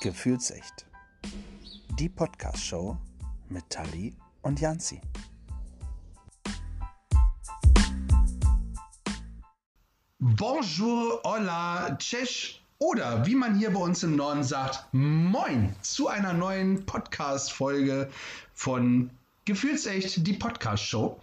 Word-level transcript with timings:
Gefühlsecht. 0.00 0.86
Die 1.98 2.08
Podcast-Show 2.08 2.96
mit 3.50 3.68
Tali 3.68 4.16
und 4.40 4.58
Janzi. 4.58 4.98
Bonjour, 10.18 11.20
hola, 11.22 11.96
tschech 11.98 12.64
oder 12.78 13.26
wie 13.26 13.34
man 13.34 13.58
hier 13.58 13.74
bei 13.74 13.80
uns 13.80 14.02
im 14.02 14.16
Norden 14.16 14.42
sagt, 14.42 14.86
moin 14.92 15.76
zu 15.82 16.08
einer 16.08 16.32
neuen 16.32 16.86
Podcast-Folge 16.86 18.08
von 18.54 19.10
Gefühlsecht, 19.44 20.26
die 20.26 20.32
Podcast-Show. 20.32 21.20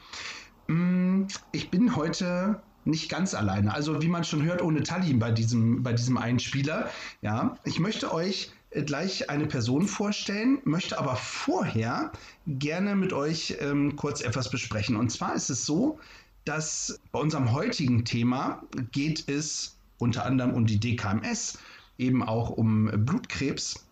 Mm, 0.67 1.23
ich 1.51 1.71
bin 1.71 1.95
heute 1.95 2.61
nicht 2.85 3.09
ganz 3.09 3.33
alleine. 3.33 3.73
Also 3.73 4.03
wie 4.03 4.07
man 4.07 4.23
schon 4.23 4.43
hört, 4.43 4.61
ohne 4.61 4.83
Tali 4.83 5.13
bei 5.13 5.31
diesem, 5.31 5.81
bei 5.81 5.93
diesem 5.93 6.17
Einspieler. 6.17 6.91
Ja, 7.21 7.57
ich 7.63 7.79
möchte 7.79 8.13
euch 8.13 8.51
gleich 8.71 9.29
eine 9.29 9.47
Person 9.47 9.87
vorstellen, 9.87 10.59
möchte 10.63 10.99
aber 10.99 11.15
vorher 11.15 12.11
gerne 12.45 12.95
mit 12.95 13.13
euch 13.13 13.57
ähm, 13.59 13.95
kurz 13.95 14.21
etwas 14.21 14.49
besprechen. 14.49 14.95
Und 14.95 15.09
zwar 15.09 15.35
ist 15.35 15.49
es 15.49 15.65
so, 15.65 15.99
dass 16.45 16.99
bei 17.11 17.19
unserem 17.19 17.51
heutigen 17.51 18.05
Thema 18.05 18.63
geht 18.91 19.27
es 19.29 19.77
unter 19.97 20.25
anderem 20.25 20.53
um 20.53 20.65
die 20.65 20.79
DKMS, 20.79 21.59
eben 21.97 22.23
auch 22.23 22.49
um 22.49 22.85
Blutkrebs. 23.05 23.85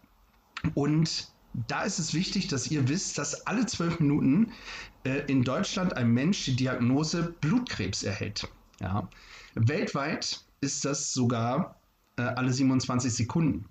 Und 0.74 1.30
da 1.68 1.84
ist 1.84 2.00
es 2.00 2.14
wichtig, 2.14 2.48
dass 2.48 2.70
ihr 2.70 2.88
wisst, 2.88 3.18
dass 3.18 3.48
alle 3.48 3.66
zwölf 3.66 4.00
Minuten 4.00 4.52
äh, 5.04 5.22
in 5.28 5.44
Deutschland 5.44 5.96
ein 5.96 6.10
Mensch 6.10 6.46
die 6.46 6.56
Diagnose 6.56 7.34
Blutkrebs 7.42 8.04
erhält. 8.04 8.48
Ja. 8.80 9.08
Weltweit 9.56 10.42
ist 10.62 10.86
das 10.86 11.14
sogar 11.14 11.80
äh, 12.18 12.24
alle 12.24 12.52
27 12.52 13.14
Sekunden. 13.14 13.66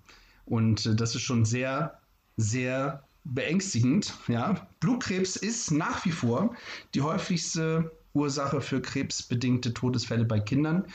Und 0.45 0.85
äh, 0.85 0.95
das 0.95 1.15
ist 1.15 1.21
schon 1.21 1.45
sehr, 1.45 1.99
sehr 2.37 3.03
beängstigend. 3.23 4.13
Ja. 4.27 4.67
Blutkrebs 4.79 5.35
ist 5.35 5.71
nach 5.71 6.05
wie 6.05 6.11
vor 6.11 6.55
die 6.93 7.01
häufigste 7.01 7.91
Ursache 8.13 8.61
für 8.61 8.81
krebsbedingte 8.81 9.73
Todesfälle 9.73 10.25
bei 10.25 10.39
Kindern. 10.39 10.85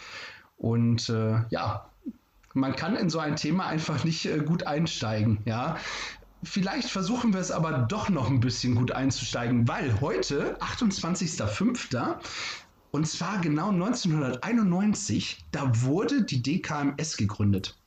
Und 0.56 1.08
äh, 1.08 1.40
ja, 1.50 1.90
man 2.54 2.74
kann 2.74 2.96
in 2.96 3.10
so 3.10 3.18
ein 3.18 3.36
Thema 3.36 3.66
einfach 3.66 4.04
nicht 4.04 4.26
äh, 4.26 4.38
gut 4.38 4.66
einsteigen. 4.66 5.38
Ja. 5.44 5.76
Vielleicht 6.42 6.88
versuchen 6.88 7.34
wir 7.34 7.40
es 7.40 7.50
aber 7.50 7.80
doch 7.80 8.08
noch 8.08 8.30
ein 8.30 8.40
bisschen 8.40 8.74
gut 8.74 8.92
einzusteigen, 8.92 9.68
weil 9.68 10.00
heute, 10.00 10.58
28.05., 10.60 12.16
und 12.92 13.06
zwar 13.06 13.40
genau 13.40 13.70
1991, 13.70 15.44
da 15.52 15.70
wurde 15.82 16.24
die 16.24 16.42
DKMS 16.42 17.16
gegründet. 17.16 17.79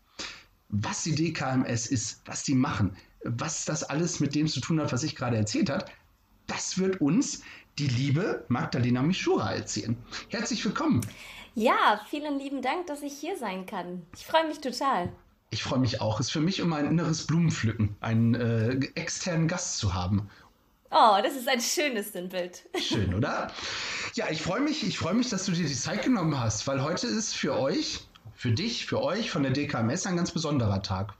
Was 0.75 1.03
die 1.03 1.13
DKMS 1.13 1.85
ist, 1.85 2.23
was 2.25 2.41
die 2.41 2.55
machen, 2.55 2.97
was 3.23 3.63
das 3.63 3.83
alles 3.83 4.19
mit 4.19 4.33
dem 4.33 4.47
zu 4.47 4.59
tun 4.59 4.81
hat, 4.81 4.91
was 4.91 5.03
ich 5.03 5.15
gerade 5.15 5.37
erzählt 5.37 5.69
habe, 5.69 5.85
das 6.47 6.79
wird 6.79 6.99
uns 6.99 7.43
die 7.77 7.85
liebe 7.85 8.43
Magdalena 8.47 9.03
Mischura 9.03 9.53
erzählen. 9.53 9.95
Herzlich 10.29 10.65
willkommen. 10.65 11.01
Ja, 11.53 12.01
vielen 12.09 12.39
lieben 12.39 12.63
Dank, 12.63 12.87
dass 12.87 13.03
ich 13.03 13.13
hier 13.13 13.37
sein 13.37 13.67
kann. 13.67 14.01
Ich 14.17 14.25
freue 14.25 14.47
mich 14.47 14.61
total. 14.61 15.13
Ich 15.51 15.61
freue 15.61 15.77
mich 15.77 16.01
auch. 16.01 16.19
Es 16.19 16.25
ist 16.25 16.31
für 16.31 16.41
mich 16.41 16.57
immer 16.57 16.77
ein 16.77 16.87
inneres 16.87 17.27
Blumenpflücken, 17.27 17.95
einen 18.01 18.33
äh, 18.33 18.79
externen 18.95 19.47
Gast 19.47 19.77
zu 19.77 19.93
haben. 19.93 20.27
Oh, 20.89 21.17
das 21.21 21.35
ist 21.35 21.47
ein 21.47 21.61
schönes 21.61 22.13
Sinnbild. 22.13 22.63
Schön, 22.81 23.13
oder? 23.13 23.51
Ja, 24.15 24.31
ich 24.31 24.41
freue 24.41 24.61
mich, 24.61 24.83
ich 24.87 24.97
freue 24.97 25.13
mich, 25.13 25.29
dass 25.29 25.45
du 25.45 25.51
dir 25.51 25.67
die 25.67 25.75
Zeit 25.75 26.01
genommen 26.01 26.39
hast, 26.39 26.65
weil 26.65 26.81
heute 26.81 27.05
ist 27.05 27.35
für 27.35 27.59
euch, 27.59 28.07
für 28.35 28.51
dich, 28.51 28.85
für 28.85 29.01
euch 29.01 29.31
von 29.31 29.43
der 29.43 29.51
DKMS 29.51 30.05
ein 30.05 30.17
ganz 30.17 30.31
besonderer 30.31 30.81
Tag. 30.81 31.13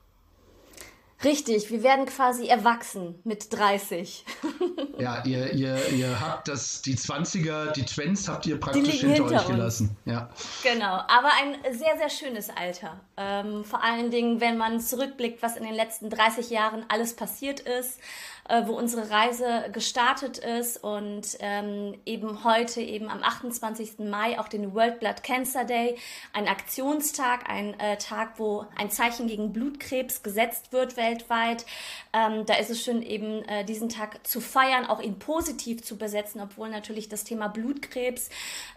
Richtig, 1.24 1.70
wir 1.72 1.84
werden 1.84 2.06
quasi 2.06 2.48
erwachsen 2.48 3.16
mit 3.24 3.54
30. 3.54 4.26
ja, 5.00 5.24
ihr, 5.24 5.54
ihr, 5.54 5.90
ihr 5.90 6.20
habt 6.20 6.50
das, 6.50 6.82
die 6.82 6.98
20er, 6.98 7.72
die 7.72 7.86
Twents 7.86 8.28
habt 8.28 8.46
ihr 8.46 8.60
praktisch 8.60 9.00
hinter, 9.00 9.24
hinter, 9.24 9.36
euch 9.36 9.48
gelassen. 9.48 9.96
Ja. 10.04 10.30
Genau, 10.64 11.00
aber 11.08 11.30
ein 11.42 11.56
sehr, 11.78 11.98
sehr 11.98 12.10
schönes 12.10 12.50
Alter. 12.50 13.00
Ähm, 13.16 13.64
vor 13.64 13.82
allen 13.82 14.12
Dingen, 14.12 14.42
wenn 14.42 14.58
man 14.58 14.82
zurückblickt, 14.82 15.42
was 15.42 15.56
in 15.56 15.64
den 15.64 15.76
letzten 15.76 16.10
30 16.10 16.50
Jahren 16.50 16.86
alles 16.90 17.16
passiert 17.16 17.62
ist 17.62 18.00
äh, 18.50 18.64
wo 18.66 18.74
unsere 18.74 19.10
Reise 19.10 19.70
gestartet 19.72 20.38
ist 20.38 20.84
und 20.84 21.38
ähm, 21.40 21.96
eben 22.06 22.44
heute, 22.44 22.82
eben 22.82 23.10
am 23.10 23.24
28. 23.24 24.00
Mai, 24.00 24.40
auch 24.40 24.48
den 24.48 24.74
World 24.74 25.00
Blood 25.00 25.24
Cancer 25.24 25.64
Day, 25.64 25.98
ein 26.34 26.48
Aktionstag, 26.48 27.50
ein 27.50 27.80
äh, 27.80 27.98
Tag, 27.98 28.34
wo 28.38 28.66
ein 28.76 28.92
Zeichen 28.92 29.28
gegen 29.28 29.54
Blutkrebs 29.54 30.24
gesetzt 30.24 30.74
wird 30.74 30.98
weltweit. 30.98 31.66
Ähm, 32.12 32.46
da 32.46 32.56
ist 32.56 32.70
es 32.70 32.84
schön, 32.84 33.02
eben 33.02 33.44
äh, 33.46 33.64
diesen 33.64 33.90
Tag 33.90 34.26
zu 34.28 34.42
feiern, 34.42 34.86
auch 34.86 35.02
ihn 35.02 35.20
positiv 35.20 35.84
zu 35.84 35.98
besetzen, 35.98 36.42
obwohl 36.42 36.70
natürlich 36.70 37.10
das 37.10 37.24
Thema 37.24 37.48
Blutkrebs 37.48 38.30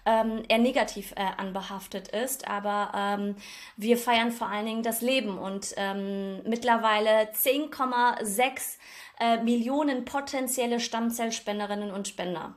ähm, 0.04 0.42
eher 0.48 0.58
negativ 0.58 1.12
äh, 1.12 1.24
anbehaftet 1.36 2.08
ist. 2.08 2.48
Aber 2.48 2.92
ähm, 2.94 3.36
wir 3.76 3.98
feiern 3.98 4.30
vor 4.30 4.48
allen 4.48 4.66
Dingen 4.66 4.82
das 4.82 5.00
Leben 5.00 5.38
und 5.38 5.74
ähm, 5.76 6.42
mittlerweile 6.44 7.30
10,6 7.32 8.78
äh, 9.20 9.42
Millionen 9.42 10.04
potenzielle 10.04 10.80
Stammzellspenderinnen 10.80 11.90
und 11.90 12.08
Spender. 12.08 12.54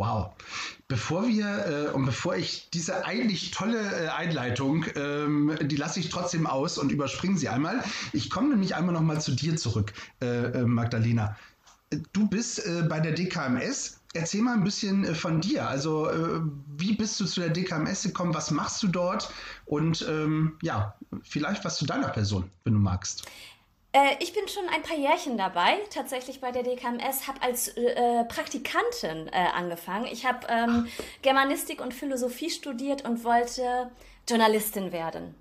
Wow. 0.00 0.32
Bevor 0.88 1.28
wir 1.28 1.90
äh, 1.90 1.92
und 1.92 2.06
bevor 2.06 2.34
ich 2.34 2.70
diese 2.72 3.04
eigentlich 3.04 3.50
tolle 3.50 3.78
äh, 3.78 4.08
Einleitung, 4.08 4.86
ähm, 4.96 5.54
die 5.60 5.76
lasse 5.76 6.00
ich 6.00 6.08
trotzdem 6.08 6.46
aus 6.46 6.78
und 6.78 6.90
überspringe 6.90 7.36
sie 7.36 7.50
einmal. 7.50 7.84
Ich 8.14 8.30
komme 8.30 8.48
nämlich 8.48 8.74
einmal 8.74 8.94
noch 8.94 9.02
mal 9.02 9.20
zu 9.20 9.32
dir 9.32 9.58
zurück, 9.58 9.92
äh, 10.22 10.26
äh 10.26 10.62
Magdalena. 10.64 11.36
Du 12.14 12.26
bist 12.26 12.64
äh, 12.64 12.82
bei 12.88 12.98
der 12.98 13.12
DKMS. 13.12 14.00
Erzähl 14.14 14.40
mal 14.40 14.54
ein 14.54 14.64
bisschen 14.64 15.14
von 15.14 15.42
dir. 15.42 15.68
Also, 15.68 16.10
wie 16.76 16.94
bist 16.94 17.20
du 17.20 17.26
zu 17.26 17.42
der 17.42 17.50
DKMS 17.50 18.02
gekommen? 18.02 18.34
Was 18.34 18.50
machst 18.50 18.82
du 18.82 18.88
dort? 18.88 19.32
Und 19.66 20.04
ähm, 20.08 20.56
ja, 20.62 20.96
vielleicht 21.22 21.64
was 21.64 21.76
zu 21.76 21.86
deiner 21.86 22.08
Person, 22.08 22.50
wenn 22.64 22.72
du 22.72 22.80
magst. 22.80 23.28
Äh, 23.92 24.16
ich 24.20 24.32
bin 24.32 24.46
schon 24.48 24.68
ein 24.68 24.82
paar 24.82 24.96
Jährchen 24.96 25.36
dabei, 25.36 25.78
tatsächlich 25.90 26.40
bei 26.40 26.52
der 26.52 26.62
DKMS, 26.62 27.26
habe 27.26 27.42
als 27.42 27.68
äh, 27.76 28.24
Praktikantin 28.24 29.28
äh, 29.28 29.46
angefangen. 29.54 30.06
Ich 30.06 30.26
habe 30.26 30.46
ähm, 30.48 30.88
Germanistik 31.22 31.80
und 31.80 31.92
Philosophie 31.92 32.50
studiert 32.50 33.04
und 33.04 33.24
wollte 33.24 33.90
Journalistin 34.28 34.92
werden. 34.92 35.34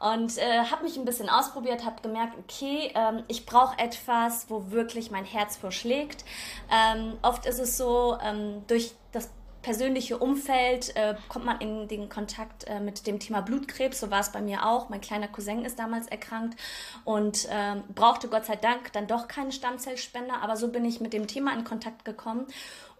Und 0.00 0.38
äh, 0.38 0.64
habe 0.70 0.84
mich 0.84 0.96
ein 0.96 1.04
bisschen 1.04 1.28
ausprobiert, 1.28 1.84
habe 1.84 2.02
gemerkt, 2.02 2.36
okay, 2.36 2.90
ähm, 2.94 3.22
ich 3.28 3.46
brauche 3.46 3.78
etwas, 3.78 4.46
wo 4.48 4.70
wirklich 4.70 5.10
mein 5.10 5.24
Herz 5.24 5.56
vorschlägt. 5.56 6.24
Ähm, 6.70 7.18
oft 7.22 7.46
ist 7.46 7.60
es 7.60 7.76
so, 7.76 8.18
ähm, 8.22 8.64
durch 8.66 8.94
das 9.12 9.30
persönliche 9.62 10.18
Umfeld 10.18 10.94
äh, 10.96 11.14
kommt 11.28 11.44
man 11.44 11.60
in 11.60 11.88
den 11.88 12.08
Kontakt 12.08 12.64
äh, 12.64 12.80
mit 12.80 13.06
dem 13.06 13.18
Thema 13.18 13.40
Blutkrebs. 13.40 14.00
So 14.00 14.10
war 14.10 14.20
es 14.20 14.30
bei 14.30 14.42
mir 14.42 14.66
auch. 14.66 14.88
Mein 14.88 15.00
kleiner 15.00 15.28
Cousin 15.28 15.64
ist 15.64 15.78
damals 15.78 16.08
erkrankt 16.08 16.58
und 17.04 17.46
äh, 17.46 17.76
brauchte 17.94 18.28
Gott 18.28 18.44
sei 18.44 18.56
Dank 18.56 18.92
dann 18.92 19.06
doch 19.06 19.28
keinen 19.28 19.52
Stammzellspender. 19.52 20.42
Aber 20.42 20.56
so 20.56 20.68
bin 20.68 20.84
ich 20.84 21.00
mit 21.00 21.12
dem 21.12 21.26
Thema 21.26 21.54
in 21.54 21.64
Kontakt 21.64 22.04
gekommen 22.04 22.46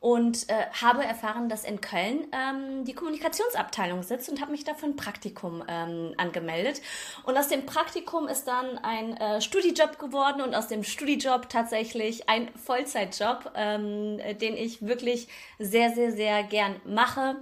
und 0.03 0.49
äh, 0.49 0.67
habe 0.83 1.05
erfahren, 1.05 1.49
dass 1.49 1.63
in 1.63 1.81
Köln 1.81 2.27
ähm, 2.33 2.85
die 2.85 2.93
Kommunikationsabteilung 2.93 4.03
sitzt 4.03 4.29
und 4.29 4.41
habe 4.41 4.51
mich 4.51 4.65
dafür 4.65 4.89
ein 4.89 4.97
Praktikum 4.97 5.63
ähm, 5.69 6.15
angemeldet. 6.17 6.83
Und 7.23 7.39
aus 7.39 7.47
dem 7.47 7.67
Praktikum 7.67 8.27
ist 8.27 8.49
dann 8.49 8.79
ein 8.79 9.17
äh, 9.17 9.41
Studijob 9.41 10.01
geworden 10.01 10.43
und 10.43 10.57
aus 10.57 10.67
dem 10.67 10.83
Studijob 10.83 11.49
tatsächlich 11.49 12.29
ein 12.29 12.49
Vollzeitjob, 12.57 13.53
ähm, 13.55 14.19
den 14.41 14.57
ich 14.57 14.85
wirklich 14.85 15.29
sehr, 15.61 15.91
sehr, 15.91 16.11
sehr 16.11 16.43
gern 16.43 16.75
mache. 16.85 17.37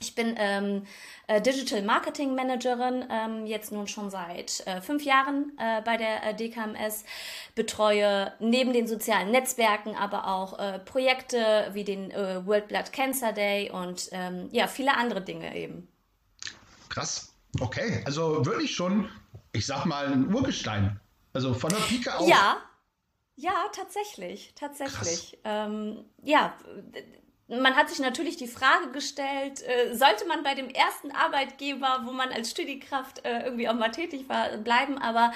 Ich 0.00 0.14
bin 0.14 0.34
ähm, 0.38 0.84
äh, 1.26 1.40
Digital 1.42 1.82
Marketing 1.82 2.34
Managerin, 2.36 3.04
ähm, 3.10 3.46
jetzt 3.46 3.72
nun 3.72 3.88
schon 3.88 4.10
seit 4.10 4.64
äh, 4.66 4.80
fünf 4.80 5.04
Jahren 5.04 5.52
äh, 5.58 5.82
bei 5.82 5.96
der 5.96 6.24
äh, 6.24 6.34
DKMS, 6.34 7.04
betreue 7.56 8.32
neben 8.38 8.72
den 8.72 8.86
sozialen 8.86 9.32
Netzwerken 9.32 9.96
aber 9.96 10.28
auch 10.28 10.58
äh, 10.58 10.78
Projekte 10.78 11.70
wie 11.72 11.82
den 11.82 12.12
äh, 12.12 12.46
World 12.46 12.68
Blood 12.68 12.92
Cancer 12.92 13.32
Day 13.32 13.70
und 13.70 14.08
ähm, 14.12 14.48
ja, 14.52 14.68
viele 14.68 14.96
andere 14.96 15.20
Dinge 15.20 15.56
eben. 15.56 15.88
Krass, 16.88 17.34
okay, 17.58 18.02
also 18.04 18.46
wirklich 18.46 18.74
schon, 18.74 19.10
ich 19.52 19.66
sag 19.66 19.84
mal, 19.84 20.06
ein 20.06 20.32
Urgestein. 20.32 21.00
Also 21.32 21.54
von 21.54 21.70
der 21.70 21.78
Pike 21.78 22.16
auf. 22.16 22.28
Ja, 22.28 22.58
ja, 23.34 23.52
tatsächlich, 23.72 24.52
tatsächlich. 24.54 25.38
Ähm, 25.44 26.04
ja, 26.22 26.56
man 27.48 27.76
hat 27.76 27.88
sich 27.88 27.98
natürlich 27.98 28.36
die 28.36 28.46
Frage 28.46 28.90
gestellt, 28.92 29.62
äh, 29.62 29.94
sollte 29.94 30.26
man 30.26 30.42
bei 30.42 30.54
dem 30.54 30.68
ersten 30.68 31.10
Arbeitgeber, 31.12 32.02
wo 32.04 32.12
man 32.12 32.30
als 32.30 32.50
Studiekraft 32.50 33.24
äh, 33.24 33.44
irgendwie 33.44 33.68
auch 33.68 33.74
mal 33.74 33.90
tätig 33.90 34.28
war, 34.28 34.58
bleiben. 34.58 34.98
Aber 34.98 35.32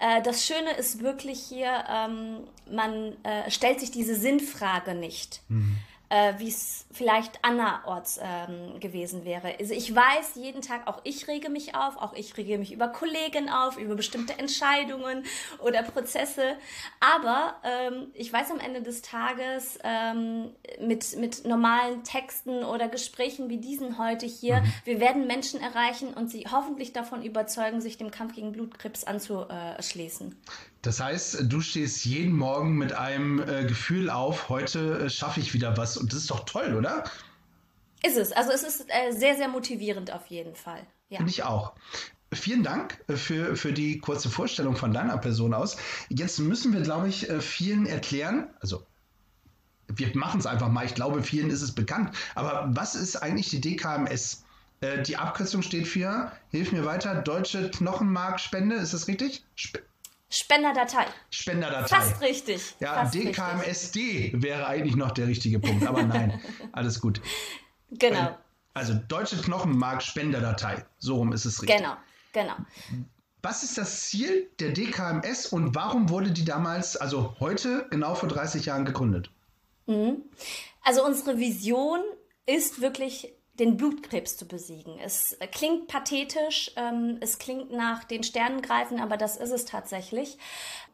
äh, 0.00 0.20
das 0.22 0.44
Schöne 0.44 0.72
ist 0.76 1.02
wirklich 1.02 1.40
hier, 1.40 1.84
ähm, 1.88 2.48
man 2.70 3.16
äh, 3.22 3.48
stellt 3.50 3.78
sich 3.78 3.92
diese 3.92 4.16
Sinnfrage 4.16 4.94
nicht. 4.94 5.40
Mhm. 5.48 5.76
Äh, 6.12 6.38
wie 6.38 6.48
es 6.48 6.84
vielleicht 6.90 7.42
anderorts 7.42 8.20
ähm, 8.22 8.78
gewesen 8.80 9.24
wäre. 9.24 9.54
Also 9.58 9.72
ich 9.72 9.94
weiß 9.94 10.34
jeden 10.34 10.60
Tag, 10.60 10.86
auch 10.86 11.00
ich 11.04 11.26
rege 11.26 11.48
mich 11.48 11.74
auf, 11.74 11.96
auch 11.96 12.12
ich 12.12 12.36
rege 12.36 12.58
mich 12.58 12.70
über 12.70 12.88
Kollegen 12.88 13.48
auf, 13.48 13.78
über 13.78 13.94
bestimmte 13.94 14.38
Entscheidungen 14.38 15.24
oder 15.60 15.82
Prozesse. 15.82 16.56
Aber 17.00 17.54
ähm, 17.64 18.08
ich 18.12 18.30
weiß 18.30 18.50
am 18.50 18.60
Ende 18.60 18.82
des 18.82 19.00
Tages 19.00 19.78
ähm, 19.84 20.50
mit, 20.78 21.16
mit 21.16 21.46
normalen 21.46 22.04
Texten 22.04 22.62
oder 22.62 22.88
Gesprächen 22.88 23.48
wie 23.48 23.58
diesen 23.58 23.96
heute 23.96 24.26
hier, 24.26 24.60
mhm. 24.60 24.72
wir 24.84 25.00
werden 25.00 25.26
Menschen 25.26 25.62
erreichen 25.62 26.12
und 26.12 26.30
sie 26.30 26.44
hoffentlich 26.52 26.92
davon 26.92 27.22
überzeugen, 27.22 27.80
sich 27.80 27.96
dem 27.96 28.10
Kampf 28.10 28.34
gegen 28.34 28.52
Blutkrebs 28.52 29.04
anzuschließen. 29.04 30.36
Das 30.82 30.98
heißt, 31.00 31.44
du 31.44 31.60
stehst 31.60 32.04
jeden 32.04 32.32
Morgen 32.32 32.76
mit 32.76 32.92
einem 32.92 33.38
äh, 33.40 33.64
Gefühl 33.64 34.10
auf, 34.10 34.48
heute 34.48 35.04
äh, 35.04 35.10
schaffe 35.10 35.38
ich 35.38 35.54
wieder 35.54 35.76
was. 35.76 35.96
Und 35.96 36.12
das 36.12 36.20
ist 36.20 36.30
doch 36.30 36.44
toll, 36.44 36.74
oder? 36.74 37.04
Ist 38.04 38.16
es. 38.16 38.32
Also 38.32 38.50
es 38.50 38.64
ist 38.64 38.86
äh, 38.88 39.12
sehr, 39.12 39.36
sehr 39.36 39.48
motivierend 39.48 40.12
auf 40.12 40.26
jeden 40.26 40.56
Fall. 40.56 40.84
Ja. 41.08 41.18
Finde 41.18 41.30
ich 41.30 41.44
auch. 41.44 41.74
Vielen 42.32 42.64
Dank 42.64 42.98
äh, 43.06 43.14
für, 43.14 43.54
für 43.56 43.72
die 43.72 43.98
kurze 43.98 44.28
Vorstellung 44.28 44.74
von 44.74 44.92
deiner 44.92 45.18
Person 45.18 45.54
aus. 45.54 45.76
Jetzt 46.08 46.40
müssen 46.40 46.72
wir, 46.72 46.80
glaube 46.80 47.08
ich, 47.08 47.30
äh, 47.30 47.40
vielen 47.40 47.86
erklären, 47.86 48.48
also 48.60 48.84
wir 49.86 50.16
machen 50.16 50.40
es 50.40 50.46
einfach 50.46 50.68
mal, 50.68 50.86
ich 50.86 50.94
glaube, 50.94 51.22
vielen 51.22 51.50
ist 51.50 51.62
es 51.62 51.72
bekannt, 51.72 52.16
aber 52.34 52.70
was 52.70 52.94
ist 52.94 53.16
eigentlich 53.16 53.50
die 53.50 53.60
DKMS? 53.60 54.44
Äh, 54.80 55.02
die 55.02 55.16
Abkürzung 55.16 55.62
steht 55.62 55.86
für, 55.86 56.32
hilf 56.50 56.72
mir 56.72 56.84
weiter, 56.84 57.14
Deutsche 57.22 57.70
Knochenmarkspende, 57.70 58.76
ist 58.76 58.94
das 58.94 59.06
richtig? 59.06 59.44
Sp 59.54 59.78
Spenderdatei. 60.32 61.04
Spenderdatei. 61.30 61.94
Fast 61.94 62.22
richtig. 62.22 62.74
Ja, 62.80 62.94
Fast 62.94 63.14
DKMSD 63.14 63.98
richtig. 63.98 64.42
wäre 64.42 64.66
eigentlich 64.66 64.96
noch 64.96 65.10
der 65.10 65.26
richtige 65.26 65.60
Punkt, 65.60 65.86
aber 65.86 66.02
nein, 66.04 66.40
alles 66.72 67.00
gut. 67.00 67.20
Genau. 67.90 68.38
Also 68.72 68.94
Deutsche 68.94 69.36
Knochenmark-Spenderdatei, 69.36 70.86
so 70.98 71.16
rum 71.16 71.34
ist 71.34 71.44
es 71.44 71.60
richtig. 71.60 71.76
Genau, 71.76 71.96
genau. 72.32 72.54
Was 73.42 73.62
ist 73.62 73.76
das 73.76 74.06
Ziel 74.06 74.48
der 74.58 74.70
DKMS 74.70 75.46
und 75.46 75.74
warum 75.74 76.08
wurde 76.08 76.30
die 76.30 76.46
damals, 76.46 76.96
also 76.96 77.36
heute, 77.38 77.86
genau 77.90 78.14
vor 78.14 78.30
30 78.30 78.64
Jahren 78.64 78.86
gegründet? 78.86 79.30
Mhm. 79.86 80.22
Also 80.82 81.04
unsere 81.04 81.38
Vision 81.38 82.00
ist 82.46 82.80
wirklich 82.80 83.34
den 83.62 83.76
Blutkrebs 83.76 84.36
zu 84.36 84.46
besiegen. 84.46 84.98
Es 84.98 85.38
klingt 85.52 85.86
pathetisch, 85.86 86.72
ähm, 86.74 87.18
es 87.20 87.38
klingt 87.38 87.70
nach 87.70 88.02
den 88.02 88.24
Sternen 88.24 88.60
greifen, 88.60 89.00
aber 89.00 89.16
das 89.16 89.36
ist 89.36 89.52
es 89.52 89.64
tatsächlich. 89.64 90.36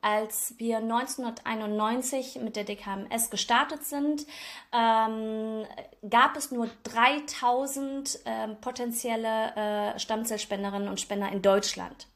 Als 0.02 0.54
wir 0.58 0.76
1991 0.76 2.40
mit 2.42 2.56
der 2.56 2.64
DKMS 2.64 3.30
gestartet 3.30 3.84
sind, 3.84 4.26
ähm, 4.72 5.64
gab 6.08 6.36
es 6.36 6.50
nur 6.50 6.68
3000 6.82 8.20
ähm, 8.26 8.56
potenzielle 8.60 9.94
äh, 9.94 9.98
Stammzellspenderinnen 9.98 10.88
und 10.88 11.00
Spender 11.00 11.32
in 11.32 11.40
Deutschland. 11.40 12.06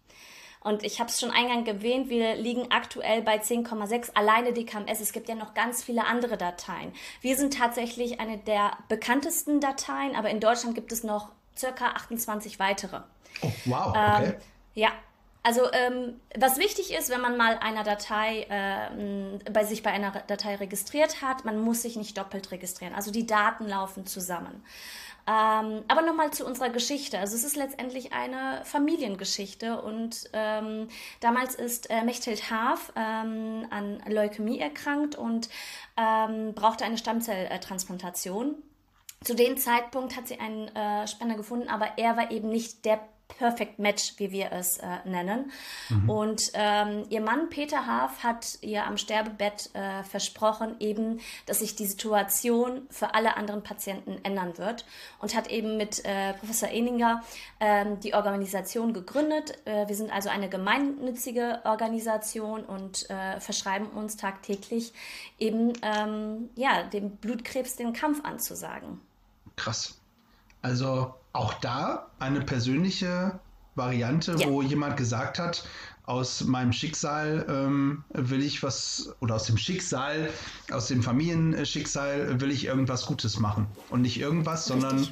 Und 0.62 0.84
ich 0.84 1.00
habe 1.00 1.10
es 1.10 1.20
schon 1.20 1.30
eingangs 1.30 1.66
erwähnt, 1.66 2.08
wir 2.08 2.36
liegen 2.36 2.70
aktuell 2.70 3.22
bei 3.22 3.36
10,6 3.40 4.14
alleine 4.14 4.52
DKMS. 4.52 5.00
Es 5.00 5.12
gibt 5.12 5.28
ja 5.28 5.34
noch 5.34 5.54
ganz 5.54 5.82
viele 5.82 6.06
andere 6.06 6.36
Dateien. 6.36 6.92
Wir 7.20 7.36
sind 7.36 7.54
tatsächlich 7.54 8.20
eine 8.20 8.38
der 8.38 8.72
bekanntesten 8.88 9.60
Dateien, 9.60 10.14
aber 10.14 10.30
in 10.30 10.40
Deutschland 10.40 10.74
gibt 10.74 10.92
es 10.92 11.02
noch 11.02 11.30
circa 11.56 11.88
28 11.90 12.58
weitere. 12.58 13.00
Oh, 13.42 13.52
wow, 13.64 13.86
okay. 13.88 14.24
Ähm, 14.24 14.34
ja, 14.74 14.90
also 15.42 15.62
ähm, 15.72 16.20
was 16.38 16.58
wichtig 16.58 16.92
ist, 16.92 17.10
wenn 17.10 17.20
man 17.20 17.36
mal 17.36 17.58
einer 17.58 17.82
Datei 17.82 18.42
äh, 18.48 19.50
bei 19.50 19.64
sich 19.64 19.82
bei 19.82 19.90
einer 19.90 20.12
Datei 20.12 20.54
registriert 20.54 21.20
hat, 21.20 21.44
man 21.44 21.58
muss 21.58 21.82
sich 21.82 21.96
nicht 21.96 22.16
doppelt 22.16 22.52
registrieren. 22.52 22.94
Also 22.94 23.10
die 23.10 23.26
Daten 23.26 23.66
laufen 23.66 24.06
zusammen. 24.06 24.62
Ähm, 25.26 25.84
aber 25.86 26.02
nochmal 26.02 26.32
zu 26.32 26.44
unserer 26.44 26.70
Geschichte. 26.70 27.18
Also 27.18 27.36
es 27.36 27.44
ist 27.44 27.56
letztendlich 27.56 28.12
eine 28.12 28.64
Familiengeschichte 28.64 29.80
und 29.80 30.28
ähm, 30.32 30.88
damals 31.20 31.54
ist 31.54 31.90
äh, 31.90 32.02
Mechthild 32.02 32.50
Haaf 32.50 32.92
ähm, 32.96 33.66
an 33.70 34.02
Leukämie 34.08 34.58
erkrankt 34.58 35.14
und 35.14 35.48
ähm, 35.96 36.54
brauchte 36.54 36.84
eine 36.84 36.98
Stammzelltransplantation. 36.98 38.56
Zu 39.22 39.36
dem 39.36 39.56
Zeitpunkt 39.56 40.16
hat 40.16 40.26
sie 40.26 40.40
einen 40.40 40.66
äh, 40.74 41.06
Spender 41.06 41.36
gefunden, 41.36 41.68
aber 41.68 41.98
er 41.98 42.16
war 42.16 42.32
eben 42.32 42.48
nicht 42.48 42.84
der 42.84 43.00
Perfect 43.38 43.78
Match, 43.78 44.14
wie 44.18 44.30
wir 44.30 44.52
es 44.52 44.78
äh, 44.78 44.86
nennen. 45.04 45.50
Mhm. 45.88 46.10
Und 46.10 46.42
ähm, 46.54 47.04
ihr 47.10 47.20
Mann 47.20 47.48
Peter 47.50 47.86
Haaf 47.86 48.22
hat 48.22 48.58
ihr 48.60 48.86
am 48.86 48.96
Sterbebett 48.96 49.70
äh, 49.74 50.02
versprochen, 50.04 50.76
eben, 50.80 51.20
dass 51.46 51.60
sich 51.60 51.74
die 51.76 51.86
Situation 51.86 52.86
für 52.90 53.14
alle 53.14 53.36
anderen 53.36 53.62
Patienten 53.62 54.18
ändern 54.22 54.58
wird 54.58 54.84
und 55.20 55.34
hat 55.34 55.48
eben 55.48 55.76
mit 55.76 56.04
äh, 56.04 56.34
Professor 56.34 56.68
Eninger 56.68 57.22
ähm, 57.60 58.00
die 58.00 58.14
Organisation 58.14 58.92
gegründet. 58.92 59.58
Äh, 59.64 59.88
wir 59.88 59.96
sind 59.96 60.12
also 60.12 60.28
eine 60.28 60.48
gemeinnützige 60.48 61.60
Organisation 61.64 62.64
und 62.64 63.08
äh, 63.10 63.40
verschreiben 63.40 63.88
uns 63.88 64.16
tagtäglich 64.16 64.92
eben 65.38 65.72
ähm, 65.82 66.50
ja, 66.56 66.82
dem 66.84 67.16
Blutkrebs 67.16 67.76
den 67.76 67.92
Kampf 67.92 68.24
anzusagen. 68.24 69.00
Krass. 69.56 70.01
Also 70.62 71.14
auch 71.32 71.54
da 71.54 72.10
eine 72.18 72.40
persönliche 72.40 73.38
Variante, 73.74 74.36
ja. 74.38 74.48
wo 74.48 74.62
jemand 74.62 74.96
gesagt 74.96 75.38
hat, 75.38 75.64
aus 76.04 76.44
meinem 76.44 76.72
Schicksal 76.72 77.46
ähm, 77.48 78.04
will 78.10 78.42
ich 78.42 78.62
was, 78.62 79.14
oder 79.20 79.36
aus 79.36 79.44
dem 79.44 79.56
Schicksal, 79.56 80.30
aus 80.70 80.88
dem 80.88 81.02
Familienschicksal 81.02 82.40
will 82.40 82.50
ich 82.50 82.66
irgendwas 82.66 83.06
Gutes 83.06 83.38
machen. 83.38 83.66
Und 83.88 84.02
nicht 84.02 84.18
irgendwas, 84.18 84.66
sondern 84.66 85.06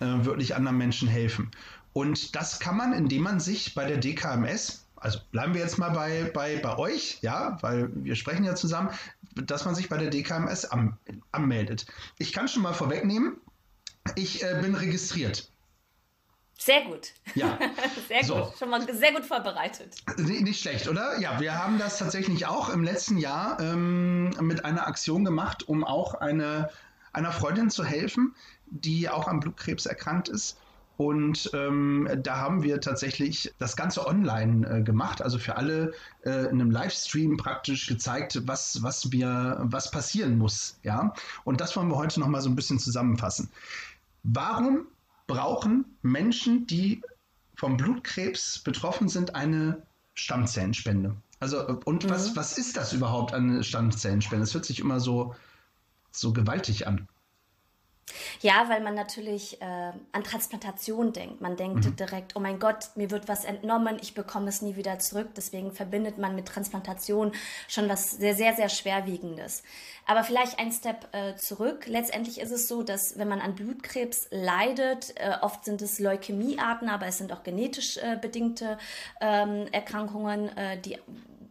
äh, 0.00 0.24
wirklich 0.24 0.54
anderen 0.54 0.76
Menschen 0.76 1.08
helfen. 1.08 1.50
Und 1.92 2.36
das 2.36 2.60
kann 2.60 2.76
man, 2.76 2.92
indem 2.92 3.22
man 3.22 3.40
sich 3.40 3.74
bei 3.74 3.86
der 3.86 3.96
DKMS, 3.96 4.84
also 4.96 5.18
bleiben 5.32 5.54
wir 5.54 5.62
jetzt 5.62 5.78
mal 5.78 5.90
bei, 5.90 6.30
bei, 6.34 6.58
bei 6.58 6.76
euch, 6.76 7.18
ja, 7.22 7.56
weil 7.62 7.90
wir 7.94 8.16
sprechen 8.16 8.44
ja 8.44 8.54
zusammen, 8.54 8.90
dass 9.34 9.64
man 9.64 9.74
sich 9.74 9.88
bei 9.88 9.96
der 9.96 10.10
DKMS 10.10 10.66
am, 10.66 10.98
anmeldet. 11.32 11.86
Ich 12.18 12.32
kann 12.34 12.48
schon 12.48 12.62
mal 12.62 12.74
vorwegnehmen, 12.74 13.38
ich 14.14 14.42
äh, 14.42 14.58
bin 14.62 14.74
registriert. 14.74 15.50
Sehr 16.58 16.84
gut. 16.84 17.12
Ja. 17.34 17.58
Sehr 18.08 18.24
so. 18.24 18.34
gut. 18.36 18.58
Schon 18.58 18.70
mal 18.70 18.80
sehr 18.94 19.12
gut 19.12 19.24
vorbereitet. 19.24 19.96
Nicht 20.16 20.60
schlecht, 20.60 20.88
oder? 20.88 21.18
Ja, 21.20 21.38
wir 21.38 21.58
haben 21.58 21.78
das 21.78 21.98
tatsächlich 21.98 22.46
auch 22.46 22.70
im 22.70 22.82
letzten 22.82 23.18
Jahr 23.18 23.60
ähm, 23.60 24.30
mit 24.40 24.64
einer 24.64 24.86
Aktion 24.86 25.24
gemacht, 25.24 25.68
um 25.68 25.84
auch 25.84 26.14
eine, 26.14 26.70
einer 27.12 27.32
Freundin 27.32 27.70
zu 27.70 27.84
helfen, 27.84 28.34
die 28.66 29.08
auch 29.08 29.28
am 29.28 29.40
Blutkrebs 29.40 29.86
erkrankt 29.86 30.28
ist. 30.28 30.56
Und 30.96 31.50
ähm, 31.52 32.08
da 32.22 32.38
haben 32.38 32.62
wir 32.62 32.80
tatsächlich 32.80 33.54
das 33.58 33.76
Ganze 33.76 34.06
online 34.06 34.66
äh, 34.66 34.82
gemacht, 34.82 35.20
also 35.20 35.38
für 35.38 35.56
alle 35.56 35.92
äh, 36.24 36.46
in 36.46 36.60
einem 36.60 36.70
Livestream 36.70 37.36
praktisch 37.36 37.86
gezeigt, 37.86 38.40
was, 38.46 38.82
was 38.82 39.12
wir, 39.12 39.58
was 39.60 39.90
passieren 39.90 40.38
muss. 40.38 40.78
Ja? 40.82 41.12
Und 41.44 41.60
das 41.60 41.76
wollen 41.76 41.88
wir 41.88 41.96
heute 41.96 42.18
nochmal 42.18 42.40
so 42.40 42.48
ein 42.48 42.56
bisschen 42.56 42.78
zusammenfassen. 42.78 43.50
Warum 44.28 44.86
brauchen 45.26 45.84
Menschen, 46.02 46.66
die 46.66 47.02
vom 47.54 47.76
Blutkrebs 47.76 48.58
betroffen 48.58 49.08
sind, 49.08 49.34
eine 49.34 49.82
Stammzellenspende. 50.14 51.16
Also, 51.40 51.66
und 51.84 52.04
mhm. 52.04 52.10
was, 52.10 52.36
was 52.36 52.58
ist 52.58 52.76
das 52.76 52.92
überhaupt, 52.92 53.34
eine 53.34 53.62
Stammzellenspende? 53.62 54.44
Es 54.44 54.54
hört 54.54 54.64
sich 54.64 54.80
immer 54.80 55.00
so, 55.00 55.34
so 56.10 56.32
gewaltig 56.32 56.86
an. 56.86 57.08
Ja, 58.40 58.68
weil 58.68 58.80
man 58.80 58.94
natürlich 58.94 59.60
äh, 59.60 59.64
an 59.64 60.24
Transplantation 60.24 61.12
denkt. 61.12 61.40
Man 61.40 61.56
denkt 61.56 61.84
mhm. 61.84 61.96
direkt, 61.96 62.36
oh 62.36 62.40
mein 62.40 62.58
Gott, 62.58 62.90
mir 62.94 63.10
wird 63.10 63.28
was 63.28 63.44
entnommen, 63.44 63.98
ich 64.00 64.14
bekomme 64.14 64.48
es 64.48 64.62
nie 64.62 64.76
wieder 64.76 64.98
zurück. 64.98 65.30
Deswegen 65.36 65.72
verbindet 65.72 66.18
man 66.18 66.34
mit 66.36 66.46
Transplantation 66.46 67.32
schon 67.68 67.88
was 67.88 68.12
sehr, 68.12 68.34
sehr, 68.34 68.54
sehr 68.54 68.68
Schwerwiegendes. 68.68 69.62
Aber 70.06 70.22
vielleicht 70.22 70.58
ein 70.58 70.70
Step 70.70 71.08
äh, 71.12 71.34
zurück. 71.36 71.86
Letztendlich 71.86 72.40
ist 72.40 72.52
es 72.52 72.68
so, 72.68 72.82
dass 72.82 73.18
wenn 73.18 73.28
man 73.28 73.40
an 73.40 73.56
Blutkrebs 73.56 74.28
leidet, 74.30 75.14
äh, 75.16 75.32
oft 75.40 75.64
sind 75.64 75.82
es 75.82 75.98
Leukämiearten, 75.98 76.88
aber 76.88 77.06
es 77.06 77.18
sind 77.18 77.32
auch 77.32 77.42
genetisch 77.42 77.96
äh, 77.96 78.16
bedingte 78.20 78.78
ähm, 79.20 79.66
Erkrankungen, 79.72 80.56
äh, 80.56 80.80
die 80.80 80.98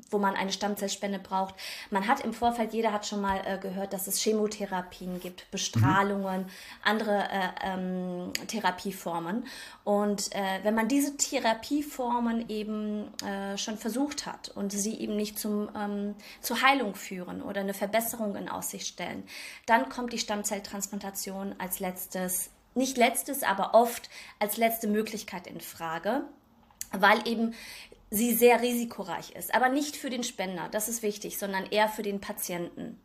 wo 0.09 0.17
man 0.17 0.35
eine 0.35 0.51
Stammzellspende 0.51 1.19
braucht. 1.19 1.55
Man 1.89 2.07
hat 2.07 2.21
im 2.21 2.33
Vorfeld, 2.33 2.73
jeder 2.73 2.91
hat 2.91 3.05
schon 3.05 3.21
mal 3.21 3.41
äh, 3.45 3.57
gehört, 3.57 3.93
dass 3.93 4.07
es 4.07 4.19
Chemotherapien 4.21 5.19
gibt, 5.19 5.49
Bestrahlungen, 5.51 6.41
mhm. 6.41 6.49
andere 6.83 7.23
äh, 7.23 7.49
ähm, 7.63 8.31
Therapieformen. 8.47 9.45
Und 9.83 10.33
äh, 10.35 10.59
wenn 10.63 10.75
man 10.75 10.87
diese 10.87 11.17
Therapieformen 11.17 12.49
eben 12.49 13.13
äh, 13.23 13.57
schon 13.57 13.77
versucht 13.77 14.25
hat 14.25 14.49
und 14.49 14.71
sie 14.71 14.99
eben 14.99 15.15
nicht 15.15 15.39
zum, 15.39 15.69
ähm, 15.75 16.15
zur 16.41 16.61
Heilung 16.61 16.95
führen 16.95 17.41
oder 17.41 17.61
eine 17.61 17.73
Verbesserung 17.73 18.35
in 18.35 18.49
Aussicht 18.49 18.87
stellen, 18.87 19.23
dann 19.65 19.89
kommt 19.89 20.13
die 20.13 20.19
Stammzelltransplantation 20.19 21.55
als 21.57 21.79
letztes 21.79 22.51
nicht 22.75 22.97
letztes, 22.97 23.43
aber 23.43 23.73
oft 23.73 24.09
als 24.39 24.57
letzte 24.57 24.87
Möglichkeit 24.87 25.47
in 25.47 25.61
Frage, 25.61 26.25
weil 26.91 27.25
eben 27.27 27.53
sie 28.09 28.33
sehr 28.33 28.61
risikoreich 28.61 29.31
ist. 29.31 29.53
Aber 29.53 29.69
nicht 29.69 29.95
für 29.95 30.09
den 30.09 30.23
Spender, 30.23 30.69
das 30.71 30.89
ist 30.89 31.03
wichtig, 31.03 31.37
sondern 31.37 31.65
eher 31.65 31.89
für 31.89 32.03
den 32.03 32.21
Patienten. 32.21 33.01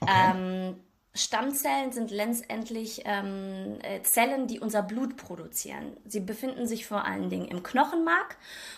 Okay. 0.00 0.12
Ähm, 0.34 0.76
Stammzellen 1.14 1.90
sind 1.90 2.10
letztendlich 2.10 3.02
ähm, 3.04 3.78
äh, 3.82 4.02
Zellen, 4.02 4.46
die 4.46 4.60
unser 4.60 4.82
Blut 4.82 5.16
produzieren. 5.16 5.96
Sie 6.06 6.20
befinden 6.20 6.66
sich 6.66 6.86
vor 6.86 7.04
allen 7.04 7.28
Dingen 7.28 7.48
im 7.48 7.62
Knochenmark 7.62 8.36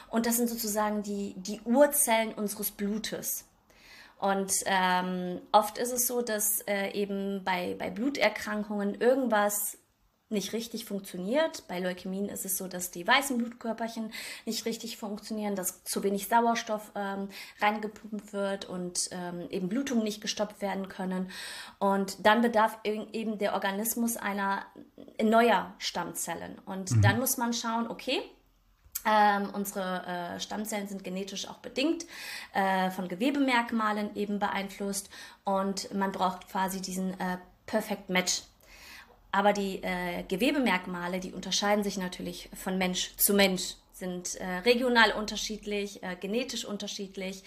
und 0.08 0.26
das 0.26 0.36
sind 0.36 0.48
sozusagen 0.48 1.02
die, 1.02 1.34
die 1.36 1.60
Urzellen 1.64 2.32
unseres 2.32 2.70
Blutes. 2.70 3.46
Und 4.18 4.52
ähm, 4.66 5.40
oft 5.52 5.78
ist 5.78 5.92
es 5.92 6.06
so, 6.06 6.22
dass 6.22 6.60
äh, 6.62 6.92
eben 6.92 7.42
bei, 7.44 7.74
bei 7.78 7.90
Bluterkrankungen 7.90 8.94
irgendwas 8.94 9.78
nicht 10.30 10.52
richtig 10.52 10.84
funktioniert. 10.84 11.64
Bei 11.68 11.80
Leukämien 11.80 12.28
ist 12.28 12.44
es 12.44 12.56
so, 12.56 12.68
dass 12.68 12.90
die 12.90 13.06
weißen 13.06 13.36
Blutkörperchen 13.36 14.12
nicht 14.46 14.64
richtig 14.64 14.96
funktionieren, 14.96 15.56
dass 15.56 15.84
zu 15.84 16.02
wenig 16.02 16.28
Sauerstoff 16.28 16.92
ähm, 16.94 17.28
reingepumpt 17.60 18.32
wird 18.32 18.64
und 18.64 19.08
ähm, 19.12 19.48
eben 19.50 19.68
Blutungen 19.68 20.04
nicht 20.04 20.20
gestoppt 20.20 20.62
werden 20.62 20.88
können. 20.88 21.30
Und 21.78 22.24
dann 22.24 22.42
bedarf 22.42 22.78
eben 22.84 23.38
der 23.38 23.54
Organismus 23.54 24.16
einer 24.16 24.64
neuer 25.22 25.74
Stammzellen. 25.78 26.58
Und 26.64 26.92
mhm. 26.92 27.02
dann 27.02 27.18
muss 27.18 27.36
man 27.36 27.52
schauen, 27.52 27.88
okay, 27.88 28.22
ähm, 29.04 29.50
unsere 29.52 30.06
äh, 30.06 30.40
Stammzellen 30.40 30.86
sind 30.86 31.02
genetisch 31.02 31.48
auch 31.48 31.58
bedingt, 31.58 32.04
äh, 32.52 32.90
von 32.90 33.08
Gewebemerkmalen 33.08 34.14
eben 34.14 34.38
beeinflusst 34.38 35.08
und 35.44 35.92
man 35.94 36.12
braucht 36.12 36.48
quasi 36.48 36.82
diesen 36.82 37.18
äh, 37.18 37.38
Perfect 37.66 38.10
Match 38.10 38.42
aber 39.32 39.52
die 39.52 39.82
äh, 39.82 40.24
Gewebemerkmale, 40.28 41.20
die 41.20 41.32
unterscheiden 41.32 41.84
sich 41.84 41.98
natürlich 41.98 42.50
von 42.54 42.78
Mensch 42.78 43.14
zu 43.16 43.34
Mensch, 43.34 43.74
sind 43.92 44.34
äh, 44.36 44.46
regional 44.64 45.12
unterschiedlich, 45.12 46.02
äh, 46.02 46.16
genetisch 46.16 46.64
unterschiedlich. 46.64 47.44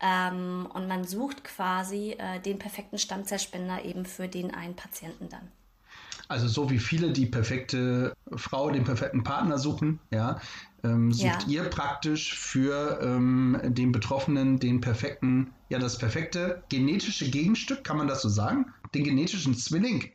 Ähm, 0.00 0.66
und 0.72 0.88
man 0.88 1.04
sucht 1.04 1.44
quasi 1.44 2.12
äh, 2.12 2.40
den 2.40 2.58
perfekten 2.58 2.98
Stammzellspender 2.98 3.84
eben 3.84 4.06
für 4.06 4.28
den 4.28 4.54
einen 4.54 4.76
Patienten 4.76 5.28
dann. 5.28 5.48
Also 6.28 6.46
so 6.46 6.70
wie 6.70 6.78
viele 6.78 7.10
die 7.10 7.26
perfekte 7.26 8.14
Frau, 8.36 8.70
den 8.70 8.84
perfekten 8.84 9.24
Partner 9.24 9.58
suchen, 9.58 9.98
ja, 10.10 10.40
ähm, 10.84 11.10
sucht 11.10 11.48
ja. 11.48 11.62
ihr 11.62 11.64
praktisch 11.64 12.38
für 12.38 13.00
ähm, 13.02 13.58
den 13.64 13.92
Betroffenen 13.92 14.58
den 14.58 14.80
perfekten, 14.80 15.52
ja, 15.70 15.78
das 15.78 15.96
perfekte 15.96 16.62
genetische 16.68 17.30
Gegenstück, 17.30 17.82
kann 17.82 17.96
man 17.96 18.08
das 18.08 18.22
so 18.22 18.28
sagen? 18.28 18.66
Den 18.94 19.04
genetischen 19.04 19.54
Zwilling. 19.54 20.12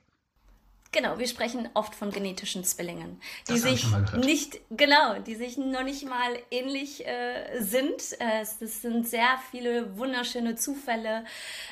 Genau, 0.94 1.18
wir 1.18 1.28
sprechen 1.28 1.68
oft 1.74 1.96
von 1.96 2.12
genetischen 2.12 2.64
Zwillingen, 2.64 3.20
die 3.50 3.58
sich 3.58 3.84
nicht, 4.16 4.60
genau, 4.70 5.18
die 5.20 5.34
sich 5.34 5.58
noch 5.58 5.84
nicht 5.84 6.08
mal 6.08 6.38
ähnlich 6.52 7.06
äh, 7.08 7.60
sind. 7.60 8.02
Äh, 8.20 8.42
es 8.42 8.60
sind 8.60 9.08
sehr 9.08 9.40
viele 9.50 9.98
wunderschöne 9.98 10.56
Zufälle 10.56 11.26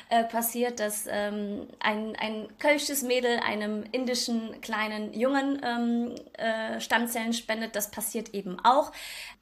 äh, 0.08 0.24
passiert, 0.24 0.80
dass 0.80 1.06
ähm, 1.08 1.68
ein, 1.78 2.16
ein 2.16 2.48
kölsches 2.58 3.02
Mädel 3.02 3.38
einem 3.38 3.84
indischen 3.92 4.60
kleinen 4.60 5.14
Jungen 5.14 5.60
ähm, 5.64 6.14
äh, 6.32 6.80
Stammzellen 6.80 7.32
spendet. 7.32 7.76
Das 7.76 7.92
passiert 7.92 8.34
eben 8.34 8.58
auch. 8.64 8.90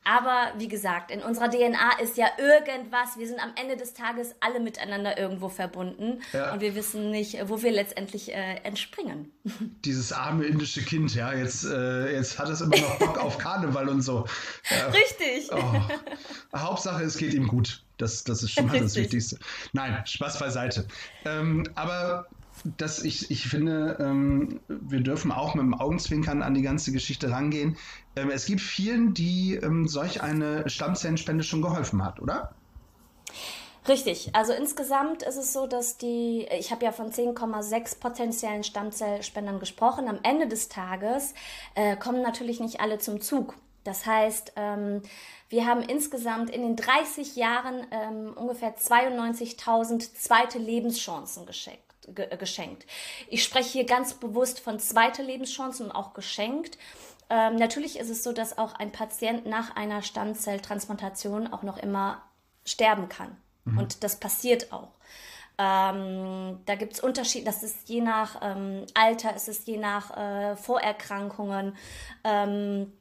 Aber 0.05 0.53
wie 0.57 0.69
gesagt, 0.69 1.11
in 1.11 1.23
unserer 1.23 1.51
DNA 1.51 2.01
ist 2.03 2.17
ja 2.17 2.27
irgendwas. 2.39 3.19
Wir 3.19 3.27
sind 3.27 3.43
am 3.43 3.53
Ende 3.61 3.77
des 3.77 3.95
Tages 3.95 4.35
alle 4.41 4.61
miteinander 4.61 5.19
irgendwo 5.19 5.49
verbunden 5.49 6.21
ja. 6.33 6.53
und 6.53 6.61
wir 6.61 6.75
wissen 6.75 7.11
nicht, 7.11 7.49
wo 7.49 7.63
wir 7.63 7.73
letztendlich 7.73 8.35
äh, 8.35 8.57
entspringen. 8.63 9.33
Dieses 9.85 10.13
arme 10.13 10.45
indische 10.45 10.83
Kind, 10.83 11.15
ja, 11.15 11.33
jetzt, 11.33 11.65
äh, 11.65 12.13
jetzt 12.13 12.39
hat 12.39 12.49
es 12.49 12.61
immer 12.61 12.77
noch 12.77 12.99
Bock 12.99 13.19
auf 13.19 13.39
Karneval 13.39 13.89
und 13.89 14.03
so. 14.03 14.27
Ja. 14.71 14.87
Richtig. 14.89 15.51
Oh. 15.53 16.57
Hauptsache, 16.57 17.03
es 17.03 17.17
geht 17.17 17.35
ihm 17.35 17.47
gut. 17.49 17.83
Das, 17.97 18.25
das 18.25 18.43
ist 18.43 18.53
schon 18.53 18.67
mal 18.67 18.81
das 18.81 18.97
Wichtigste. 18.97 19.39
Nein, 19.73 20.03
Spaß 20.05 20.39
beiseite. 20.39 20.87
Ähm, 21.25 21.65
aber 21.75 22.27
dass 22.77 23.03
ich, 23.03 23.31
ich 23.31 23.49
finde, 23.49 23.97
ähm, 24.01 24.61
wir 24.69 25.01
dürfen 25.01 25.33
auch 25.33 25.55
mit 25.55 25.63
dem 25.63 25.75
Augenzwinkern 25.75 26.43
an 26.43 26.55
die 26.55 26.63
ganze 26.63 26.93
Geschichte 26.93 27.31
rangehen. 27.31 27.77
Ähm, 28.17 28.31
es 28.31 28.47
gibt 28.47 28.61
vielen, 28.61 29.15
die 29.15 29.55
ähm, 29.55 29.87
solch 29.89 30.23
eine 30.23 30.69
Stammzellenspende 30.69 31.45
schon 31.45 31.63
geholfen 31.63 32.05
hat, 32.05 32.21
oder? 32.21 32.55
Richtig. 33.89 34.31
Also 34.35 34.53
insgesamt 34.53 35.23
ist 35.23 35.37
es 35.37 35.53
so, 35.53 35.67
dass 35.67 35.97
die, 35.97 36.47
ich 36.59 36.71
habe 36.71 36.85
ja 36.85 36.93
von 36.93 37.11
10,6 37.11 37.99
potenziellen 37.99 38.63
Stammzellspendern 38.63 39.59
gesprochen. 39.59 40.09
Am 40.09 40.21
Ende 40.23 40.49
des 40.49 40.69
Tages 40.69 41.35
äh, 41.75 41.97
kommen 41.97 42.23
natürlich 42.23 42.61
nicht 42.61 42.81
alle 42.81 42.99
zum 42.99 43.21
Zug. 43.21 43.55
Das 43.85 44.05
heißt, 44.05 44.53
ähm, 44.57 45.03
wir 45.49 45.67
haben 45.67 45.83
insgesamt 45.83 46.51
in 46.51 46.63
den 46.63 46.77
30 46.77 47.37
Jahren 47.37 47.87
ähm, 47.91 48.35
ungefähr 48.37 48.77
92.000 48.77 50.15
zweite 50.15 50.59
Lebenschancen 50.59 51.47
geschenkt 51.47 51.85
geschenkt. 52.39 52.87
Ich 53.29 53.45
spreche 53.45 53.69
hier 53.69 53.85
ganz 53.85 54.15
bewusst 54.15 54.59
von 54.59 54.81
zweiter 54.81 55.23
Lebenschancen 55.23 55.87
und 55.87 55.93
auch 55.93 56.13
geschenkt. 56.15 56.77
Ähm, 57.29 57.57
natürlich 57.57 57.99
ist 57.99 58.11
es 58.11 58.25
so, 58.25 58.33
dass 58.33 58.59
auch 58.59 58.75
ein 58.75 58.91
Patient 58.91 59.47
nach 59.47 59.77
einer 59.77 60.03
Stammzelltransplantation 60.03 61.53
auch 61.53 61.63
noch 61.63 61.77
immer 61.77 62.23
sterben 62.65 63.09
kann. 63.09 63.37
Mhm. 63.65 63.79
Und 63.79 64.05
das 64.05 64.19
passiert 64.19 64.73
auch. 64.73 64.91
Ähm, 65.59 66.61
da 66.65 66.75
gibt 66.75 66.95
es 66.95 67.01
Unterschiede, 67.01 67.45
das 67.45 67.63
ist 67.63 67.89
je 67.89 68.01
nach 68.01 68.41
ähm, 68.43 68.87
Alter, 68.95 69.33
es 69.37 69.47
ist 69.47 69.67
je 69.67 69.77
nach 69.77 70.17
äh, 70.17 70.57
Vorerkrankungen. 70.57 71.77
Ähm, 72.25 72.93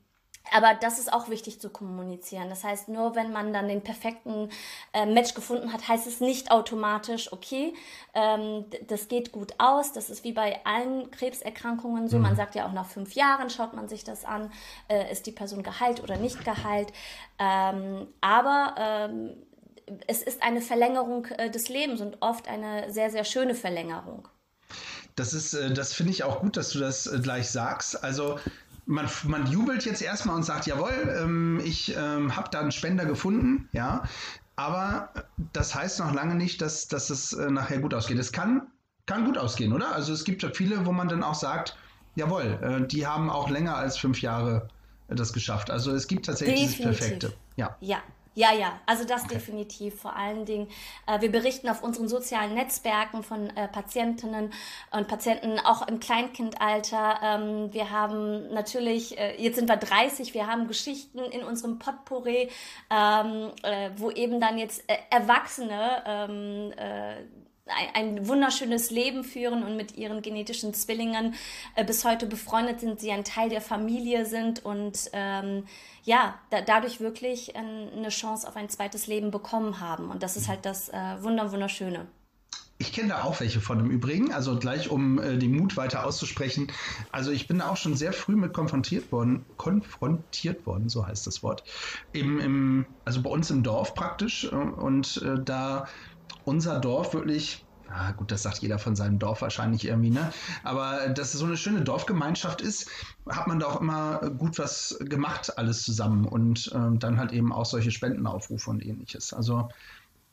aber 0.51 0.73
das 0.73 0.99
ist 0.99 1.11
auch 1.13 1.29
wichtig 1.29 1.61
zu 1.61 1.69
kommunizieren. 1.69 2.49
Das 2.49 2.63
heißt, 2.63 2.89
nur 2.89 3.15
wenn 3.15 3.31
man 3.31 3.53
dann 3.53 3.67
den 3.67 3.81
perfekten 3.81 4.49
äh, 4.93 5.05
Match 5.05 5.33
gefunden 5.33 5.73
hat, 5.73 5.87
heißt 5.87 6.07
es 6.07 6.21
nicht 6.21 6.51
automatisch, 6.51 7.31
okay, 7.31 7.73
ähm, 8.13 8.65
das 8.87 9.07
geht 9.07 9.31
gut 9.31 9.53
aus. 9.57 9.93
Das 9.93 10.09
ist 10.09 10.23
wie 10.23 10.31
bei 10.31 10.59
allen 10.65 11.11
Krebserkrankungen 11.11 12.07
so. 12.07 12.17
Mhm. 12.17 12.23
Man 12.23 12.35
sagt 12.35 12.55
ja 12.55 12.67
auch 12.67 12.73
nach 12.73 12.87
fünf 12.87 13.13
Jahren 13.13 13.49
schaut 13.49 13.73
man 13.73 13.87
sich 13.87 14.03
das 14.03 14.25
an, 14.25 14.51
äh, 14.87 15.11
ist 15.11 15.27
die 15.27 15.31
Person 15.31 15.63
geheilt 15.63 16.01
oder 16.01 16.17
nicht 16.17 16.43
geheilt. 16.43 16.91
Ähm, 17.37 18.07
aber 18.21 18.75
ähm, 18.77 19.37
es 20.07 20.21
ist 20.21 20.41
eine 20.41 20.61
Verlängerung 20.61 21.25
äh, 21.37 21.49
des 21.49 21.69
Lebens 21.69 22.01
und 22.01 22.17
oft 22.21 22.47
eine 22.47 22.91
sehr, 22.91 23.09
sehr 23.09 23.23
schöne 23.23 23.55
Verlängerung. 23.55 24.27
Das 25.15 25.33
ist, 25.33 25.53
äh, 25.53 25.73
das 25.73 25.93
finde 25.93 26.11
ich 26.11 26.23
auch 26.23 26.39
gut, 26.39 26.57
dass 26.57 26.71
du 26.71 26.79
das 26.79 27.07
äh, 27.07 27.19
gleich 27.19 27.49
sagst. 27.49 28.03
Also 28.03 28.39
man, 28.85 29.07
man 29.23 29.47
jubelt 29.47 29.85
jetzt 29.85 30.01
erstmal 30.01 30.35
und 30.35 30.43
sagt, 30.43 30.65
jawohl, 30.65 31.17
ähm, 31.21 31.61
ich 31.63 31.95
ähm, 31.95 32.35
habe 32.35 32.49
da 32.51 32.59
einen 32.59 32.71
Spender 32.71 33.05
gefunden, 33.05 33.69
ja. 33.71 34.03
Aber 34.55 35.13
das 35.53 35.73
heißt 35.73 35.99
noch 35.99 36.13
lange 36.13 36.35
nicht, 36.35 36.61
dass, 36.61 36.89
dass 36.89 37.09
es 37.09 37.31
nachher 37.31 37.79
gut 37.79 37.93
ausgeht. 37.93 38.19
Es 38.19 38.33
kann, 38.33 38.67
kann 39.05 39.23
gut 39.23 39.37
ausgehen, 39.37 39.71
oder? 39.71 39.93
Also 39.95 40.11
es 40.11 40.25
gibt 40.25 40.43
ja 40.43 40.49
viele, 40.53 40.85
wo 40.85 40.91
man 40.91 41.07
dann 41.07 41.23
auch 41.23 41.35
sagt, 41.35 41.77
jawohl, 42.15 42.85
die 42.91 43.07
haben 43.07 43.29
auch 43.29 43.49
länger 43.49 43.77
als 43.77 43.97
fünf 43.97 44.21
Jahre 44.21 44.67
das 45.07 45.31
geschafft. 45.31 45.71
Also 45.71 45.93
es 45.95 46.09
gibt 46.09 46.25
tatsächlich 46.25 46.71
Definitiv. 46.71 46.85
das 46.85 46.97
Perfekte. 46.97 47.33
Ja. 47.55 47.77
ja, 47.79 48.01
ja, 48.39 48.53
ja, 48.53 48.79
also 48.85 49.03
das 49.03 49.25
okay. 49.25 49.33
definitiv. 49.33 49.99
Vor 49.99 50.15
allen 50.15 50.45
Dingen, 50.45 50.69
äh, 51.05 51.19
wir 51.19 51.29
berichten 51.29 51.67
auf 51.67 51.83
unseren 51.83 52.07
sozialen 52.07 52.53
Netzwerken 52.53 53.21
von 53.21 53.49
äh, 53.49 53.67
Patientinnen 53.67 54.53
und 54.91 55.07
Patienten, 55.09 55.59
auch 55.59 55.85
im 55.85 55.99
Kleinkindalter. 55.99 57.19
Ähm, 57.21 57.73
wir 57.73 57.91
haben 57.91 58.47
natürlich, 58.53 59.19
äh, 59.19 59.35
jetzt 59.43 59.57
sind 59.57 59.67
wir 59.67 59.75
30, 59.75 60.33
wir 60.33 60.47
haben 60.47 60.69
Geschichten 60.69 61.19
in 61.19 61.43
unserem 61.43 61.79
Potpourri, 61.79 62.49
ähm, 62.89 63.51
äh, 63.63 63.89
wo 63.97 64.09
eben 64.09 64.39
dann 64.39 64.57
jetzt 64.57 64.89
äh, 64.89 64.95
Erwachsene 65.09 66.03
ähm, 66.05 66.71
äh, 66.77 67.15
ein, 67.93 68.27
wunderschönes 68.27 68.91
Leben 68.91 69.23
führen 69.23 69.63
und 69.63 69.77
mit 69.77 69.97
ihren 69.97 70.21
genetischen 70.21 70.73
Zwillingen 70.73 71.35
äh, 71.75 71.83
bis 71.83 72.05
heute 72.05 72.25
befreundet 72.25 72.79
sind, 72.79 72.99
sie 72.99 73.11
ein 73.11 73.23
Teil 73.23 73.49
der 73.49 73.61
Familie 73.61 74.25
sind 74.25 74.65
und 74.65 75.09
ähm, 75.13 75.65
ja, 76.03 76.35
da, 76.49 76.61
dadurch 76.61 76.99
wirklich 76.99 77.55
äh, 77.55 77.59
eine 77.59 78.09
Chance 78.09 78.47
auf 78.47 78.55
ein 78.55 78.69
zweites 78.69 79.07
Leben 79.07 79.31
bekommen 79.31 79.79
haben. 79.79 80.09
Und 80.09 80.23
das 80.23 80.37
ist 80.37 80.47
halt 80.47 80.65
das 80.65 80.89
äh, 80.89 81.21
Wunder, 81.21 81.51
Wunderschöne. 81.51 82.07
Ich 82.81 82.93
kenne 82.93 83.09
da 83.09 83.23
auch 83.23 83.41
welche 83.41 83.59
von 83.59 83.81
im 83.81 83.91
Übrigen, 83.91 84.31
also 84.31 84.57
gleich 84.57 84.89
um 84.89 85.19
äh, 85.19 85.37
den 85.37 85.53
Mut 85.53 85.75
weiter 85.75 86.05
auszusprechen. 86.05 86.71
Also 87.11 87.29
ich 87.29 87.45
bin 87.45 87.59
da 87.59 87.69
auch 87.69 87.75
schon 87.75 87.97
sehr 87.97 88.13
früh 88.13 88.37
mit 88.37 88.53
konfrontiert 88.53 89.11
worden, 89.11 89.45
konfrontiert 89.57 90.65
worden, 90.65 90.87
so 90.87 91.05
heißt 91.05 91.27
das 91.27 91.43
Wort. 91.43 91.65
Eben 92.13 92.39
im, 92.39 92.85
also 93.03 93.21
bei 93.21 93.29
uns 93.29 93.51
im 93.51 93.63
Dorf 93.63 93.95
praktisch. 93.95 94.45
Äh, 94.45 94.55
und 94.55 95.21
äh, 95.21 95.43
da 95.43 95.89
unser 96.49 96.79
Dorf 96.79 97.13
wirklich 97.13 97.63
Ah, 97.91 98.11
gut, 98.11 98.31
das 98.31 98.43
sagt 98.43 98.59
jeder 98.59 98.77
von 98.77 98.95
seinem 98.95 99.17
Dorf 99.17 99.41
wahrscheinlich 99.41 99.85
irgendwie, 99.85 100.11
ne? 100.11 100.31
Aber 100.63 101.09
dass 101.09 101.33
es 101.33 101.39
so 101.39 101.45
eine 101.45 101.57
schöne 101.57 101.81
Dorfgemeinschaft 101.81 102.61
ist, 102.61 102.87
hat 103.27 103.47
man 103.47 103.59
da 103.59 103.67
auch 103.67 103.81
immer 103.81 104.19
gut 104.37 104.59
was 104.59 104.97
gemacht, 105.01 105.57
alles 105.57 105.83
zusammen. 105.83 106.25
Und 106.25 106.71
ähm, 106.75 106.99
dann 106.99 107.17
halt 107.17 107.31
eben 107.31 107.51
auch 107.51 107.65
solche 107.65 107.89
Spendenaufrufe 107.89 108.69
und 108.69 108.85
ähnliches. 108.85 109.33
Also, 109.33 109.69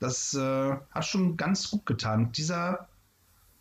das 0.00 0.34
äh, 0.34 0.76
hat 0.90 1.06
schon 1.06 1.36
ganz 1.38 1.70
gut 1.70 1.86
getan. 1.86 2.30
Dieser 2.32 2.88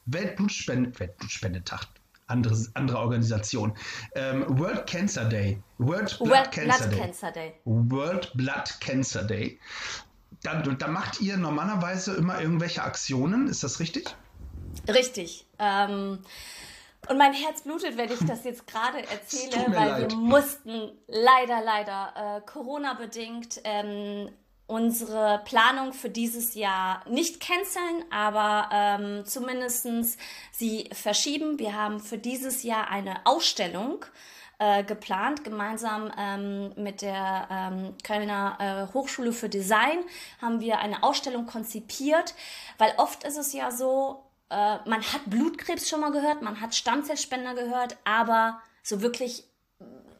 Weltblutspende 0.07 0.99
Weltblutspendetag, 0.99 1.87
andere, 2.27 2.57
andere 2.73 2.99
Organisation. 2.99 3.73
Ähm, 4.15 4.45
World 4.59 4.87
Cancer 4.87 5.25
Day. 5.25 5.61
World 5.77 6.17
Blood, 6.17 6.29
World 6.29 6.51
Cancer, 6.51 6.87
Blood 6.87 6.91
Day. 6.91 6.99
Cancer 6.99 7.31
Day. 7.31 7.53
World 7.63 8.31
Blood 8.35 8.79
Cancer 8.81 9.23
Day. 9.23 9.57
Da, 10.45 10.61
da 10.61 10.87
macht 10.87 11.21
ihr 11.21 11.37
normalerweise 11.37 12.15
immer 12.15 12.39
irgendwelche 12.39 12.83
Aktionen, 12.83 13.47
ist 13.47 13.63
das 13.63 13.79
richtig? 13.79 14.15
Richtig. 14.87 15.45
Ähm, 15.59 16.19
und 17.09 17.17
mein 17.17 17.33
Herz 17.33 17.61
blutet, 17.61 17.97
wenn 17.97 18.11
ich 18.11 18.19
das 18.25 18.43
jetzt 18.43 18.67
gerade 18.67 18.99
erzähle, 19.11 19.65
weil 19.69 19.89
leid. 19.89 20.11
wir 20.11 20.17
mussten 20.17 20.91
leider, 21.07 21.61
leider 21.63 22.13
äh, 22.15 22.41
Corona-bedingt 22.41 23.61
ähm, 23.63 24.29
unsere 24.67 25.41
Planung 25.45 25.93
für 25.93 26.09
dieses 26.09 26.55
Jahr 26.55 27.07
nicht 27.07 27.39
canceln, 27.39 28.03
aber 28.09 28.69
ähm, 28.71 29.25
zumindest 29.25 29.87
sie 30.51 30.89
verschieben. 30.91 31.59
Wir 31.59 31.73
haben 31.73 31.99
für 31.99 32.17
dieses 32.17 32.63
Jahr 32.63 32.89
eine 32.89 33.25
Ausstellung 33.25 34.05
äh, 34.59 34.83
geplant, 34.83 35.43
gemeinsam 35.43 36.11
ähm, 36.17 36.73
mit 36.75 37.01
der 37.01 37.47
ähm, 37.51 37.95
Kölner 38.03 38.57
äh, 38.59 38.93
Hochschule 38.93 39.33
für 39.33 39.49
Design 39.49 39.99
haben 40.41 40.59
wir 40.59 40.79
eine 40.79 41.03
Ausstellung 41.03 41.45
konzipiert, 41.45 42.35
weil 42.77 42.93
oft 42.97 43.23
ist 43.23 43.37
es 43.37 43.53
ja 43.53 43.71
so, 43.71 44.23
äh, 44.49 44.77
man 44.87 45.01
hat 45.01 45.21
Blutkrebs 45.25 45.89
schon 45.89 46.01
mal 46.01 46.11
gehört, 46.11 46.41
man 46.41 46.61
hat 46.61 46.75
Stammzellspender 46.75 47.53
gehört, 47.53 47.97
aber 48.05 48.61
so 48.83 49.01
wirklich 49.01 49.43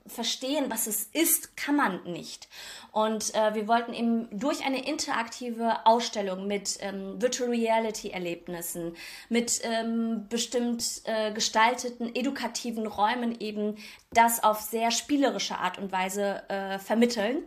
verstehen, 0.07 0.65
was 0.69 0.87
es 0.87 1.03
ist, 1.03 1.57
kann 1.57 1.75
man 1.75 2.03
nicht. 2.03 2.47
Und 2.91 3.33
äh, 3.33 3.55
wir 3.55 3.67
wollten 3.67 3.93
eben 3.93 4.27
durch 4.31 4.65
eine 4.65 4.85
interaktive 4.85 5.85
Ausstellung 5.85 6.47
mit 6.47 6.77
ähm, 6.81 7.21
Virtual 7.21 7.49
Reality 7.49 8.09
Erlebnissen, 8.09 8.95
mit 9.29 9.61
ähm, 9.63 10.27
bestimmt 10.29 11.01
äh, 11.05 11.31
gestalteten 11.31 12.13
edukativen 12.15 12.85
Räumen 12.85 13.39
eben 13.39 13.77
das 14.11 14.43
auf 14.43 14.61
sehr 14.61 14.91
spielerische 14.91 15.57
Art 15.57 15.77
und 15.79 15.91
Weise 15.91 16.47
äh, 16.49 16.77
vermitteln. 16.77 17.43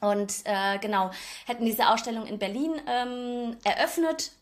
Und 0.00 0.34
äh, 0.44 0.78
genau, 0.78 1.10
hätten 1.46 1.64
diese 1.64 1.88
Ausstellung 1.88 2.26
in 2.26 2.38
Berlin 2.38 2.72
ähm, 2.86 3.56
eröffnet. 3.64 4.32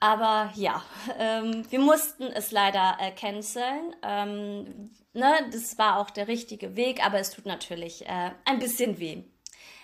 Aber 0.00 0.50
ja, 0.54 0.82
ähm, 1.18 1.64
wir 1.70 1.78
mussten 1.78 2.24
es 2.24 2.50
leider 2.50 2.96
äh, 2.98 3.12
canceln. 3.12 3.94
Ähm, 4.02 4.90
ne, 5.12 5.32
das 5.52 5.78
war 5.78 5.98
auch 5.98 6.10
der 6.10 6.26
richtige 6.26 6.74
Weg, 6.74 7.04
aber 7.04 7.18
es 7.20 7.30
tut 7.30 7.46
natürlich 7.46 8.06
äh, 8.06 8.30
ein 8.44 8.58
bisschen 8.58 8.98
weh. 8.98 9.22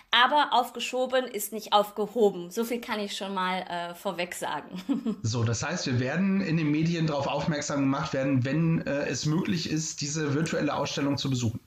Aber 0.09 0.53
aufgeschoben 0.53 1.25
ist 1.25 1.51
nicht 1.51 1.73
aufgehoben. 1.73 2.49
So 2.49 2.63
viel 2.63 2.79
kann 2.79 2.99
ich 2.99 3.15
schon 3.15 3.33
mal 3.33 3.61
äh, 3.63 3.93
vorweg 3.93 4.33
sagen. 4.33 5.17
so, 5.21 5.43
das 5.43 5.63
heißt, 5.63 5.85
wir 5.85 5.99
werden 5.99 6.41
in 6.41 6.57
den 6.57 6.71
Medien 6.71 7.07
darauf 7.07 7.27
aufmerksam 7.27 7.81
gemacht 7.81 8.13
werden, 8.13 8.45
wenn 8.45 8.87
äh, 8.87 9.05
es 9.07 9.25
möglich 9.25 9.69
ist, 9.69 9.99
diese 10.01 10.33
virtuelle 10.33 10.73
Ausstellung 10.73 11.17
zu 11.17 11.29
besuchen. 11.29 11.59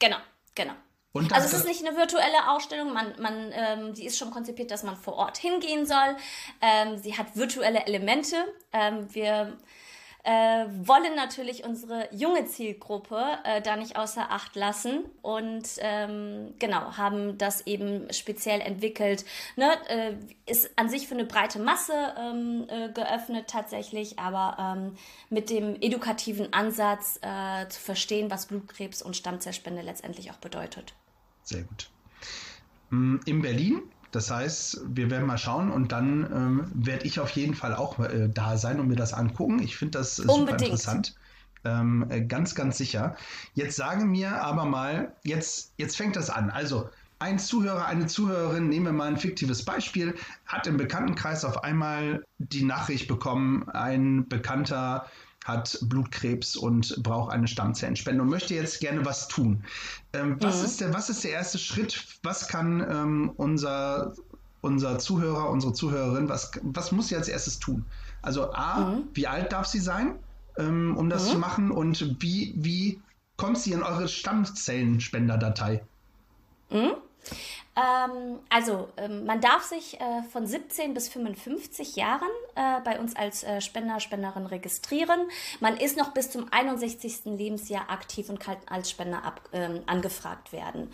Genau, 0.00 0.16
genau. 0.54 0.74
Also 1.14 1.46
es 1.46 1.52
ist 1.52 1.66
nicht 1.66 1.86
eine 1.86 1.96
virtuelle 1.96 2.50
Ausstellung, 2.50 2.92
man, 2.92 3.14
man, 3.20 3.52
ähm, 3.52 3.94
die 3.94 4.04
ist 4.04 4.18
schon 4.18 4.32
konzipiert, 4.32 4.72
dass 4.72 4.82
man 4.82 4.96
vor 4.96 5.14
Ort 5.14 5.38
hingehen 5.38 5.86
soll. 5.86 6.16
Ähm, 6.60 6.98
sie 6.98 7.16
hat 7.16 7.36
virtuelle 7.36 7.86
Elemente. 7.86 8.36
Ähm, 8.72 9.06
wir 9.14 9.56
äh, 10.24 10.64
wollen 10.86 11.14
natürlich 11.14 11.64
unsere 11.64 12.08
junge 12.10 12.46
Zielgruppe 12.46 13.22
äh, 13.44 13.60
da 13.60 13.76
nicht 13.76 13.96
außer 13.96 14.30
Acht 14.30 14.56
lassen 14.56 15.04
und 15.22 15.68
ähm, 15.78 16.54
genau 16.58 16.96
haben 16.96 17.36
das 17.36 17.66
eben 17.66 18.10
speziell 18.10 18.60
entwickelt. 18.60 19.24
Ne? 19.56 19.70
Äh, 19.88 20.14
ist 20.50 20.70
an 20.76 20.88
sich 20.88 21.06
für 21.06 21.14
eine 21.14 21.26
breite 21.26 21.58
Masse 21.58 21.92
ähm, 22.18 22.66
äh, 22.68 22.88
geöffnet 22.88 23.48
tatsächlich, 23.48 24.18
aber 24.18 24.56
ähm, 24.58 24.96
mit 25.28 25.50
dem 25.50 25.76
edukativen 25.80 26.52
Ansatz 26.54 27.20
äh, 27.20 27.68
zu 27.68 27.80
verstehen, 27.80 28.30
was 28.30 28.46
Blutkrebs 28.46 29.02
und 29.02 29.16
Stammzellspende 29.16 29.82
letztendlich 29.82 30.30
auch 30.30 30.38
bedeutet. 30.38 30.94
Sehr 31.44 31.62
gut. 31.62 31.90
Mm, 32.90 33.16
in 33.26 33.42
Berlin, 33.42 33.82
das 34.10 34.30
heißt, 34.30 34.80
wir 34.88 35.10
werden 35.10 35.26
mal 35.26 35.38
schauen 35.38 35.70
und 35.70 35.92
dann 35.92 36.24
ähm, 36.32 36.70
werde 36.74 37.06
ich 37.06 37.20
auf 37.20 37.30
jeden 37.30 37.54
Fall 37.54 37.74
auch 37.74 37.98
äh, 37.98 38.28
da 38.28 38.56
sein 38.56 38.80
und 38.80 38.88
mir 38.88 38.96
das 38.96 39.12
angucken. 39.12 39.60
Ich 39.60 39.76
finde 39.76 39.98
das 39.98 40.18
äh, 40.18 40.22
super 40.22 40.52
interessant. 40.52 41.14
Ähm, 41.64 42.06
äh, 42.10 42.20
ganz, 42.20 42.54
ganz 42.54 42.76
sicher. 42.78 43.16
Jetzt 43.54 43.76
sage 43.76 44.04
mir 44.04 44.42
aber 44.42 44.66
mal, 44.66 45.14
jetzt, 45.24 45.72
jetzt 45.78 45.96
fängt 45.96 46.16
das 46.16 46.30
an. 46.30 46.50
Also, 46.50 46.90
ein 47.18 47.38
Zuhörer, 47.38 47.86
eine 47.86 48.06
Zuhörerin, 48.06 48.68
nehmen 48.68 48.86
wir 48.86 48.92
mal 48.92 49.08
ein 49.08 49.16
fiktives 49.16 49.64
Beispiel, 49.64 50.14
hat 50.46 50.66
im 50.66 50.76
Bekanntenkreis 50.76 51.44
auf 51.44 51.64
einmal 51.64 52.24
die 52.38 52.64
Nachricht 52.64 53.08
bekommen, 53.08 53.68
ein 53.70 54.28
Bekannter 54.28 55.06
hat 55.44 55.78
Blutkrebs 55.82 56.56
und 56.56 57.02
braucht 57.02 57.32
eine 57.32 57.46
Stammzellenspende 57.46 58.22
und 58.22 58.30
möchte 58.30 58.54
jetzt 58.54 58.80
gerne 58.80 59.04
was 59.04 59.28
tun. 59.28 59.62
Ähm, 60.14 60.38
was, 60.40 60.58
mhm. 60.58 60.64
ist 60.64 60.80
der, 60.80 60.94
was 60.94 61.10
ist 61.10 61.22
der 61.22 61.32
erste 61.32 61.58
Schritt? 61.58 62.04
Was 62.22 62.48
kann 62.48 62.80
ähm, 62.80 63.32
unser, 63.36 64.14
unser 64.62 64.98
Zuhörer, 64.98 65.50
unsere 65.50 65.74
Zuhörerin, 65.74 66.30
was, 66.30 66.50
was 66.62 66.92
muss 66.92 67.08
sie 67.08 67.16
als 67.16 67.28
erstes 67.28 67.58
tun? 67.58 67.84
Also 68.22 68.52
A, 68.52 68.80
mhm. 68.80 69.08
wie 69.12 69.26
alt 69.26 69.52
darf 69.52 69.66
sie 69.66 69.80
sein, 69.80 70.16
ähm, 70.56 70.96
um 70.96 71.10
das 71.10 71.26
mhm. 71.26 71.32
zu 71.32 71.38
machen? 71.38 71.70
Und 71.70 72.22
wie, 72.22 72.54
wie 72.56 73.02
kommt 73.36 73.58
sie 73.58 73.72
in 73.72 73.82
eure 73.82 74.08
Stammzellenspenderdatei? 74.08 75.84
Ähm, 77.76 78.38
also, 78.50 78.88
ähm, 78.96 79.24
man 79.24 79.40
darf 79.40 79.64
sich 79.64 80.00
äh, 80.00 80.22
von 80.32 80.46
17 80.46 80.94
bis 80.94 81.08
55 81.08 81.96
Jahren 81.96 82.28
äh, 82.54 82.80
bei 82.84 83.00
uns 83.00 83.16
als 83.16 83.42
äh, 83.42 83.60
Spender, 83.60 83.98
Spenderin 84.00 84.46
registrieren. 84.46 85.28
Man 85.60 85.76
ist 85.76 85.96
noch 85.96 86.12
bis 86.12 86.30
zum 86.30 86.46
61. 86.52 87.24
Lebensjahr 87.24 87.90
aktiv 87.90 88.28
und 88.28 88.38
kann 88.38 88.56
als 88.66 88.90
Spender 88.90 89.24
ab, 89.24 89.40
ähm, 89.52 89.82
angefragt 89.86 90.52
werden. 90.52 90.90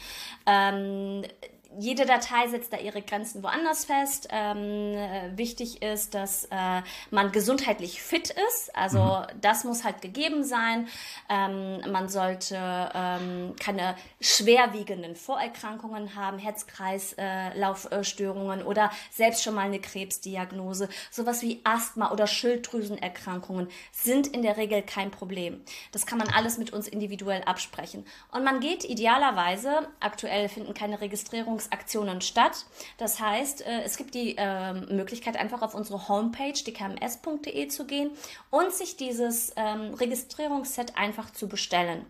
Jede 1.79 2.05
Datei 2.05 2.49
setzt 2.49 2.73
da 2.73 2.79
ihre 2.79 3.01
Grenzen 3.01 3.45
woanders 3.45 3.85
fest. 3.85 4.27
Ähm, 4.31 4.95
äh, 4.95 5.31
wichtig 5.37 5.83
ist, 5.83 6.15
dass 6.15 6.47
äh, 6.47 6.83
man 7.11 7.31
gesundheitlich 7.31 8.03
fit 8.03 8.35
ist. 8.49 8.75
Also 8.75 8.99
mhm. 8.99 9.27
das 9.41 9.63
muss 9.63 9.85
halt 9.85 10.03
gegeben 10.03 10.43
sein. 10.43 10.89
Ähm, 11.29 11.81
man 11.93 12.09
sollte 12.09 12.91
ähm, 12.93 13.55
keine 13.61 13.95
schwerwiegenden 14.21 15.15
Vorerkrankungen 15.15 16.17
haben, 16.17 16.39
Herz-Kreislaufstörungen 16.39 18.63
äh, 18.63 18.65
oder 18.65 18.91
selbst 19.13 19.45
schon 19.45 19.55
mal 19.55 19.67
eine 19.67 19.79
Krebsdiagnose. 19.79 20.89
Sowas 21.13 21.41
wie 21.43 21.61
Asthma 21.63 22.11
oder 22.11 22.27
Schilddrüsenerkrankungen 22.27 23.69
sind 23.93 24.27
in 24.27 24.43
der 24.43 24.57
Regel 24.57 24.83
kein 24.83 25.13
Problem. 25.13 25.61
Das 25.93 26.05
kann 26.05 26.19
man 26.19 26.31
alles 26.31 26.59
mit 26.59 26.73
uns 26.73 26.89
individuell 26.89 27.45
absprechen. 27.45 28.05
Und 28.33 28.43
man 28.43 28.59
geht 28.59 28.85
idealerweise, 28.85 29.87
aktuell 30.01 30.49
finden 30.49 30.75
keine 30.75 31.01
Registrierungen 31.01 31.60
Registrierungsaktionen 31.61 32.21
statt. 32.21 32.67
Das 32.99 33.21
heißt, 33.21 33.67
äh, 33.67 33.83
es 33.83 33.97
gibt 33.97 34.15
die 34.15 34.35
ähm, 34.39 34.87
Möglichkeit, 34.91 35.37
einfach 35.37 35.63
auf 35.63 35.75
unsere 35.75 36.09
Homepage 36.09 36.53
dkms.de 36.53 37.69
zu 37.69 37.87
gehen 37.87 38.11
und 38.51 38.73
sich 38.73 38.97
dieses 38.97 39.53
ähm, 39.57 39.95
Registrierungsset 39.95 40.97
einfach 40.97 41.31
zu 41.31 41.49
bestellen. 41.49 42.07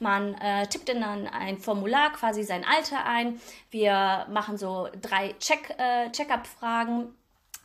Man 0.00 0.34
äh, 0.34 0.66
tippt 0.66 0.88
in 0.88 1.02
ein, 1.02 1.28
ein 1.28 1.58
Formular 1.58 2.12
quasi 2.12 2.42
sein 2.42 2.64
Alter 2.64 3.04
ein. 3.04 3.40
Wir 3.70 4.26
machen 4.30 4.58
so 4.58 4.88
drei 5.00 5.34
Check, 5.38 5.74
äh, 5.78 6.10
Check-up-Fragen 6.10 7.14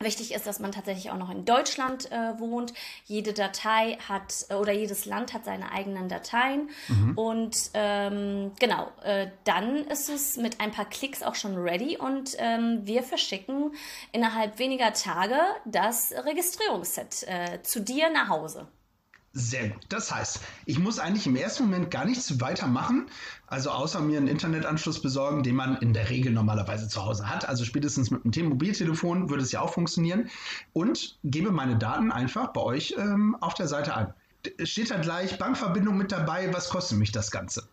Wichtig 0.01 0.33
ist, 0.33 0.47
dass 0.47 0.59
man 0.59 0.71
tatsächlich 0.71 1.11
auch 1.11 1.17
noch 1.17 1.29
in 1.29 1.43
Deutschland 1.43 2.09
äh, 2.09 2.39
wohnt. 2.39 2.73
Jede 3.03 3.33
Datei 3.33 3.97
hat 4.07 4.45
äh, 4.47 4.53
oder 4.53 4.71
jedes 4.71 5.05
Land 5.05 5.33
hat 5.33 5.43
seine 5.43 5.73
eigenen 5.73 6.07
Dateien. 6.07 6.69
Mhm. 6.87 7.17
Und 7.17 7.57
ähm, 7.73 8.53
genau, 8.59 8.87
äh, 9.03 9.27
dann 9.43 9.75
ist 9.87 10.07
es 10.07 10.37
mit 10.37 10.61
ein 10.61 10.71
paar 10.71 10.85
Klicks 10.85 11.21
auch 11.21 11.35
schon 11.35 11.57
ready 11.57 11.97
und 11.97 12.37
ähm, 12.37 12.79
wir 12.85 13.03
verschicken 13.03 13.73
innerhalb 14.13 14.57
weniger 14.57 14.93
Tage 14.93 15.37
das 15.65 16.13
Registrierungsset 16.13 17.23
äh, 17.27 17.61
zu 17.63 17.81
dir 17.81 18.09
nach 18.09 18.29
Hause. 18.29 18.67
Sehr 19.33 19.69
gut. 19.69 19.85
Das 19.89 20.13
heißt, 20.13 20.39
ich 20.65 20.79
muss 20.79 20.97
eigentlich 20.97 21.27
im 21.27 21.35
ersten 21.35 21.63
Moment 21.63 21.91
gar 21.91 22.03
nichts 22.03 22.41
weiter 22.41 22.65
machen, 22.65 23.07
also 23.45 23.69
außer 23.69 24.01
mir 24.01 24.17
einen 24.17 24.27
Internetanschluss 24.27 25.01
besorgen, 25.03 25.43
den 25.43 25.55
man 25.55 25.77
in 25.77 25.93
der 25.93 26.09
Regel 26.09 26.33
normalerweise 26.33 26.87
zu 26.87 27.05
Hause 27.05 27.29
hat. 27.29 27.47
Also 27.47 27.63
spätestens 27.63 28.09
mit 28.09 28.35
einem 28.37 28.49
Mobiltelefon 28.49 29.29
würde 29.29 29.43
es 29.43 29.51
ja 29.51 29.61
auch 29.61 29.73
funktionieren. 29.73 30.29
Und 30.73 31.19
gebe 31.23 31.51
meine 31.51 31.77
Daten 31.77 32.11
einfach 32.11 32.53
bei 32.53 32.61
euch 32.61 32.95
ähm, 32.97 33.37
auf 33.39 33.53
der 33.53 33.67
Seite 33.67 33.93
an. 33.93 34.13
Steht 34.63 34.89
da 34.89 34.97
gleich 34.97 35.37
Bankverbindung 35.37 35.95
mit 35.95 36.11
dabei, 36.11 36.51
was 36.51 36.69
kostet 36.69 36.97
mich 36.97 37.11
das 37.11 37.29
Ganze? 37.29 37.68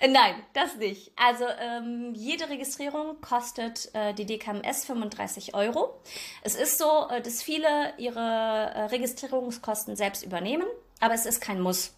Äh, 0.00 0.08
nein, 0.08 0.34
das 0.54 0.76
nicht. 0.76 1.12
Also 1.16 1.44
ähm, 1.46 2.14
jede 2.14 2.48
Registrierung 2.48 3.20
kostet 3.20 3.94
äh, 3.94 4.14
die 4.14 4.26
DKMS 4.26 4.86
35 4.86 5.54
Euro. 5.54 6.00
Es 6.42 6.54
ist 6.54 6.78
so, 6.78 7.08
äh, 7.10 7.20
dass 7.20 7.42
viele 7.42 7.92
ihre 7.98 8.18
äh, 8.18 8.84
Registrierungskosten 8.86 9.96
selbst 9.96 10.24
übernehmen, 10.24 10.66
aber 11.00 11.14
es 11.14 11.26
ist 11.26 11.40
kein 11.40 11.60
Muss. 11.60 11.94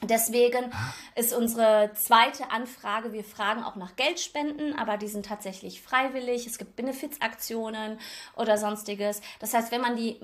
Deswegen 0.00 0.72
ist 1.16 1.34
unsere 1.34 1.90
zweite 1.94 2.50
Anfrage, 2.50 3.12
wir 3.12 3.24
fragen 3.24 3.64
auch 3.64 3.74
nach 3.74 3.96
Geldspenden, 3.96 4.78
aber 4.78 4.96
die 4.96 5.08
sind 5.08 5.26
tatsächlich 5.26 5.82
freiwillig. 5.82 6.46
Es 6.46 6.56
gibt 6.56 6.76
Benefizaktionen 6.76 7.98
oder 8.36 8.58
sonstiges. 8.58 9.20
Das 9.40 9.54
heißt, 9.54 9.72
wenn 9.72 9.80
man 9.80 9.96
die 9.96 10.20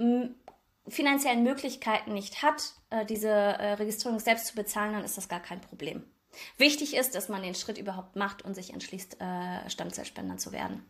finanziellen 0.87 1.43
Möglichkeiten 1.43 2.15
nicht 2.15 2.43
hat, 2.43 2.75
äh, 2.91 3.05
diese 3.05 3.29
äh, 3.29 3.73
Registrierung 3.75 4.21
selbst 4.21 4.47
zu 4.47 4.55
bezahlen, 4.55 4.93
dann 4.93 5.05
ist 5.05 5.17
das 5.17 5.29
gar 5.29 5.41
kein 5.41 5.61
Problem. 5.61 6.05
Wichtig 6.59 6.97
ist, 6.97 7.15
dass 7.15 7.29
man 7.29 7.43
den 7.43 7.55
Schritt 7.55 7.79
überhaupt 7.79 8.17
macht 8.17 8.43
und 8.43 8.55
sich 8.55 8.73
entschließt, 8.73 9.21
äh, 9.21 9.71
Stammzellspender 9.71 10.37
zu 10.37 10.53
werden. 10.53 10.83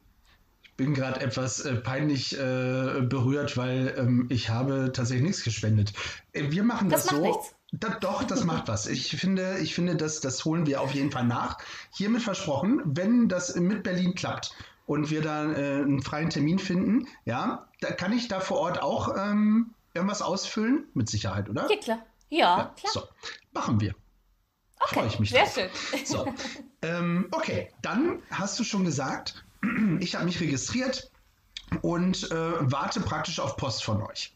bin 0.77 0.95
gerade 0.95 1.21
etwas 1.21 1.61
äh, 1.61 1.75
peinlich 1.77 2.35
äh, 2.35 3.01
berührt, 3.03 3.57
weil 3.57 3.95
ähm, 3.97 4.27
ich 4.31 4.51
habe 4.51 4.91
tatsächlich 4.93 5.27
nichts 5.27 5.45
gespendet. 5.45 5.93
Äh, 6.33 6.51
wir 6.51 6.63
machen 6.63 6.89
das, 6.89 7.07
das 7.07 7.17
so. 7.17 7.23
Nichts. 7.23 7.55
Da, 7.73 7.99
doch, 8.01 8.25
das 8.25 8.45
macht 8.45 8.69
was. 8.69 8.87
Ich 8.87 9.11
finde, 9.17 9.59
ich 9.59 9.75
finde, 9.75 9.97
das, 9.97 10.21
das 10.21 10.45
holen 10.45 10.67
wir 10.67 10.81
auf 10.81 10.93
jeden 10.93 11.11
Fall 11.11 11.25
nach. 11.25 11.59
Hiermit 11.93 12.23
versprochen, 12.23 12.83
wenn 12.85 13.29
das 13.29 13.55
mit 13.57 13.83
Berlin 13.83 14.15
klappt 14.15 14.55
und 14.87 15.11
wir 15.11 15.23
da 15.23 15.53
äh, 15.53 15.83
einen 15.83 16.03
freien 16.03 16.31
Termin 16.31 16.59
finden, 16.59 17.09
ja, 17.25 17.67
da 17.81 17.91
kann 17.93 18.13
ich 18.13 18.29
da 18.29 18.41
vor 18.41 18.59
Ort 18.59 18.83
auch 18.83 19.17
ähm, 19.17 19.75
irgendwas 19.95 20.23
ausfüllen? 20.23 20.87
Mit 20.95 21.09
Sicherheit, 21.09 21.49
oder? 21.49 21.71
Ja, 21.71 21.77
klar. 21.77 22.07
Ja, 22.29 22.59
ja 22.59 22.75
klar. 22.77 22.93
So, 22.93 23.03
machen 23.53 23.81
wir. 23.81 23.95
Okay, 24.85 24.95
Freue 24.95 25.07
ich 25.07 25.19
mich 25.19 25.31
sehr 25.31 25.45
drauf. 25.45 25.55
schön. 25.55 25.71
So, 26.05 26.35
ähm, 26.83 27.29
okay, 27.31 27.71
dann 27.83 28.21
hast 28.31 28.59
du 28.59 28.65
schon 28.65 28.85
gesagt, 28.85 29.45
ich 30.01 30.15
habe 30.15 30.27
mich 30.27 30.41
registriert 30.41 31.11
und 31.83 32.31
äh, 32.31 32.53
warte 32.61 33.01
praktisch 33.01 33.41
auf 33.41 33.57
Post 33.57 33.85
von 33.85 34.03
euch. 34.03 34.35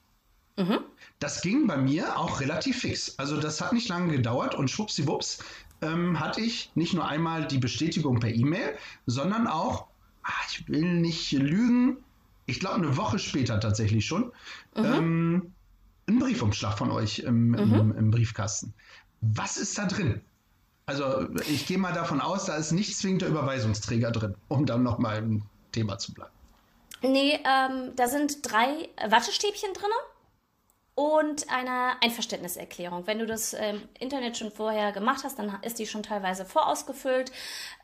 Mhm. 0.56 0.80
Das 1.18 1.42
ging 1.42 1.66
bei 1.66 1.76
mir 1.76 2.18
auch 2.18 2.40
relativ 2.40 2.80
fix. 2.80 3.18
Also 3.18 3.40
das 3.40 3.60
hat 3.60 3.72
nicht 3.72 3.88
lange 3.88 4.12
gedauert 4.12 4.54
und 4.54 4.70
schwuppsiwupps 4.70 5.38
ähm, 5.82 6.18
hatte 6.18 6.40
ich 6.40 6.70
nicht 6.74 6.94
nur 6.94 7.06
einmal 7.06 7.46
die 7.46 7.58
Bestätigung 7.58 8.20
per 8.20 8.34
E-Mail, 8.34 8.76
sondern 9.06 9.46
auch, 9.46 9.86
ach, 10.22 10.46
ich 10.48 10.68
will 10.68 11.00
nicht 11.00 11.32
lügen, 11.32 11.98
ich 12.46 12.60
glaube 12.60 12.76
eine 12.76 12.96
Woche 12.96 13.18
später 13.18 13.60
tatsächlich 13.60 14.06
schon, 14.06 14.32
mhm. 14.76 14.84
ähm, 14.84 15.52
einen 16.06 16.18
Briefumschlag 16.18 16.78
von 16.78 16.90
euch 16.90 17.20
im, 17.20 17.54
im, 17.54 17.70
mhm. 17.70 17.94
im 17.96 18.10
Briefkasten. 18.10 18.72
Was 19.20 19.56
ist 19.56 19.76
da 19.78 19.86
drin? 19.86 20.20
Also 20.88 21.28
ich 21.46 21.66
gehe 21.66 21.76
mal 21.76 21.92
davon 21.92 22.18
aus, 22.22 22.46
da 22.46 22.56
ist 22.56 22.72
nicht 22.72 22.96
zwingend 22.96 23.20
der 23.20 23.28
Überweisungsträger 23.28 24.10
drin, 24.10 24.34
um 24.48 24.64
dann 24.64 24.82
nochmal 24.82 25.18
im 25.18 25.42
Thema 25.70 25.98
zu 25.98 26.14
bleiben. 26.14 26.32
Nee, 27.02 27.34
ähm, 27.34 27.92
da 27.94 28.08
sind 28.08 28.38
drei 28.50 28.88
Wattestäbchen 29.06 29.74
drin 29.74 29.90
und 30.98 31.48
eine 31.48 31.92
Einverständniserklärung. 32.02 33.06
Wenn 33.06 33.20
du 33.20 33.26
das 33.26 33.52
im 33.52 33.60
ähm, 33.62 33.82
Internet 34.00 34.36
schon 34.36 34.50
vorher 34.50 34.90
gemacht 34.90 35.22
hast, 35.22 35.38
dann 35.38 35.56
ist 35.62 35.78
die 35.78 35.86
schon 35.86 36.02
teilweise 36.02 36.44
vorausgefüllt. 36.44 37.30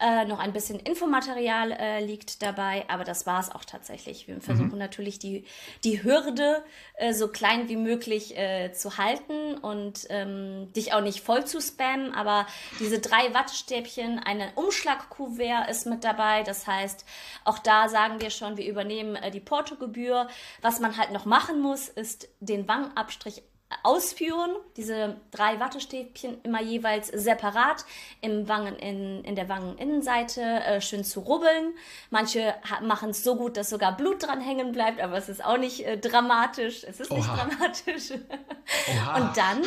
Äh, 0.01 0.25
noch 0.25 0.41
ein 0.41 0.53
bisschen 0.53 0.81
Infomaterial 0.81 1.71
äh, 1.71 2.05
liegt 2.05 2.43
dabei, 2.43 2.85
aber 2.89 3.05
das 3.05 3.25
war 3.25 3.39
es 3.39 3.53
auch 3.53 3.65
tatsächlich. 3.65 4.27
Wir 4.27 4.41
versuchen 4.41 4.73
mhm. 4.73 4.79
natürlich 4.79 5.21
die, 5.21 5.45
die 5.85 6.03
Hürde 6.03 6.65
äh, 6.95 7.13
so 7.13 7.29
klein 7.29 7.69
wie 7.69 7.77
möglich 7.77 8.37
äh, 8.37 8.73
zu 8.73 8.99
halten 8.99 9.59
und 9.59 10.09
ähm, 10.09 10.73
dich 10.73 10.93
auch 10.93 11.01
nicht 11.01 11.21
voll 11.21 11.45
zu 11.45 11.61
spammen, 11.61 12.13
aber 12.17 12.49
diese 12.81 12.99
drei 12.99 13.33
Wattestäbchen, 13.33 14.19
ein 14.19 14.43
Umschlagkuvert 14.57 15.71
ist 15.71 15.87
mit 15.87 16.03
dabei. 16.03 16.43
Das 16.43 16.67
heißt, 16.67 17.05
auch 17.45 17.61
da 17.61 17.89
sagen 17.89 18.21
wir 18.21 18.31
schon, 18.31 18.57
wir 18.57 18.67
übernehmen 18.67 19.15
äh, 19.15 19.31
die 19.31 19.39
Portogebühr. 19.39 20.27
Was 20.63 20.81
man 20.81 20.97
halt 20.97 21.13
noch 21.13 21.27
machen 21.27 21.61
muss, 21.61 21.89
ist 21.89 22.27
den 22.41 22.67
Wangenabschnitt 22.67 23.04
Abstrich 23.05 23.43
ausführen. 23.83 24.51
Diese 24.77 25.21
drei 25.31 25.61
Wattestäbchen 25.61 26.41
immer 26.43 26.63
jeweils 26.63 27.09
separat 27.09 27.85
im 28.21 28.49
Wangen 28.49 28.77
in, 28.77 29.23
in 29.25 29.35
der 29.35 29.49
Wangeninnenseite 29.49 30.41
äh, 30.41 30.81
schön 30.81 31.05
zu 31.05 31.21
rubbeln. 31.21 31.75
Manche 32.11 32.55
machen 32.83 33.11
es 33.11 33.23
so 33.23 33.37
gut, 33.37 33.57
dass 33.57 33.71
sogar 33.71 33.97
Blut 33.97 34.23
dran 34.23 34.41
hängen 34.41 34.73
bleibt, 34.73 35.01
aber 35.01 35.17
es 35.17 35.29
ist 35.29 35.45
auch 35.45 35.59
nicht 35.59 35.85
äh, 35.85 35.99
dramatisch. 35.99 36.85
Es 36.85 37.01
ist 37.01 37.11
Oha. 37.11 37.19
nicht 37.19 37.29
dramatisch. 37.29 38.11
Und 38.11 39.37
dann, 39.37 39.63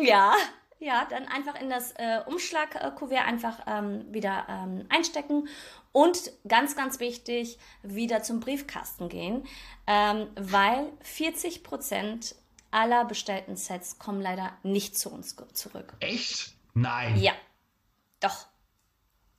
ja, 0.00 0.34
ja, 0.78 1.06
dann 1.08 1.26
einfach 1.26 1.60
in 1.60 1.70
das 1.70 1.92
äh, 1.92 2.20
Umschlagkuvert 2.26 3.26
einfach 3.26 3.60
ähm, 3.66 4.04
wieder 4.12 4.46
ähm, 4.48 4.84
einstecken 4.88 5.48
und 5.92 6.30
ganz, 6.46 6.76
ganz 6.76 7.00
wichtig, 7.00 7.58
wieder 7.82 8.22
zum 8.22 8.40
Briefkasten 8.40 9.08
gehen, 9.08 9.44
ähm, 9.86 10.28
weil 10.36 10.92
40 11.00 11.64
Prozent 11.64 12.34
aller 12.76 13.06
bestellten 13.06 13.56
Sets 13.56 13.98
kommen 13.98 14.20
leider 14.20 14.52
nicht 14.62 14.98
zu 14.98 15.10
uns 15.10 15.34
zurück. 15.54 15.94
Echt? 16.00 16.54
Nein. 16.74 17.16
Ja. 17.18 17.32
Doch. 18.20 18.46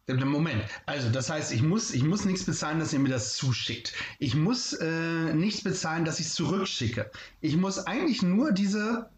Moment, 0.09 0.63
also 0.85 1.09
das 1.09 1.29
heißt, 1.29 1.51
ich 1.51 1.61
muss, 1.61 1.93
ich 1.93 2.01
muss 2.01 2.23
nichts 2.23 2.45
bezahlen, 2.45 2.79
dass 2.79 2.93
ihr 2.93 2.99
mir 2.99 3.09
das 3.09 3.35
zuschickt. 3.35 3.93
Ich 4.19 4.35
muss 4.35 4.71
äh, 4.73 5.33
nichts 5.33 5.63
bezahlen, 5.63 6.05
dass 6.05 6.19
ich 6.19 6.27
es 6.27 6.33
zurückschicke. 6.33 7.11
Ich 7.41 7.57
muss 7.57 7.77
eigentlich 7.79 8.21
nur 8.21 8.53
diese, 8.53 9.09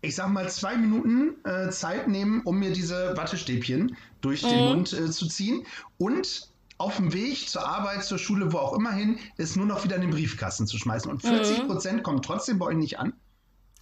ich 0.00 0.16
sag 0.16 0.28
mal, 0.30 0.50
zwei 0.50 0.76
Minuten 0.76 1.36
äh, 1.44 1.70
Zeit 1.70 2.08
nehmen, 2.08 2.42
um 2.42 2.58
mir 2.58 2.72
diese 2.72 3.16
Wattestäbchen 3.16 3.96
durch 4.20 4.42
mhm. 4.42 4.48
den 4.48 4.64
Mund 4.64 4.92
äh, 4.92 5.10
zu 5.12 5.28
ziehen. 5.28 5.64
Und 5.96 6.50
auf 6.76 6.96
dem 6.96 7.12
Weg 7.12 7.48
zur 7.48 7.66
Arbeit, 7.66 8.04
zur 8.04 8.18
Schule, 8.18 8.52
wo 8.52 8.58
auch 8.58 8.74
immer 8.74 8.92
hin, 8.92 9.20
ist 9.36 9.56
nur 9.56 9.66
noch 9.66 9.84
wieder 9.84 9.94
in 9.94 10.02
den 10.02 10.10
Briefkasten 10.10 10.66
zu 10.66 10.76
schmeißen. 10.76 11.08
Und 11.08 11.22
40 11.22 11.62
mhm. 11.62 11.66
Prozent 11.68 12.02
kommen 12.02 12.20
trotzdem 12.20 12.58
bei 12.58 12.66
euch 12.66 12.76
nicht 12.76 12.98
an. 12.98 13.12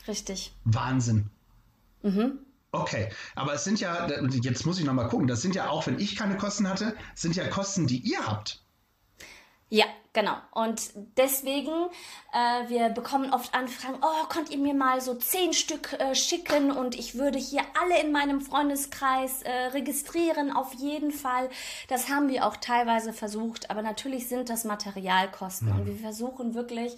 Richtig. 0.06 0.54
Wahnsinn. 0.64 1.30
Mhm. 2.02 2.38
Okay, 2.72 3.08
aber 3.36 3.54
es 3.54 3.62
sind 3.62 3.78
ja, 3.78 4.08
jetzt 4.42 4.66
muss 4.66 4.78
ich 4.78 4.84
nochmal 4.84 5.08
gucken, 5.08 5.28
das 5.28 5.42
sind 5.42 5.54
ja 5.54 5.68
auch, 5.68 5.86
wenn 5.86 6.00
ich 6.00 6.16
keine 6.16 6.36
Kosten 6.36 6.68
hatte, 6.68 6.96
sind 7.14 7.36
ja 7.36 7.46
Kosten, 7.46 7.86
die 7.86 7.98
ihr 7.98 8.26
habt. 8.26 8.64
Ja, 9.70 9.86
genau. 10.12 10.36
Und 10.52 10.90
deswegen, 11.16 11.72
äh, 12.32 12.68
wir 12.68 12.90
bekommen 12.90 13.32
oft 13.32 13.54
Anfragen, 13.54 13.98
oh, 14.02 14.26
könnt 14.28 14.50
ihr 14.50 14.58
mir 14.58 14.74
mal 14.74 15.00
so 15.00 15.14
zehn 15.14 15.52
Stück 15.52 15.94
äh, 15.94 16.14
schicken 16.14 16.70
und 16.70 16.96
ich 16.96 17.16
würde 17.16 17.38
hier 17.38 17.62
alle 17.80 18.00
in 18.00 18.12
meinem 18.12 18.40
Freundeskreis 18.40 19.42
äh, 19.42 19.50
registrieren, 19.72 20.52
auf 20.54 20.74
jeden 20.74 21.12
Fall. 21.12 21.48
Das 21.88 22.08
haben 22.08 22.28
wir 22.28 22.46
auch 22.46 22.56
teilweise 22.56 23.12
versucht, 23.12 23.70
aber 23.70 23.82
natürlich 23.82 24.28
sind 24.28 24.50
das 24.50 24.64
Materialkosten 24.64 25.68
mhm. 25.68 25.74
und 25.74 25.86
wir 25.86 25.96
versuchen 25.96 26.54
wirklich 26.54 26.96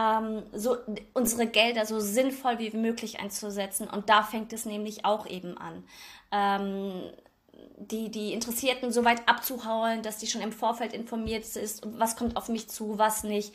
ähm, 0.00 0.42
so 0.52 0.76
unsere 1.12 1.46
Gelder 1.46 1.84
so 1.84 2.00
sinnvoll 2.00 2.58
wie 2.58 2.70
möglich 2.76 3.20
einzusetzen. 3.20 3.88
Und 3.88 4.08
da 4.08 4.22
fängt 4.22 4.52
es 4.52 4.64
nämlich 4.64 5.04
auch 5.04 5.26
eben 5.26 5.58
an. 5.58 5.84
Ähm, 6.32 7.10
die, 7.76 8.10
die 8.10 8.32
Interessierten 8.32 8.92
so 8.92 9.04
weit 9.04 9.26
abzuhauen, 9.28 10.02
dass 10.02 10.18
die 10.18 10.26
schon 10.26 10.42
im 10.42 10.52
Vorfeld 10.52 10.92
informiert 10.92 11.44
ist, 11.44 11.82
was 11.98 12.16
kommt 12.16 12.36
auf 12.36 12.48
mich 12.48 12.68
zu, 12.68 12.98
was 12.98 13.24
nicht. 13.24 13.54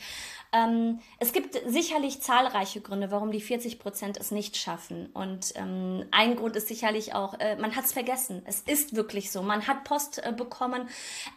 Ähm, 0.51 0.99
es 1.19 1.34
gibt 1.34 1.60
sicherlich 1.67 2.21
zahlreiche 2.21 2.81
Gründe, 2.81 3.12
warum 3.12 3.31
die 3.31 3.41
40 3.41 3.77
Prozent 3.79 4.17
es 4.17 4.31
nicht 4.31 4.58
schaffen. 4.58 5.08
Und 5.13 5.53
ähm, 5.55 6.05
ein 6.12 6.36
Grund 6.36 6.55
ist 6.55 6.67
sicherlich 6.67 7.13
auch, 7.13 7.39
äh, 7.39 7.55
man 7.58 7.75
hat 7.75 7.86
es 7.86 7.93
vergessen. 7.93 8.41
Es 8.45 8.62
ist 8.62 8.95
wirklich 8.95 9.31
so. 9.31 9.41
Man 9.41 9.67
hat 9.67 9.84
Post 9.84 10.25
äh, 10.25 10.31
bekommen. 10.31 10.88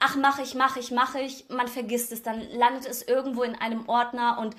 Ach, 0.01 0.17
mache 0.17 0.43
ich, 0.43 0.55
mache 0.55 0.81
ich, 0.81 0.91
mache 0.91 1.21
ich. 1.21 1.47
Man 1.49 1.69
vergisst 1.69 2.13
es. 2.13 2.23
Dann 2.23 2.41
landet 2.53 2.87
es 2.87 3.03
irgendwo 3.03 3.43
in 3.43 3.55
einem 3.55 3.89
Ordner 3.89 4.39
und 4.41 4.55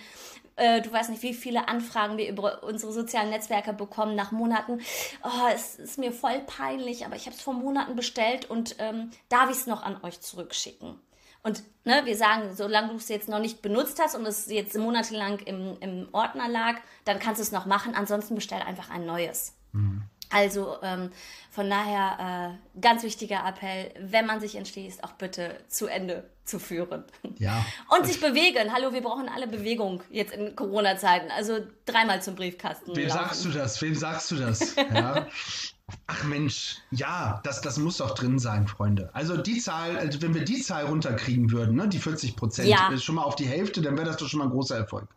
äh, 0.60 0.82
du 0.82 0.92
weißt 0.92 1.10
nicht, 1.10 1.24
wie 1.24 1.34
viele 1.34 1.68
Anfragen 1.68 2.18
wir 2.18 2.30
über 2.30 2.64
unsere 2.64 2.92
sozialen 2.92 3.30
Netzwerke 3.30 3.74
bekommen 3.74 4.16
nach 4.16 4.32
Monaten. 4.32 4.80
Oh, 5.24 5.48
es 5.54 5.76
ist 5.76 5.98
mir 5.98 6.12
voll 6.12 6.40
peinlich, 6.46 7.06
aber 7.06 7.16
ich 7.16 7.26
habe 7.26 7.36
es 7.36 7.42
vor 7.42 7.54
Monaten 7.54 7.96
bestellt 7.96 8.50
und 8.50 8.76
ähm, 8.80 9.12
darf 9.30 9.50
ich 9.50 9.58
es 9.58 9.68
noch 9.68 9.84
an 9.84 10.04
euch 10.04 10.22
zurückschicken? 10.22 11.00
Und 11.42 11.64
ne, 11.86 12.02
wir 12.04 12.18
sagen, 12.18 12.54
solange 12.54 12.90
du 12.90 12.96
es 12.96 13.08
jetzt 13.08 13.30
noch 13.30 13.40
nicht 13.40 13.62
benutzt 13.62 14.00
hast 14.02 14.16
und 14.16 14.26
es 14.26 14.50
jetzt 14.50 14.78
monatelang 14.78 15.40
im, 15.40 15.78
im 15.80 16.10
Ordner 16.12 16.50
lag, 16.50 16.76
dann 17.06 17.20
kannst 17.20 17.40
du 17.40 17.44
es 17.44 17.52
noch 17.52 17.66
machen. 17.66 17.96
Ansonsten 17.96 18.36
bestell 18.36 18.62
einfach 18.62 18.90
ein 18.90 19.06
neues. 19.06 19.56
Mhm. 19.72 20.04
Also 20.30 20.78
ähm, 20.84 21.12
von 21.50 21.70
daher 21.70 22.58
äh, 22.76 22.80
ganz 22.80 23.04
wichtiger 23.04 23.46
Appell, 23.48 23.92
wenn 24.00 24.26
man 24.26 24.40
sich 24.40 24.56
entschließt, 24.56 25.04
auch 25.04 25.14
bitte 25.14 25.58
zu 25.68 25.88
Ende 25.88 26.24
zu 26.46 26.60
führen. 26.60 27.04
Ja. 27.38 27.66
Und 27.96 28.06
sich 28.06 28.20
bewegen. 28.20 28.74
Hallo, 28.74 28.94
wir 28.94 29.02
brauchen 29.02 29.30
alle 29.30 29.48
Bewegung 29.48 30.04
jetzt 30.12 30.34
in 30.34 30.56
Corona-Zeiten. 30.56 31.32
Also 31.32 31.60
dreimal 31.86 32.22
zum 32.22 32.36
Briefkasten. 32.36 32.96
Wem 32.96 33.08
laufen. 33.08 33.20
sagst 33.20 33.46
du 33.46 33.50
das? 33.50 33.82
Wem 33.82 33.96
sagst 33.96 34.32
du 34.32 34.36
das? 34.36 34.76
Ja. 34.94 35.28
Ach 36.06 36.24
Mensch, 36.24 36.78
ja, 36.92 37.42
das, 37.44 37.62
das 37.62 37.78
muss 37.78 37.98
doch 37.98 38.14
drin 38.14 38.38
sein, 38.38 38.68
Freunde. 38.68 39.10
Also 39.14 39.38
die 39.38 39.60
Zahl, 39.60 39.98
also 39.98 40.22
wenn 40.22 40.36
wir 40.36 40.44
die 40.44 40.62
Zahl 40.62 40.86
runterkriegen 40.86 41.52
würden, 41.52 41.76
ne, 41.76 41.88
die 41.88 41.98
40 41.98 42.36
Prozent, 42.36 42.68
ja. 42.68 42.90
ist 42.90 43.04
schon 43.04 43.16
mal 43.16 43.24
auf 43.24 43.36
die 43.36 43.48
Hälfte, 43.48 43.82
dann 43.82 43.98
wäre 43.98 44.06
das 44.06 44.18
doch 44.18 44.28
schon 44.28 44.38
mal 44.40 44.46
ein 44.46 44.52
großer 44.52 44.78
Erfolg. 44.78 45.08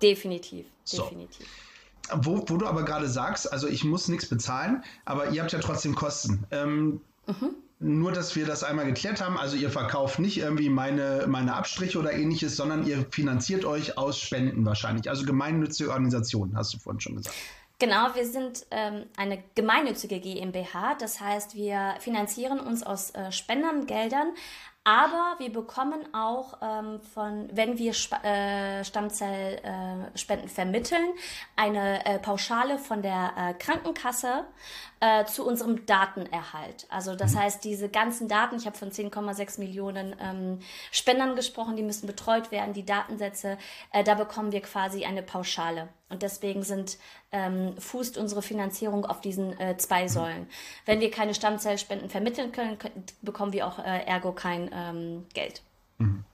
Definitiv, 0.00 0.66
definitiv. 0.92 1.46
So. 1.46 1.67
Wo, 2.14 2.44
wo 2.46 2.56
du 2.56 2.66
aber 2.66 2.84
gerade 2.84 3.08
sagst, 3.08 3.52
also 3.52 3.66
ich 3.68 3.84
muss 3.84 4.08
nichts 4.08 4.26
bezahlen, 4.26 4.82
aber 5.04 5.30
ihr 5.30 5.42
habt 5.42 5.52
ja 5.52 5.58
trotzdem 5.58 5.94
Kosten. 5.94 6.44
Ähm, 6.50 7.00
mhm. 7.26 7.54
Nur, 7.80 8.10
dass 8.10 8.34
wir 8.34 8.44
das 8.44 8.64
einmal 8.64 8.86
geklärt 8.86 9.20
haben, 9.20 9.38
also 9.38 9.56
ihr 9.56 9.70
verkauft 9.70 10.18
nicht 10.18 10.38
irgendwie 10.38 10.68
meine, 10.68 11.26
meine 11.28 11.54
Abstriche 11.54 11.98
oder 12.00 12.12
ähnliches, 12.12 12.56
sondern 12.56 12.84
ihr 12.84 13.06
finanziert 13.10 13.64
euch 13.64 13.96
aus 13.96 14.18
Spenden 14.18 14.66
wahrscheinlich. 14.66 15.08
Also 15.08 15.24
gemeinnützige 15.24 15.90
Organisationen, 15.90 16.56
hast 16.56 16.74
du 16.74 16.78
vorhin 16.78 17.00
schon 17.00 17.16
gesagt. 17.16 17.36
Genau, 17.80 18.12
wir 18.16 18.26
sind 18.26 18.66
ähm, 18.72 19.04
eine 19.16 19.40
gemeinnützige 19.54 20.18
GmbH. 20.18 20.96
Das 20.96 21.20
heißt, 21.20 21.54
wir 21.54 21.94
finanzieren 22.00 22.58
uns 22.58 22.82
aus 22.82 23.10
äh, 23.10 23.30
Spendengeldern, 23.30 24.32
aber 24.88 25.34
wir 25.38 25.52
bekommen 25.52 26.14
auch 26.14 26.54
ähm, 26.62 27.00
von, 27.12 27.50
wenn 27.52 27.76
wir 27.76 27.90
Sp 27.92 28.16
äh, 28.24 28.82
Stammzellspenden 28.84 30.46
äh, 30.46 30.48
vermitteln, 30.48 31.10
eine 31.56 32.06
äh, 32.06 32.18
Pauschale 32.18 32.78
von 32.78 33.02
der 33.02 33.34
äh, 33.36 33.52
Krankenkasse 33.52 34.46
äh, 35.00 35.24
zu 35.24 35.46
unserem 35.46 35.86
Datenerhalt. 35.86 36.86
Also 36.88 37.14
das 37.14 37.32
mhm. 37.34 37.38
heißt, 37.38 37.64
diese 37.64 37.88
ganzen 37.88 38.28
Daten, 38.28 38.56
ich 38.56 38.66
habe 38.66 38.76
von 38.76 38.90
10,6 38.90 39.60
Millionen 39.60 40.16
ähm, 40.20 40.58
Spendern 40.90 41.36
gesprochen, 41.36 41.76
die 41.76 41.82
müssen 41.82 42.06
betreut 42.06 42.50
werden, 42.50 42.72
die 42.72 42.84
Datensätze, 42.84 43.58
äh, 43.92 44.02
da 44.02 44.14
bekommen 44.14 44.52
wir 44.52 44.60
quasi 44.60 45.04
eine 45.04 45.22
Pauschale. 45.22 45.88
Und 46.08 46.22
deswegen 46.22 46.62
sind, 46.62 46.98
ähm, 47.32 47.76
fußt 47.78 48.18
unsere 48.18 48.42
Finanzierung 48.42 49.04
auf 49.04 49.20
diesen 49.20 49.58
äh, 49.60 49.76
zwei 49.76 50.04
mhm. 50.04 50.08
Säulen. 50.08 50.46
Wenn 50.84 51.00
wir 51.00 51.10
keine 51.10 51.34
Stammzellspenden 51.34 52.08
vermitteln 52.08 52.52
können, 52.52 52.78
können 52.78 53.04
bekommen 53.22 53.52
wir 53.52 53.66
auch 53.66 53.78
äh, 53.78 54.04
ergo 54.04 54.32
kein 54.32 54.70
ähm, 54.72 55.26
Geld. 55.34 55.62
Mhm. 55.98 56.24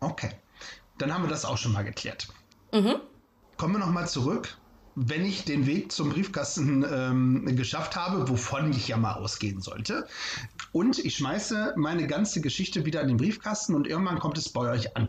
Okay, 0.00 0.30
dann 0.98 1.12
haben 1.12 1.24
wir 1.24 1.30
das 1.30 1.44
auch 1.44 1.58
schon 1.58 1.72
mal 1.72 1.84
geklärt. 1.84 2.28
Mhm. 2.72 3.00
Kommen 3.56 3.74
wir 3.74 3.80
nochmal 3.80 4.08
zurück. 4.08 4.56
Wenn 5.00 5.24
ich 5.24 5.44
den 5.44 5.66
Weg 5.66 5.92
zum 5.92 6.10
Briefkasten 6.10 6.84
ähm, 6.90 7.56
geschafft 7.56 7.94
habe, 7.94 8.28
wovon 8.28 8.72
ich 8.72 8.88
ja 8.88 8.96
mal 8.96 9.12
ausgehen 9.12 9.60
sollte, 9.60 10.08
und 10.72 10.98
ich 10.98 11.16
schmeiße 11.16 11.74
meine 11.76 12.08
ganze 12.08 12.40
Geschichte 12.40 12.84
wieder 12.84 13.00
in 13.02 13.08
den 13.08 13.16
Briefkasten 13.16 13.76
und 13.76 13.86
irgendwann 13.86 14.18
kommt 14.18 14.38
es 14.38 14.48
bei 14.48 14.72
euch 14.72 14.96
an. 14.96 15.08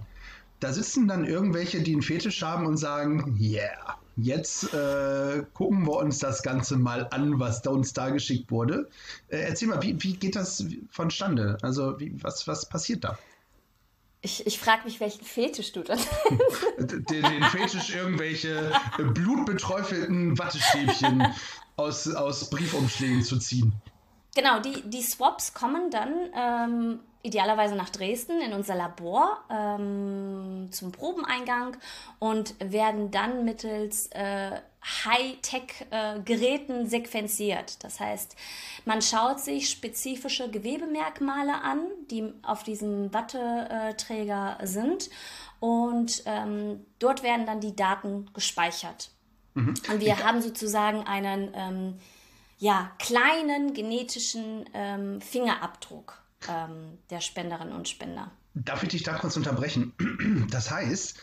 Da 0.59 0.73
sitzen 0.73 1.07
dann 1.07 1.25
irgendwelche, 1.25 1.81
die 1.81 1.93
einen 1.93 2.03
Fetisch 2.03 2.43
haben 2.43 2.67
und 2.67 2.77
sagen, 2.77 3.35
yeah, 3.39 3.97
jetzt 4.15 4.73
äh, 4.75 5.43
gucken 5.55 5.87
wir 5.87 5.97
uns 5.97 6.19
das 6.19 6.43
Ganze 6.43 6.77
mal 6.77 7.07
an, 7.09 7.39
was 7.39 7.63
da 7.63 7.71
uns 7.71 7.91
da 7.93 8.11
geschickt 8.11 8.51
wurde. 8.51 8.89
Äh, 9.29 9.39
erzähl 9.39 9.69
mal, 9.69 9.81
wie, 9.81 9.95
wie 10.03 10.13
geht 10.13 10.35
das 10.35 10.65
vonstande? 10.91 11.57
Also 11.63 11.99
wie, 11.99 12.13
was, 12.21 12.47
was 12.47 12.69
passiert 12.69 13.03
da? 13.05 13.17
Ich, 14.21 14.45
ich 14.45 14.59
frage 14.59 14.83
mich, 14.83 14.99
welchen 14.99 15.23
Fetisch 15.23 15.71
du 15.71 15.81
dann 15.81 15.99
den, 16.77 17.23
den 17.23 17.43
Fetisch 17.43 17.95
irgendwelche 17.95 18.71
blutbeträufelten 18.97 20.37
Wattestäbchen 20.37 21.25
aus, 21.77 22.13
aus 22.13 22.49
Briefumschlägen 22.49 23.23
zu 23.23 23.39
ziehen. 23.39 23.73
Genau, 24.35 24.59
die, 24.59 24.81
die 24.89 25.01
Swaps 25.01 25.53
kommen 25.53 25.89
dann 25.89 26.13
ähm, 26.35 26.99
idealerweise 27.23 27.75
nach 27.75 27.89
Dresden 27.89 28.41
in 28.41 28.53
unser 28.53 28.75
Labor 28.75 29.39
ähm, 29.49 30.69
zum 30.71 30.91
Probeneingang 30.91 31.77
und 32.19 32.55
werden 32.59 33.11
dann 33.11 33.45
mittels 33.45 34.07
äh, 34.07 34.59
Hightech-Geräten 34.83 36.87
sequenziert. 36.87 37.83
Das 37.83 37.99
heißt, 37.99 38.35
man 38.85 39.01
schaut 39.01 39.39
sich 39.39 39.69
spezifische 39.69 40.49
Gewebemerkmale 40.49 41.61
an, 41.61 41.81
die 42.09 42.33
auf 42.43 42.63
diesem 42.63 43.13
Watteträger 43.13 44.57
sind 44.63 45.09
und 45.59 46.23
ähm, 46.25 46.85
dort 46.99 47.23
werden 47.23 47.45
dann 47.45 47.59
die 47.59 47.75
Daten 47.75 48.29
gespeichert. 48.33 49.11
Mhm. 49.53 49.73
Und 49.91 49.99
wir 49.99 50.23
haben 50.23 50.41
sozusagen 50.41 51.03
einen 51.03 51.51
ähm, 51.53 51.95
ja, 52.57 52.91
kleinen 52.99 53.73
genetischen 53.73 54.65
ähm, 54.73 55.21
Fingerabdruck 55.21 56.21
ähm, 56.47 56.97
der 57.09 57.21
Spenderinnen 57.21 57.73
und 57.73 57.87
Spender. 57.87 58.31
Darf 58.53 58.83
ich 58.83 58.89
dich 58.89 59.03
da 59.03 59.15
kurz 59.15 59.37
unterbrechen? 59.37 59.93
Das 60.49 60.71
heißt, 60.71 61.17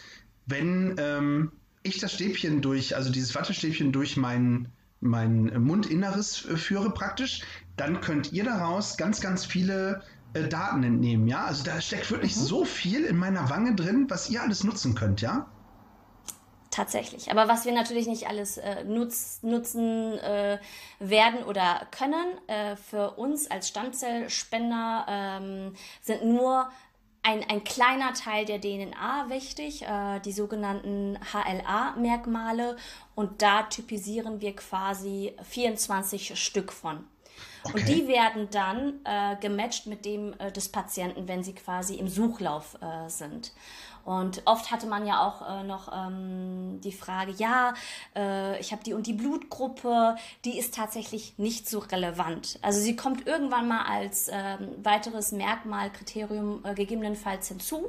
wenn 0.46 0.96
ähm, 0.98 1.52
ich 1.86 1.98
das 1.98 2.12
Stäbchen 2.12 2.62
durch, 2.62 2.96
also 2.96 3.10
dieses 3.10 3.34
Wattestäbchen 3.34 3.92
durch 3.92 4.16
mein, 4.16 4.68
mein 5.00 5.62
Mundinneres 5.62 6.36
führe 6.36 6.90
praktisch, 6.90 7.42
dann 7.76 8.00
könnt 8.00 8.32
ihr 8.32 8.44
daraus 8.44 8.96
ganz, 8.96 9.20
ganz 9.20 9.44
viele 9.44 10.02
äh, 10.34 10.48
Daten 10.48 10.82
entnehmen, 10.82 11.26
ja? 11.28 11.44
Also 11.44 11.64
da 11.64 11.80
steckt 11.80 12.10
wirklich 12.10 12.36
mhm. 12.36 12.40
so 12.40 12.64
viel 12.64 13.04
in 13.04 13.16
meiner 13.16 13.50
Wange 13.50 13.74
drin, 13.74 14.06
was 14.08 14.30
ihr 14.30 14.42
alles 14.42 14.64
nutzen 14.64 14.94
könnt, 14.94 15.20
ja? 15.20 15.46
Tatsächlich. 16.70 17.30
Aber 17.30 17.48
was 17.48 17.64
wir 17.64 17.72
natürlich 17.72 18.06
nicht 18.06 18.28
alles 18.28 18.58
äh, 18.58 18.84
nutz, 18.84 19.38
nutzen 19.42 20.18
äh, 20.18 20.58
werden 20.98 21.42
oder 21.44 21.86
können, 21.90 22.36
äh, 22.48 22.76
für 22.76 23.12
uns 23.12 23.50
als 23.50 23.68
Stammzellspender 23.68 25.06
ähm, 25.08 25.74
sind 26.02 26.26
nur 26.26 26.68
ein, 27.26 27.44
ein 27.50 27.64
kleiner 27.64 28.14
Teil 28.14 28.44
der 28.44 28.60
DNA 28.60 29.28
wichtig, 29.28 29.82
äh, 29.82 30.20
die 30.20 30.32
sogenannten 30.32 31.18
HLA-Merkmale. 31.32 32.76
Und 33.14 33.42
da 33.42 33.64
typisieren 33.64 34.40
wir 34.40 34.54
quasi 34.54 35.34
24 35.42 36.38
Stück 36.38 36.72
von. 36.72 37.04
Okay. 37.64 37.74
Und 37.74 37.88
die 37.88 38.06
werden 38.06 38.48
dann 38.50 39.00
äh, 39.04 39.36
gematcht 39.40 39.86
mit 39.86 40.04
dem 40.04 40.34
äh, 40.38 40.52
des 40.52 40.68
Patienten, 40.68 41.26
wenn 41.26 41.42
sie 41.42 41.54
quasi 41.54 41.96
im 41.96 42.08
Suchlauf 42.08 42.78
äh, 42.80 43.08
sind. 43.08 43.52
Und 44.06 44.42
oft 44.44 44.70
hatte 44.70 44.86
man 44.86 45.04
ja 45.04 45.26
auch 45.26 45.42
äh, 45.42 45.64
noch 45.64 45.90
ähm, 45.92 46.80
die 46.80 46.92
Frage, 46.92 47.32
ja, 47.32 47.74
äh, 48.14 48.56
ich 48.60 48.70
habe 48.70 48.84
die 48.84 48.94
und 48.94 49.08
die 49.08 49.12
Blutgruppe, 49.12 50.14
die 50.44 50.60
ist 50.60 50.76
tatsächlich 50.76 51.34
nicht 51.38 51.68
so 51.68 51.80
relevant. 51.80 52.60
Also 52.62 52.78
sie 52.78 52.94
kommt 52.94 53.26
irgendwann 53.26 53.66
mal 53.66 53.82
als 53.82 54.28
äh, 54.28 54.58
weiteres 54.80 55.32
Merkmal, 55.32 55.90
Kriterium 55.90 56.64
äh, 56.64 56.74
gegebenenfalls 56.74 57.48
hinzu, 57.48 57.86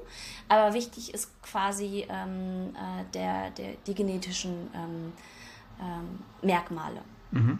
aber 0.49 0.73
wichtig 0.73 1.13
ist 1.13 1.39
quasi 1.43 2.07
ähm, 2.09 2.75
äh, 2.75 3.03
der, 3.13 3.51
der, 3.51 3.73
die 3.85 3.93
genetischen 3.93 4.71
ähm, 4.73 5.13
ähm 5.79 6.19
Merkmale. 6.41 7.01
Mhm. 7.29 7.59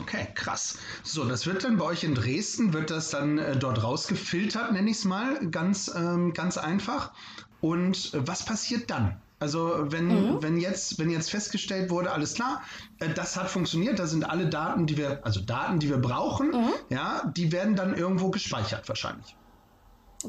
Okay, 0.00 0.28
krass. 0.34 0.78
So, 1.02 1.24
das 1.24 1.46
wird 1.46 1.64
dann 1.64 1.78
bei 1.78 1.84
euch 1.84 2.04
in 2.04 2.14
Dresden, 2.14 2.72
wird 2.72 2.90
das 2.90 3.10
dann 3.10 3.38
äh, 3.38 3.56
dort 3.56 3.82
rausgefiltert, 3.82 4.72
nenne 4.72 4.90
ich 4.90 4.98
es 4.98 5.04
mal, 5.04 5.48
ganz, 5.50 5.90
ähm, 5.94 6.32
ganz 6.34 6.58
einfach. 6.58 7.12
Und 7.60 8.12
äh, 8.14 8.26
was 8.26 8.44
passiert 8.44 8.90
dann? 8.90 9.20
Also 9.38 9.92
wenn, 9.92 10.06
mhm. 10.08 10.42
wenn, 10.42 10.58
jetzt, 10.58 10.98
wenn 10.98 11.10
jetzt 11.10 11.30
festgestellt 11.30 11.90
wurde, 11.90 12.10
alles 12.10 12.34
klar, 12.34 12.62
äh, 13.00 13.08
das 13.08 13.36
hat 13.36 13.50
funktioniert, 13.50 13.98
da 13.98 14.06
sind 14.06 14.28
alle 14.28 14.48
Daten, 14.48 14.86
die 14.86 14.96
wir, 14.96 15.24
also 15.24 15.40
Daten, 15.40 15.78
die 15.78 15.88
wir 15.88 15.98
brauchen, 15.98 16.50
mhm. 16.50 16.72
ja, 16.88 17.30
die 17.36 17.52
werden 17.52 17.76
dann 17.76 17.96
irgendwo 17.96 18.30
gespeichert 18.30 18.88
wahrscheinlich. 18.88 19.36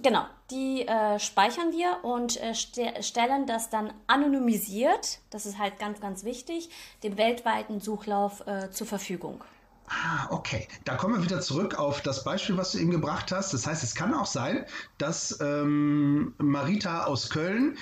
Genau, 0.01 0.25
die 0.51 0.86
äh, 0.86 1.17
speichern 1.19 1.71
wir 1.71 2.03
und 2.03 2.41
äh, 2.41 2.53
st 2.53 2.80
stellen 3.01 3.47
das 3.47 3.69
dann 3.69 3.93
anonymisiert, 4.06 5.19
das 5.30 5.45
ist 5.45 5.58
halt 5.58 5.80
ganz, 5.80 6.01
ganz 6.01 6.23
wichtig, 6.23 6.69
dem 7.03 7.17
weltweiten 7.17 7.80
Suchlauf 7.80 8.45
äh, 8.45 8.69
zur 8.71 8.86
Verfügung. 8.86 9.43
Ah, 9.88 10.28
okay. 10.32 10.67
Da 10.84 10.95
kommen 10.95 11.15
wir 11.15 11.23
wieder 11.23 11.39
zurück 11.39 11.76
auf 11.76 12.02
das 12.02 12.23
Beispiel, 12.26 12.58
was 12.58 12.73
du 12.73 12.80
eben 12.80 12.91
gebracht 12.91 13.32
hast. 13.32 13.54
Das 13.54 13.65
heißt, 13.65 13.84
es 13.84 13.95
kann 13.95 14.13
auch 14.13 14.26
sein, 14.26 14.65
dass 14.97 15.39
ähm, 15.39 16.34
Marita 16.38 17.06
aus 17.06 17.30
Köln, 17.30 17.78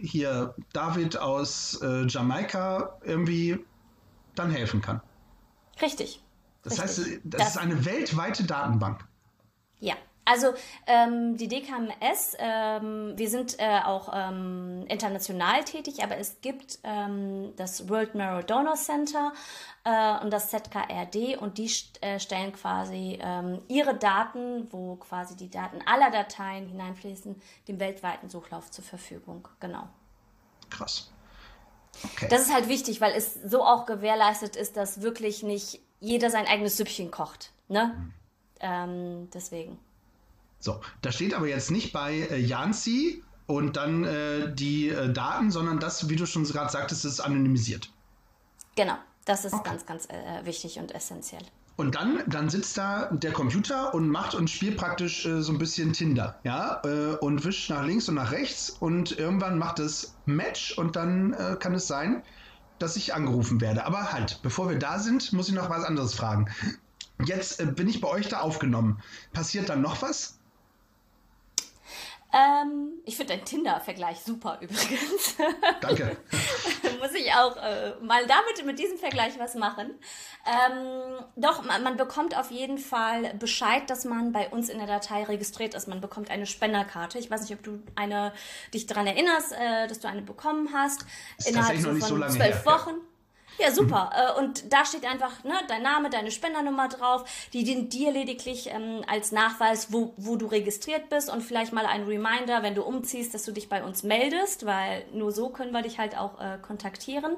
hier 0.00 0.54
David 0.72 1.18
aus 1.18 1.78
äh, 1.82 2.06
Jamaika 2.06 2.98
irgendwie 3.04 3.62
dann 4.34 4.50
helfen 4.50 4.80
kann. 4.80 5.02
Richtig. 5.82 6.22
Das 6.62 6.82
Richtig. 6.82 6.82
heißt, 6.82 7.20
das, 7.24 7.38
das 7.40 7.48
ist 7.50 7.58
eine 7.58 7.84
weltweite 7.84 8.44
Datenbank. 8.44 9.04
Also 10.30 10.54
ähm, 10.86 11.36
die 11.36 11.48
DKMS, 11.48 12.36
ähm, 12.38 13.14
wir 13.16 13.28
sind 13.28 13.58
äh, 13.58 13.80
auch 13.84 14.10
ähm, 14.14 14.84
international 14.86 15.64
tätig, 15.64 16.04
aber 16.04 16.18
es 16.18 16.40
gibt 16.40 16.78
ähm, 16.84 17.52
das 17.56 17.88
World 17.88 18.14
Marrow 18.14 18.44
Donor 18.44 18.76
Center 18.76 19.32
äh, 19.82 20.20
und 20.22 20.30
das 20.32 20.50
ZKRD 20.50 21.36
und 21.36 21.58
die 21.58 21.68
st 21.68 22.00
äh, 22.00 22.20
stellen 22.20 22.52
quasi 22.52 23.18
ähm, 23.20 23.60
ihre 23.66 23.96
Daten, 23.96 24.68
wo 24.70 24.94
quasi 24.94 25.36
die 25.36 25.50
Daten 25.50 25.80
aller 25.84 26.12
Dateien 26.12 26.68
hineinfließen, 26.68 27.34
dem 27.66 27.80
weltweiten 27.80 28.28
Suchlauf 28.28 28.70
zur 28.70 28.84
Verfügung. 28.84 29.48
Genau. 29.58 29.88
Krass. 30.70 31.10
Okay. 32.04 32.28
Das 32.30 32.42
ist 32.42 32.54
halt 32.54 32.68
wichtig, 32.68 33.00
weil 33.00 33.14
es 33.16 33.34
so 33.34 33.64
auch 33.64 33.84
gewährleistet 33.84 34.54
ist, 34.54 34.76
dass 34.76 35.02
wirklich 35.02 35.42
nicht 35.42 35.80
jeder 35.98 36.30
sein 36.30 36.46
eigenes 36.46 36.76
Süppchen 36.76 37.10
kocht. 37.10 37.50
Ne? 37.66 37.94
Mhm. 37.96 38.12
Ähm, 38.60 39.30
deswegen. 39.34 39.78
So, 40.60 40.80
da 41.02 41.10
steht 41.10 41.34
aber 41.34 41.48
jetzt 41.48 41.70
nicht 41.70 41.92
bei 41.92 42.12
äh, 42.12 42.38
Yancy 42.38 43.24
und 43.46 43.76
dann 43.76 44.04
äh, 44.04 44.54
die 44.54 44.90
äh, 44.90 45.12
Daten, 45.12 45.50
sondern 45.50 45.80
das, 45.80 46.08
wie 46.08 46.16
du 46.16 46.26
schon 46.26 46.44
gerade 46.44 46.70
sagtest, 46.70 47.04
ist 47.04 47.20
anonymisiert. 47.20 47.90
Genau, 48.76 48.96
das 49.24 49.44
ist 49.44 49.54
okay. 49.54 49.70
ganz, 49.70 49.86
ganz 49.86 50.06
äh, 50.06 50.44
wichtig 50.44 50.78
und 50.78 50.94
essentiell. 50.94 51.42
Und 51.76 51.94
dann, 51.94 52.22
dann 52.26 52.50
sitzt 52.50 52.76
da 52.76 53.06
der 53.10 53.32
Computer 53.32 53.94
und 53.94 54.10
macht 54.10 54.34
und 54.34 54.50
spielt 54.50 54.76
praktisch 54.76 55.24
äh, 55.24 55.40
so 55.40 55.50
ein 55.50 55.58
bisschen 55.58 55.94
Tinder, 55.94 56.38
ja, 56.44 56.82
äh, 56.84 57.16
und 57.16 57.42
wischt 57.44 57.70
nach 57.70 57.86
links 57.86 58.06
und 58.10 58.16
nach 58.16 58.32
rechts 58.32 58.68
und 58.68 59.18
irgendwann 59.18 59.58
macht 59.58 59.78
es 59.78 60.14
Match 60.26 60.76
und 60.76 60.94
dann 60.94 61.32
äh, 61.32 61.56
kann 61.58 61.74
es 61.74 61.86
sein, 61.86 62.22
dass 62.78 62.96
ich 62.96 63.14
angerufen 63.14 63.62
werde. 63.62 63.86
Aber 63.86 64.12
halt, 64.12 64.40
bevor 64.42 64.68
wir 64.68 64.78
da 64.78 64.98
sind, 64.98 65.32
muss 65.32 65.48
ich 65.48 65.54
noch 65.54 65.70
was 65.70 65.84
anderes 65.84 66.14
fragen. 66.14 66.50
Jetzt 67.24 67.60
äh, 67.60 67.66
bin 67.66 67.88
ich 67.88 68.00
bei 68.00 68.08
euch 68.08 68.28
da 68.28 68.40
aufgenommen. 68.40 69.02
Passiert 69.32 69.68
dann 69.70 69.80
noch 69.80 70.02
was? 70.02 70.39
Ähm, 72.32 72.92
ich 73.04 73.16
finde 73.16 73.34
deinen 73.34 73.44
Tinder-Vergleich 73.44 74.20
super 74.20 74.58
übrigens. 74.60 75.36
Danke. 75.80 76.16
Muss 77.00 77.12
ich 77.14 77.32
auch 77.32 77.56
äh, 77.56 77.94
mal 78.02 78.24
damit 78.26 78.64
mit 78.64 78.78
diesem 78.78 78.98
Vergleich 78.98 79.38
was 79.38 79.54
machen. 79.56 79.94
Ähm, 80.46 81.24
doch, 81.36 81.64
man, 81.64 81.82
man, 81.82 81.96
bekommt 81.96 82.36
auf 82.36 82.50
jeden 82.50 82.78
Fall 82.78 83.34
Bescheid, 83.34 83.90
dass 83.90 84.04
man 84.04 84.32
bei 84.32 84.48
uns 84.48 84.68
in 84.68 84.78
der 84.78 84.86
Datei 84.86 85.24
registriert 85.24 85.74
ist. 85.74 85.88
Man 85.88 86.00
bekommt 86.00 86.30
eine 86.30 86.46
Spenderkarte. 86.46 87.18
Ich 87.18 87.30
weiß 87.30 87.42
nicht, 87.42 87.52
ob 87.52 87.62
du 87.64 87.82
eine 87.96 88.32
dich 88.72 88.86
daran 88.86 89.06
erinnerst, 89.06 89.52
äh, 89.52 89.88
dass 89.88 89.98
du 89.98 90.08
eine 90.08 90.22
bekommen 90.22 90.70
hast. 90.72 91.04
Das 91.36 91.46
Innerhalb 91.46 91.78
so 91.78 91.94
von 91.94 92.30
zwölf 92.30 92.64
Wochen. 92.64 92.90
Ja. 92.90 93.09
Ja, 93.58 93.72
super. 93.72 94.10
Mhm. 94.38 94.44
Und 94.44 94.72
da 94.72 94.84
steht 94.84 95.04
einfach 95.04 95.44
ne, 95.44 95.54
dein 95.68 95.82
Name, 95.82 96.10
deine 96.10 96.30
Spendernummer 96.30 96.88
drauf. 96.88 97.24
Die 97.52 97.64
dient 97.64 97.92
dir 97.92 98.10
lediglich 98.12 98.68
ähm, 98.68 99.02
als 99.06 99.32
Nachweis, 99.32 99.92
wo, 99.92 100.14
wo 100.16 100.36
du 100.36 100.46
registriert 100.46 101.08
bist 101.08 101.30
und 101.30 101.42
vielleicht 101.42 101.72
mal 101.72 101.86
ein 101.86 102.04
Reminder, 102.04 102.62
wenn 102.62 102.74
du 102.74 102.82
umziehst, 102.82 103.34
dass 103.34 103.44
du 103.44 103.52
dich 103.52 103.68
bei 103.68 103.82
uns 103.82 104.02
meldest, 104.02 104.66
weil 104.66 105.04
nur 105.12 105.32
so 105.32 105.50
können 105.50 105.72
wir 105.72 105.82
dich 105.82 105.98
halt 105.98 106.16
auch 106.16 106.40
äh, 106.40 106.58
kontaktieren. 106.62 107.36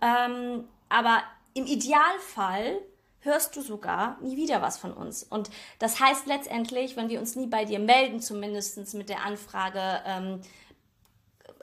Ähm, 0.00 0.68
aber 0.88 1.22
im 1.54 1.66
Idealfall 1.66 2.78
hörst 3.20 3.56
du 3.56 3.62
sogar 3.62 4.16
nie 4.20 4.36
wieder 4.36 4.62
was 4.62 4.78
von 4.78 4.92
uns. 4.92 5.22
Und 5.24 5.50
das 5.78 6.00
heißt 6.00 6.26
letztendlich, 6.26 6.96
wenn 6.96 7.08
wir 7.08 7.18
uns 7.18 7.36
nie 7.36 7.46
bei 7.46 7.64
dir 7.64 7.78
melden, 7.78 8.20
zumindest 8.20 8.94
mit 8.94 9.08
der 9.08 9.24
Anfrage, 9.24 10.02
ähm, 10.06 10.40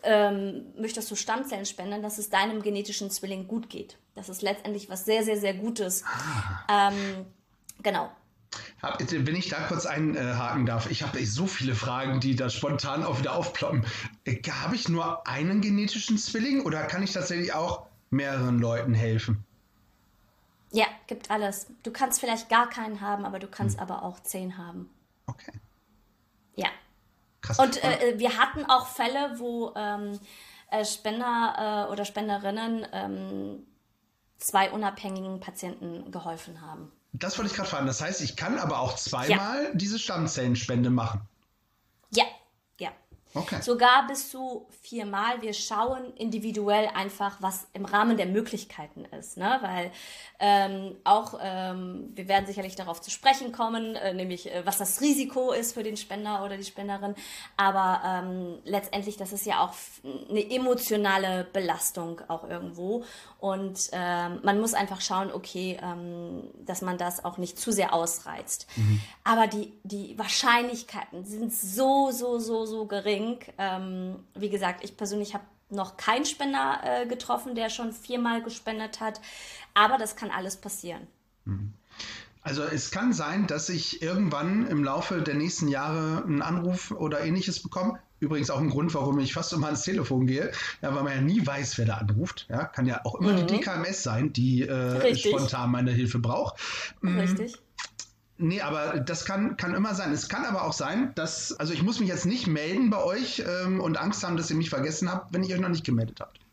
ähm, 0.05 0.65
möchtest 0.77 1.09
du 1.11 1.15
Stammzellen 1.15 1.65
spenden, 1.65 2.01
dass 2.01 2.17
es 2.17 2.29
deinem 2.29 2.61
genetischen 2.61 3.11
Zwilling 3.11 3.47
gut 3.47 3.69
geht. 3.69 3.97
Das 4.15 4.29
ist 4.29 4.41
letztendlich 4.41 4.89
was 4.89 5.05
sehr, 5.05 5.23
sehr, 5.23 5.37
sehr 5.37 5.53
Gutes. 5.53 6.03
Ah. 6.05 6.89
Ähm, 6.89 7.25
genau. 7.83 8.09
Wenn 8.81 9.35
ich 9.35 9.49
da 9.49 9.61
kurz 9.67 9.85
einhaken 9.85 10.65
darf, 10.65 10.89
ich 10.89 11.03
habe 11.03 11.25
so 11.25 11.47
viele 11.47 11.75
Fragen, 11.75 12.19
die 12.19 12.35
da 12.35 12.49
spontan 12.49 13.03
auch 13.03 13.19
wieder 13.19 13.35
aufploppen. 13.35 13.85
Äh, 14.23 14.41
habe 14.43 14.75
ich 14.75 14.87
nur 14.87 15.27
einen 15.27 15.61
genetischen 15.61 16.17
Zwilling 16.17 16.61
oder 16.61 16.83
kann 16.83 17.03
ich 17.03 17.11
tatsächlich 17.11 17.53
auch 17.53 17.87
mehreren 18.11 18.59
Leuten 18.59 18.93
helfen? 18.93 19.43
Ja, 20.71 20.85
gibt 21.07 21.31
alles. 21.31 21.67
Du 21.83 21.91
kannst 21.91 22.19
vielleicht 22.19 22.49
gar 22.49 22.69
keinen 22.69 23.01
haben, 23.01 23.25
aber 23.25 23.39
du 23.39 23.47
kannst 23.47 23.77
hm. 23.77 23.83
aber 23.83 24.03
auch 24.03 24.21
zehn 24.21 24.57
haben. 24.57 24.89
Okay. 25.25 25.53
Ja. 26.55 26.69
Krass. 27.45 27.59
Und 27.59 27.83
äh, 27.83 28.15
wir 28.17 28.37
hatten 28.37 28.65
auch 28.65 28.87
Fälle, 28.87 29.33
wo 29.37 29.73
ähm, 29.75 30.19
äh, 30.71 30.83
Spender 30.83 31.87
äh, 31.87 31.91
oder 31.91 32.05
Spenderinnen 32.05 32.87
ähm, 32.91 33.67
zwei 34.37 34.71
unabhängigen 34.71 35.39
Patienten 35.39 36.11
geholfen 36.11 36.61
haben. 36.61 36.91
Das 37.13 37.37
wollte 37.37 37.51
ich 37.51 37.55
gerade 37.55 37.69
fragen. 37.69 37.87
Das 37.87 38.01
heißt, 38.01 38.21
ich 38.21 38.35
kann 38.35 38.57
aber 38.59 38.79
auch 38.79 38.95
zweimal 38.95 39.63
ja. 39.65 39.69
diese 39.73 39.99
Stammzellenspende 39.99 40.89
machen. 40.89 41.21
Ja, 42.11 42.25
Okay. 43.35 43.61
Sogar 43.61 44.07
bis 44.07 44.31
zu 44.31 44.65
viermal. 44.81 45.41
Wir 45.41 45.53
schauen 45.53 46.13
individuell 46.15 46.87
einfach, 46.95 47.37
was 47.41 47.67
im 47.73 47.83
Rahmen 47.85 48.15
der 48.15 48.27
Möglichkeiten 48.27 49.05
ist. 49.05 49.37
Ne? 49.37 49.59
Weil 49.61 49.91
ähm, 50.39 50.95
auch, 51.03 51.37
ähm, 51.41 52.11
wir 52.15 52.27
werden 52.27 52.45
sicherlich 52.45 52.75
darauf 52.75 53.01
zu 53.01 53.11
sprechen 53.11 53.51
kommen, 53.51 53.95
äh, 53.95 54.13
nämlich 54.13 54.53
äh, 54.53 54.65
was 54.65 54.77
das 54.77 55.01
Risiko 55.01 55.51
ist 55.51 55.73
für 55.73 55.83
den 55.83 55.97
Spender 55.97 56.43
oder 56.43 56.55
die 56.55 56.63
Spenderin. 56.63 57.15
Aber 57.57 58.01
ähm, 58.05 58.59
letztendlich, 58.63 59.17
das 59.17 59.33
ist 59.33 59.45
ja 59.45 59.59
auch 59.59 59.73
eine 60.29 60.49
emotionale 60.49 61.45
Belastung 61.51 62.21
auch 62.29 62.47
irgendwo. 62.49 63.03
Und 63.39 63.89
ähm, 63.91 64.39
man 64.43 64.59
muss 64.59 64.73
einfach 64.73 65.01
schauen, 65.01 65.31
okay, 65.31 65.77
ähm, 65.81 66.43
dass 66.65 66.81
man 66.81 66.97
das 66.97 67.23
auch 67.25 67.37
nicht 67.37 67.59
zu 67.59 67.71
sehr 67.71 67.93
ausreizt. 67.93 68.67
Mhm. 68.75 69.01
Aber 69.23 69.47
die, 69.47 69.73
die 69.83 70.17
Wahrscheinlichkeiten 70.17 71.25
sind 71.25 71.53
so, 71.53 72.11
so, 72.11 72.39
so, 72.39 72.65
so 72.65 72.85
gering. 72.85 73.24
Ähm, 73.57 74.15
wie 74.33 74.49
gesagt, 74.49 74.83
ich 74.83 74.97
persönlich 74.97 75.33
habe 75.33 75.43
noch 75.69 75.97
keinen 75.97 76.25
Spender 76.25 76.81
äh, 76.83 77.05
getroffen, 77.07 77.55
der 77.55 77.69
schon 77.69 77.91
viermal 77.91 78.43
gespendet 78.43 78.99
hat. 78.99 79.19
Aber 79.73 79.97
das 79.97 80.15
kann 80.15 80.29
alles 80.31 80.57
passieren. 80.57 81.07
Mhm. 81.45 81.73
Also 82.41 82.61
es 82.61 82.91
kann 82.91 83.11
sein, 83.11 83.47
dass 83.47 83.69
ich 83.69 84.03
irgendwann 84.03 84.67
im 84.67 84.83
Laufe 84.83 85.23
der 85.23 85.33
nächsten 85.33 85.67
Jahre 85.67 86.23
einen 86.23 86.43
Anruf 86.43 86.91
oder 86.91 87.21
ähnliches 87.21 87.61
bekomme. 87.63 87.99
Übrigens 88.19 88.51
auch 88.51 88.59
ein 88.59 88.69
Grund, 88.69 88.93
warum 88.93 89.19
ich 89.19 89.33
fast 89.33 89.51
immer 89.51 89.65
ans 89.65 89.81
Telefon 89.81 90.27
gehe, 90.27 90.51
ja, 90.81 90.93
weil 90.95 91.03
man 91.03 91.13
ja 91.13 91.21
nie 91.21 91.45
weiß, 91.45 91.79
wer 91.79 91.85
da 91.85 91.95
anruft. 91.95 92.45
Ja, 92.47 92.65
kann 92.65 92.85
ja 92.85 93.01
auch 93.03 93.15
immer 93.15 93.33
mhm. 93.33 93.47
die 93.47 93.57
DKMS 93.57 94.03
sein, 94.03 94.31
die 94.31 94.61
äh, 94.61 95.15
spontan 95.15 95.71
meine 95.71 95.91
Hilfe 95.91 96.19
braucht. 96.19 96.59
Mhm. 97.01 97.19
Richtig. 97.19 97.57
Nee, 98.37 98.61
aber 98.61 98.99
das 98.99 99.23
kann, 99.23 99.55
kann 99.55 99.73
immer 99.73 99.95
sein. 99.95 100.11
Es 100.11 100.27
kann 100.27 100.43
aber 100.43 100.65
auch 100.65 100.73
sein, 100.73 101.13
dass, 101.15 101.53
also 101.53 101.73
ich 101.73 101.83
muss 101.83 101.99
mich 101.99 102.09
jetzt 102.09 102.25
nicht 102.25 102.47
melden 102.47 102.89
bei 102.89 103.01
euch 103.01 103.43
ähm, 103.47 103.79
und 103.79 103.97
Angst 103.97 104.23
haben, 104.23 104.35
dass 104.35 104.49
ihr 104.49 104.57
mich 104.57 104.69
vergessen 104.69 105.09
habt, 105.09 105.33
wenn 105.33 105.43
ihr 105.43 105.55
euch 105.55 105.61
noch 105.61 105.69
nicht 105.69 105.85
gemeldet 105.85 106.19
habt. 106.19 106.44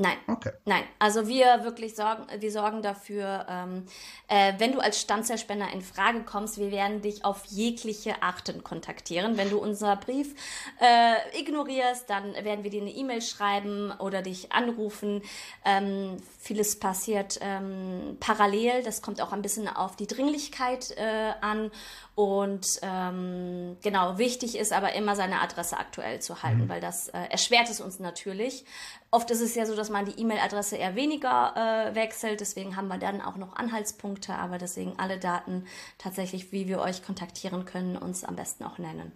Nein. 0.00 0.16
Okay. 0.26 0.52
Nein. 0.64 0.84
Also 0.98 1.28
wir 1.28 1.62
wirklich 1.62 1.94
sorgen, 1.94 2.24
wir 2.38 2.50
sorgen 2.50 2.80
dafür, 2.80 3.44
ähm, 3.50 3.84
äh, 4.28 4.54
wenn 4.56 4.72
du 4.72 4.80
als 4.80 4.98
Stammzellspender 4.98 5.70
in 5.72 5.82
Frage 5.82 6.22
kommst, 6.22 6.56
wir 6.56 6.70
werden 6.70 7.02
dich 7.02 7.22
auf 7.22 7.44
jegliche 7.46 8.22
Arten 8.22 8.64
kontaktieren. 8.64 9.36
Wenn 9.36 9.50
du 9.50 9.58
unser 9.58 9.96
Brief 9.96 10.34
äh, 10.80 11.38
ignorierst, 11.38 12.08
dann 12.08 12.32
werden 12.32 12.64
wir 12.64 12.70
dir 12.70 12.80
eine 12.80 12.92
E-Mail 12.92 13.20
schreiben 13.20 13.92
oder 13.98 14.22
dich 14.22 14.52
anrufen. 14.52 15.20
Ähm, 15.66 16.16
vieles 16.38 16.78
passiert 16.78 17.38
ähm, 17.42 18.16
parallel. 18.20 18.82
Das 18.82 19.02
kommt 19.02 19.20
auch 19.20 19.32
ein 19.32 19.42
bisschen 19.42 19.68
auf 19.68 19.96
die 19.96 20.06
Dringlichkeit 20.06 20.92
äh, 20.96 21.32
an. 21.42 21.70
Und 22.14 22.66
ähm, 22.82 23.76
genau, 23.82 24.18
wichtig 24.18 24.56
ist 24.56 24.72
aber 24.72 24.92
immer 24.94 25.16
seine 25.16 25.40
Adresse 25.40 25.78
aktuell 25.78 26.20
zu 26.20 26.42
halten, 26.42 26.64
mhm. 26.64 26.68
weil 26.68 26.80
das 26.80 27.08
äh, 27.08 27.18
erschwert 27.30 27.70
es 27.70 27.80
uns 27.80 27.98
natürlich. 27.98 28.64
Oft 29.12 29.30
ist 29.32 29.40
es 29.40 29.56
ja 29.56 29.66
so, 29.66 29.74
dass 29.74 29.90
man 29.90 30.04
die 30.04 30.20
E-Mail-Adresse 30.20 30.76
eher 30.76 30.94
weniger 30.94 31.54
äh, 31.56 31.94
wechselt. 31.96 32.40
Deswegen 32.40 32.76
haben 32.76 32.86
wir 32.86 32.98
dann 32.98 33.20
auch 33.20 33.36
noch 33.36 33.56
Anhaltspunkte, 33.56 34.34
aber 34.34 34.58
deswegen 34.58 34.98
alle 34.98 35.18
Daten 35.18 35.66
tatsächlich, 35.98 36.52
wie 36.52 36.68
wir 36.68 36.78
euch 36.80 37.04
kontaktieren 37.04 37.64
können, 37.64 37.96
uns 37.96 38.22
am 38.22 38.36
besten 38.36 38.62
auch 38.64 38.78
nennen. 38.78 39.10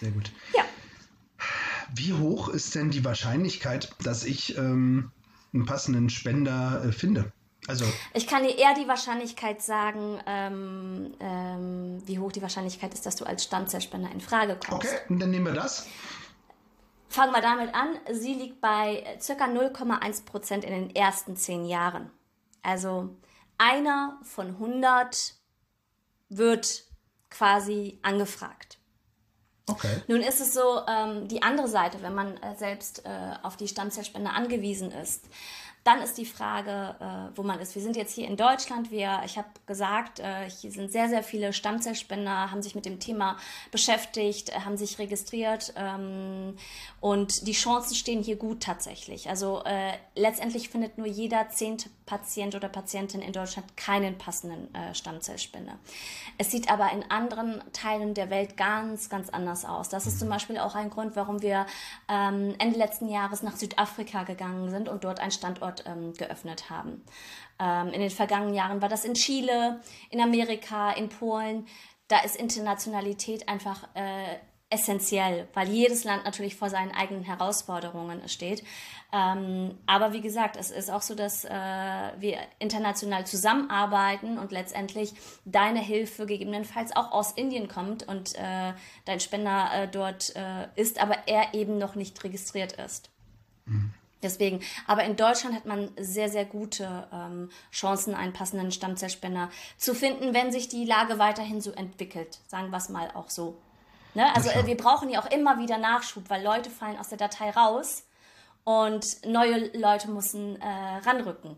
Sehr 0.00 0.12
gut. 0.12 0.30
Ja. 0.54 0.62
Wie 1.92 2.12
hoch 2.12 2.48
ist 2.48 2.76
denn 2.76 2.90
die 2.90 3.04
Wahrscheinlichkeit, 3.04 3.92
dass 4.04 4.24
ich 4.24 4.56
ähm, 4.56 5.10
einen 5.52 5.66
passenden 5.66 6.08
Spender 6.08 6.84
äh, 6.84 6.92
finde? 6.92 7.32
Also 7.68 7.84
ich 8.14 8.26
kann 8.26 8.42
dir 8.42 8.56
eher 8.56 8.74
die 8.74 8.88
Wahrscheinlichkeit 8.88 9.62
sagen, 9.62 10.20
ähm, 10.26 11.14
ähm, 11.20 12.02
wie 12.06 12.18
hoch 12.18 12.32
die 12.32 12.42
Wahrscheinlichkeit 12.42 12.92
ist, 12.92 13.06
dass 13.06 13.16
du 13.16 13.24
als 13.24 13.44
Stammzellspender 13.44 14.10
in 14.10 14.20
Frage 14.20 14.56
kommst. 14.56 14.88
Okay, 14.88 15.18
dann 15.18 15.30
nehmen 15.30 15.46
wir 15.46 15.52
das. 15.52 15.86
Fangen 17.12 17.34
wir 17.34 17.42
damit 17.42 17.74
an. 17.74 17.98
Sie 18.10 18.32
liegt 18.32 18.62
bei 18.62 19.18
ca. 19.26 19.44
0,1 19.44 20.24
Prozent 20.24 20.64
in 20.64 20.72
den 20.72 20.96
ersten 20.96 21.36
zehn 21.36 21.66
Jahren. 21.66 22.10
Also 22.62 23.10
einer 23.58 24.18
von 24.22 24.46
100 24.46 25.34
wird 26.30 26.84
quasi 27.28 27.98
angefragt. 28.00 28.78
Okay. 29.66 30.02
Nun 30.08 30.22
ist 30.22 30.40
es 30.40 30.54
so, 30.54 30.80
ähm, 30.88 31.28
die 31.28 31.42
andere 31.42 31.68
Seite, 31.68 32.00
wenn 32.00 32.14
man 32.14 32.38
äh, 32.38 32.56
selbst 32.56 33.04
äh, 33.04 33.34
auf 33.42 33.58
die 33.58 33.68
Stammzellspende 33.68 34.30
angewiesen 34.30 34.90
ist, 34.90 35.26
dann 35.84 36.00
ist 36.00 36.16
die 36.16 36.26
Frage, 36.26 36.94
äh, 37.00 37.36
wo 37.36 37.42
man 37.42 37.58
ist. 37.58 37.74
Wir 37.74 37.82
sind 37.82 37.96
jetzt 37.96 38.14
hier 38.14 38.28
in 38.28 38.36
Deutschland. 38.36 38.90
Wir, 38.90 39.20
ich 39.24 39.36
habe 39.36 39.48
gesagt, 39.66 40.20
äh, 40.20 40.48
hier 40.48 40.70
sind 40.70 40.92
sehr, 40.92 41.08
sehr 41.08 41.22
viele 41.22 41.52
Stammzellspender, 41.52 42.50
haben 42.50 42.62
sich 42.62 42.74
mit 42.74 42.84
dem 42.84 43.00
Thema 43.00 43.36
beschäftigt, 43.70 44.50
äh, 44.50 44.60
haben 44.60 44.76
sich 44.76 44.98
registriert 44.98 45.74
ähm, 45.76 46.56
und 47.00 47.46
die 47.48 47.52
Chancen 47.52 47.96
stehen 47.96 48.22
hier 48.22 48.36
gut 48.36 48.62
tatsächlich. 48.62 49.28
Also 49.28 49.62
äh, 49.64 49.92
letztendlich 50.14 50.68
findet 50.68 50.98
nur 50.98 51.06
jeder 51.06 51.48
zehnte 51.48 51.88
Patient 52.06 52.54
oder 52.54 52.68
Patientin 52.68 53.22
in 53.22 53.32
Deutschland 53.32 53.76
keinen 53.76 54.18
passenden 54.18 54.74
äh, 54.74 54.94
Stammzellspender. 54.94 55.78
Es 56.38 56.50
sieht 56.50 56.70
aber 56.70 56.90
in 56.92 57.10
anderen 57.10 57.62
Teilen 57.72 58.14
der 58.14 58.30
Welt 58.30 58.56
ganz, 58.56 59.08
ganz 59.08 59.30
anders 59.30 59.64
aus. 59.64 59.88
Das 59.88 60.06
ist 60.06 60.18
zum 60.18 60.28
Beispiel 60.28 60.58
auch 60.58 60.74
ein 60.74 60.90
Grund, 60.90 61.16
warum 61.16 61.42
wir 61.42 61.66
ähm, 62.08 62.54
Ende 62.58 62.78
letzten 62.78 63.08
Jahres 63.08 63.42
nach 63.42 63.56
Südafrika 63.56 64.24
gegangen 64.24 64.70
sind 64.70 64.88
und 64.88 65.04
dort 65.04 65.20
einen 65.20 65.30
Standort 65.30 65.62
Standort 65.62 65.84
ähm, 65.86 66.12
geöffnet 66.14 66.70
haben. 66.70 67.04
Ähm, 67.58 67.88
in 67.88 68.00
den 68.00 68.10
vergangenen 68.10 68.54
Jahren 68.54 68.82
war 68.82 68.88
das 68.88 69.04
in 69.04 69.14
Chile, 69.14 69.80
in 70.10 70.20
Amerika, 70.20 70.92
in 70.92 71.08
Polen. 71.08 71.66
Da 72.08 72.20
ist 72.20 72.36
Internationalität 72.36 73.48
einfach 73.48 73.88
äh, 73.94 74.36
essentiell, 74.72 75.46
weil 75.54 75.68
jedes 75.68 76.04
Land 76.04 76.24
natürlich 76.24 76.56
vor 76.56 76.70
seinen 76.70 76.92
eigenen 76.92 77.22
Herausforderungen 77.22 78.26
steht. 78.28 78.64
Ähm, 79.12 79.78
aber 79.86 80.14
wie 80.14 80.22
gesagt, 80.22 80.56
es 80.56 80.70
ist 80.70 80.90
auch 80.90 81.02
so, 81.02 81.14
dass 81.14 81.44
äh, 81.44 81.50
wir 81.50 82.38
international 82.58 83.26
zusammenarbeiten 83.26 84.38
und 84.38 84.52
letztendlich 84.52 85.12
deine 85.44 85.80
Hilfe 85.80 86.24
gegebenenfalls 86.24 86.96
auch 86.96 87.12
aus 87.12 87.32
Indien 87.32 87.68
kommt 87.68 88.08
und 88.08 88.34
äh, 88.36 88.72
dein 89.04 89.20
Spender 89.20 89.70
äh, 89.74 89.88
dort 89.88 90.34
äh, 90.34 90.68
ist, 90.76 91.00
aber 91.00 91.28
er 91.28 91.52
eben 91.52 91.76
noch 91.76 91.94
nicht 91.94 92.24
registriert 92.24 92.72
ist. 92.72 93.10
Mhm. 93.66 93.92
Deswegen, 94.22 94.60
aber 94.86 95.04
in 95.04 95.16
Deutschland 95.16 95.54
hat 95.54 95.66
man 95.66 95.90
sehr, 95.98 96.28
sehr 96.28 96.44
gute 96.44 97.08
ähm, 97.12 97.50
Chancen, 97.72 98.14
einen 98.14 98.32
passenden 98.32 98.70
Stammzellspender 98.70 99.50
zu 99.76 99.94
finden, 99.94 100.32
wenn 100.32 100.52
sich 100.52 100.68
die 100.68 100.84
Lage 100.84 101.18
weiterhin 101.18 101.60
so 101.60 101.72
entwickelt. 101.72 102.38
Sagen 102.46 102.70
wir 102.70 102.76
es 102.78 102.88
mal 102.88 103.10
auch 103.14 103.28
so. 103.28 103.58
Ne? 104.14 104.34
Also 104.34 104.50
äh, 104.50 104.66
wir 104.66 104.76
brauchen 104.76 105.08
ja 105.08 105.20
auch 105.20 105.30
immer 105.30 105.58
wieder 105.58 105.78
Nachschub, 105.78 106.28
weil 106.28 106.42
Leute 106.42 106.70
fallen 106.70 106.98
aus 106.98 107.08
der 107.08 107.18
Datei 107.18 107.50
raus 107.50 108.04
und 108.64 109.24
neue 109.26 109.76
Leute 109.76 110.10
müssen 110.10 110.60
äh, 110.60 110.66
ranrücken. 111.04 111.56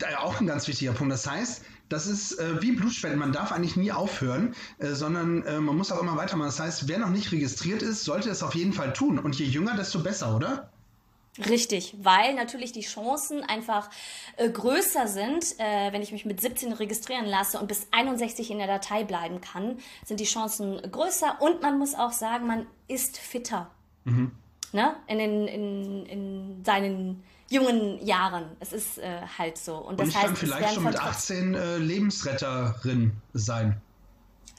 Ja, 0.00 0.20
auch 0.20 0.40
ein 0.40 0.46
ganz 0.46 0.68
wichtiger 0.68 0.92
Punkt. 0.92 1.12
Das 1.12 1.28
heißt, 1.28 1.64
das 1.88 2.06
ist 2.06 2.38
äh, 2.38 2.62
wie 2.62 2.72
Blutspenden. 2.72 3.18
Man 3.18 3.32
darf 3.32 3.50
eigentlich 3.52 3.76
nie 3.76 3.92
aufhören, 3.92 4.54
äh, 4.78 4.92
sondern 4.92 5.42
äh, 5.44 5.58
man 5.58 5.76
muss 5.76 5.90
auch 5.90 6.00
immer 6.00 6.16
weitermachen. 6.16 6.48
Das 6.48 6.60
heißt, 6.60 6.88
wer 6.88 6.98
noch 6.98 7.10
nicht 7.10 7.32
registriert 7.32 7.82
ist, 7.82 8.04
sollte 8.04 8.30
es 8.30 8.42
auf 8.42 8.54
jeden 8.54 8.72
Fall 8.72 8.92
tun. 8.92 9.18
Und 9.18 9.38
je 9.38 9.46
jünger, 9.46 9.76
desto 9.76 10.00
besser, 10.00 10.34
oder? 10.36 10.67
Richtig, 11.46 11.94
weil 12.00 12.34
natürlich 12.34 12.72
die 12.72 12.80
Chancen 12.80 13.42
einfach 13.44 13.90
äh, 14.36 14.48
größer 14.48 15.06
sind, 15.06 15.58
äh, 15.58 15.92
wenn 15.92 16.02
ich 16.02 16.12
mich 16.12 16.24
mit 16.24 16.40
17 16.40 16.72
registrieren 16.72 17.26
lasse 17.26 17.58
und 17.58 17.68
bis 17.68 17.86
61 17.90 18.50
in 18.50 18.58
der 18.58 18.66
Datei 18.66 19.04
bleiben 19.04 19.40
kann, 19.40 19.78
sind 20.04 20.20
die 20.20 20.24
Chancen 20.24 20.80
größer 20.90 21.40
und 21.40 21.62
man 21.62 21.78
muss 21.78 21.94
auch 21.94 22.12
sagen, 22.12 22.46
man 22.46 22.66
ist 22.88 23.18
fitter. 23.18 23.70
Mhm. 24.04 24.32
Ne? 24.72 24.96
In, 25.06 25.18
den, 25.18 25.46
in, 25.46 26.06
in 26.06 26.64
seinen 26.64 27.22
jungen 27.50 28.04
Jahren. 28.04 28.44
Es 28.60 28.72
ist 28.72 28.98
äh, 28.98 29.20
halt 29.38 29.58
so. 29.58 29.76
Und, 29.76 30.00
das 30.00 30.06
und 30.06 30.10
ich 30.10 30.16
heißt, 30.16 30.26
kann 30.26 30.36
vielleicht 30.36 30.74
schon 30.74 30.84
mit 30.84 31.00
18 31.00 31.54
äh, 31.54 31.76
Lebensretterin 31.78 33.12
sein. 33.32 33.80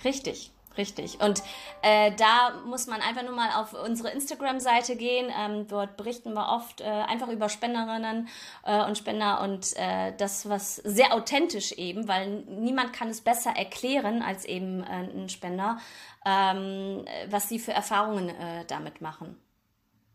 Richtig. 0.03 0.51
Richtig. 0.80 1.19
Und 1.19 1.43
äh, 1.82 2.15
da 2.15 2.61
muss 2.65 2.88
man 2.88 3.01
einfach 3.01 3.23
nur 3.23 3.36
mal 3.36 3.49
auf 3.51 3.73
unsere 3.73 4.11
Instagram-Seite 4.11 4.95
gehen. 4.95 5.30
Ähm, 5.38 5.67
dort 5.67 5.97
berichten 5.97 6.34
wir 6.34 6.47
oft 6.47 6.80
äh, 6.80 6.86
einfach 6.86 7.27
über 7.27 7.49
Spenderinnen 7.49 8.30
äh, 8.63 8.86
und 8.86 8.97
Spender 8.97 9.41
und 9.41 9.75
äh, 9.75 10.13
das, 10.17 10.47
was 10.47 10.77
sehr 10.77 11.13
authentisch 11.13 11.73
eben, 11.73 12.07
weil 12.07 12.43
niemand 12.43 12.93
kann 12.93 13.09
es 13.09 13.19
besser 13.19 13.51
erklären 13.57 14.21
als 14.21 14.45
eben 14.45 14.82
äh, 14.82 15.09
ein 15.13 15.27
Spender, 15.27 15.80
ähm, 16.25 17.03
was 17.30 17.49
sie 17.49 17.59
für 17.59 17.73
Erfahrungen 17.73 18.30
äh, 18.30 18.63
damit 18.65 19.01
machen. 19.01 19.36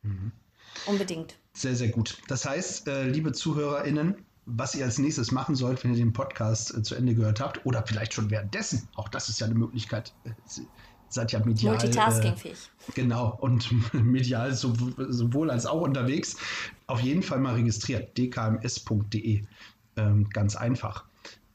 Mhm. 0.01 0.33
Unbedingt. 0.87 1.35
Sehr, 1.53 1.75
sehr 1.75 1.89
gut. 1.89 2.23
Das 2.27 2.47
heißt, 2.47 2.87
liebe 2.87 3.33
ZuhörerInnen, 3.33 4.25
was 4.47 4.75
ihr 4.75 4.85
als 4.85 4.99
nächstes 4.99 5.33
machen 5.33 5.55
sollt, 5.55 5.83
wenn 5.85 5.93
ihr 5.93 5.99
den 5.99 6.13
Podcast 6.13 6.75
äh, 6.77 6.83
zu 6.83 6.95
Ende 6.95 7.15
gehört 7.15 7.41
habt 7.41 7.65
oder 7.65 7.85
vielleicht 7.87 8.15
schon 8.15 8.31
währenddessen. 8.31 8.89
Auch 8.95 9.09
das 9.09 9.29
ist 9.29 9.41
ja 9.41 9.47
eine 9.47 9.55
Möglichkeit. 9.55 10.13
Äh, 10.25 10.31
seid 11.09 11.33
ja 11.33 11.39
medial. 11.45 11.77
Multitaskingfähig. 11.77 12.71
Äh, 12.89 12.93
genau, 12.95 13.37
und 13.41 13.71
medial 13.95 14.55
sowohl 14.55 15.51
als 15.51 15.67
auch 15.67 15.81
unterwegs. 15.81 16.37
Auf 16.87 17.01
jeden 17.01 17.23
Fall 17.23 17.41
mal 17.41 17.55
registriert. 17.55 18.17
dkms.de. 18.19 19.43
Ähm, 19.97 20.29
ganz 20.31 20.57
einfach. 20.57 21.05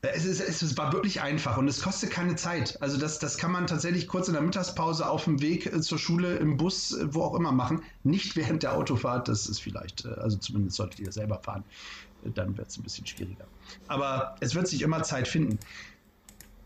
Äh, 0.02 0.10
es, 0.16 0.26
ist, 0.26 0.62
es 0.62 0.78
war 0.78 0.94
wirklich 0.94 1.22
einfach 1.22 1.58
und 1.58 1.68
es 1.68 1.82
kostet 1.82 2.10
keine 2.10 2.36
Zeit. 2.38 2.82
Also 2.82 2.98
das, 2.98 3.20
das 3.20 3.38
kann 3.38 3.52
man 3.52 3.68
tatsächlich 3.68 4.08
kurz 4.08 4.30
in 4.30 4.34
der 4.34 4.42
Mittagspause 4.42 5.08
auf 5.08 5.26
dem 5.26 5.42
Weg 5.42 5.84
zur 5.84 6.00
Schule, 6.00 6.38
im 6.38 6.58
Bus, 6.58 6.98
wo 7.04 7.22
auch 7.22 7.36
immer 7.36 7.52
machen. 7.52 7.84
Nicht 8.04 8.36
während 8.36 8.64
der 8.64 8.76
Autofahrt, 8.76 9.28
das 9.28 9.46
ist 9.46 9.60
vielleicht, 9.60 10.06
also 10.06 10.38
zumindest 10.38 10.78
solltet 10.78 11.02
ihr 11.02 11.12
selber 11.12 11.40
fahren 11.44 11.66
dann 12.24 12.58
wird 12.58 12.68
es 12.70 12.78
ein 12.78 12.84
bisschen 12.84 13.06
schwieriger. 13.06 13.46
Aber 13.88 14.36
es 14.40 14.56
wird 14.56 14.68
sich 14.68 14.82
immer 14.82 15.04
Zeit 15.04 15.28
finden. 15.28 15.60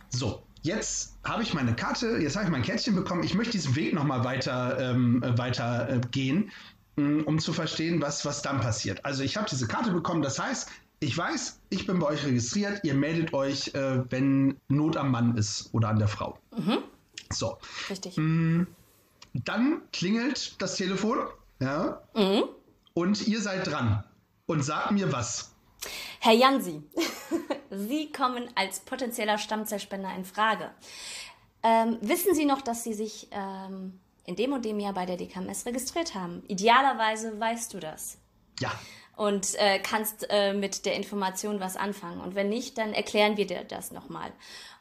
So, 0.10 0.43
jetzt 0.62 1.18
habe 1.24 1.43
ich 1.43 1.54
meine 1.54 1.76
Karte, 1.76 2.18
jetzt 2.18 2.36
habe 2.36 2.45
ich 2.45 2.51
mein 2.51 2.64
Kärtchen 2.64 2.95
bekommen. 2.95 3.24
Ich 3.24 3.36
möchte 3.36 3.51
diesen 3.51 3.76
Weg 3.76 3.93
nochmal 3.93 4.24
weiter, 4.24 4.80
ähm, 4.80 5.24
weiter 5.38 5.89
äh, 5.89 6.01
gehen, 6.12 6.51
mm, 6.95 7.22
um 7.22 7.39
zu 7.39 7.54
verstehen, 7.54 8.01
was, 8.01 8.26
was 8.26 8.41
dann 8.41 8.62
passiert. 8.62 9.06
Also 9.06 9.24
ich 9.24 9.38
habe 9.38 9.47
diese 9.49 9.68
Karte 9.68 9.91
bekommen, 9.91 10.22
das 10.22 10.39
heißt, 10.39 10.70
ich 10.99 11.18
weiß, 11.18 11.60
ich 11.70 11.86
bin 11.86 11.99
bei 11.99 12.08
euch 12.08 12.26
registriert, 12.26 12.82
ihr 12.84 12.93
meldet 12.93 13.34
euch, 13.34 13.74
äh, 13.76 14.10
wenn 14.10 14.58
Not 14.70 14.95
am 14.95 15.12
Mann 15.12 15.36
ist 15.38 15.70
oder 15.74 15.89
an 15.89 15.99
der 15.99 16.08
Frau. 16.08 16.38
Mhm. 16.56 16.80
So. 17.32 17.58
Richtig. 17.89 18.16
Mm, 18.18 18.64
dann 19.34 19.82
klingelt 19.91 20.62
das 20.62 20.76
Telefon, 20.76 21.18
ja, 21.60 22.01
mhm. 22.16 22.43
und 22.93 23.28
ihr 23.28 23.41
seid 23.41 23.68
dran 23.68 24.04
und 24.46 24.64
sag 24.64 24.91
mir 24.91 25.12
was. 25.12 25.54
Herr 26.20 26.34
Jansi, 26.34 26.82
Sie 27.70 28.12
kommen 28.12 28.50
als 28.56 28.80
potenzieller 28.80 29.38
Stammzellspender 29.38 30.14
in 30.16 30.26
Frage. 30.26 30.72
Ähm, 31.62 31.98
wissen 32.02 32.36
Sie 32.36 32.46
noch, 32.46 32.62
dass 32.62 32.84
Sie 32.84 32.94
sich 32.94 33.28
ähm, 33.32 34.00
in 34.26 34.36
dem 34.36 34.54
und 34.54 34.64
dem 34.66 34.80
Jahr 34.80 34.94
bei 34.94 35.06
der 35.06 35.18
DKMS 35.18 35.66
registriert 35.66 36.16
haben? 36.16 36.44
Idealerweise 36.48 37.39
weißt 37.39 37.74
du 37.74 37.80
das. 37.80 38.18
Ja. 38.60 38.72
Und 39.16 39.56
äh, 39.56 39.80
kannst 39.80 40.26
äh, 40.30 40.54
mit 40.54 40.86
der 40.86 40.96
Information 40.96 41.60
was 41.60 41.76
anfangen. 41.76 42.20
Und 42.20 42.36
wenn 42.36 42.50
nicht, 42.50 42.78
dann 42.78 42.94
erklären 42.94 43.38
wir 43.38 43.46
dir 43.46 43.64
das 43.64 43.91
nochmal. 43.91 44.32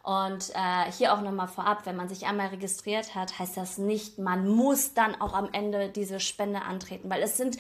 Und 0.03 0.50
äh, 0.55 0.90
hier 0.90 1.14
auch 1.14 1.20
nochmal 1.20 1.46
vorab, 1.46 1.86
wenn 1.86 1.94
man 1.94 2.09
sich 2.09 2.26
einmal 2.26 2.48
registriert 2.48 3.14
hat, 3.14 3.38
heißt 3.38 3.57
das 3.57 3.78
nicht, 3.78 4.18
man 4.18 4.48
muss 4.48 4.94
dann 4.94 5.20
auch 5.20 5.32
am 5.32 5.48
Ende 5.53 5.90
diese 5.90 6.18
Spende 6.18 6.62
antreten, 6.62 7.09
weil 7.09 7.22
es 7.22 7.36
sind 7.36 7.57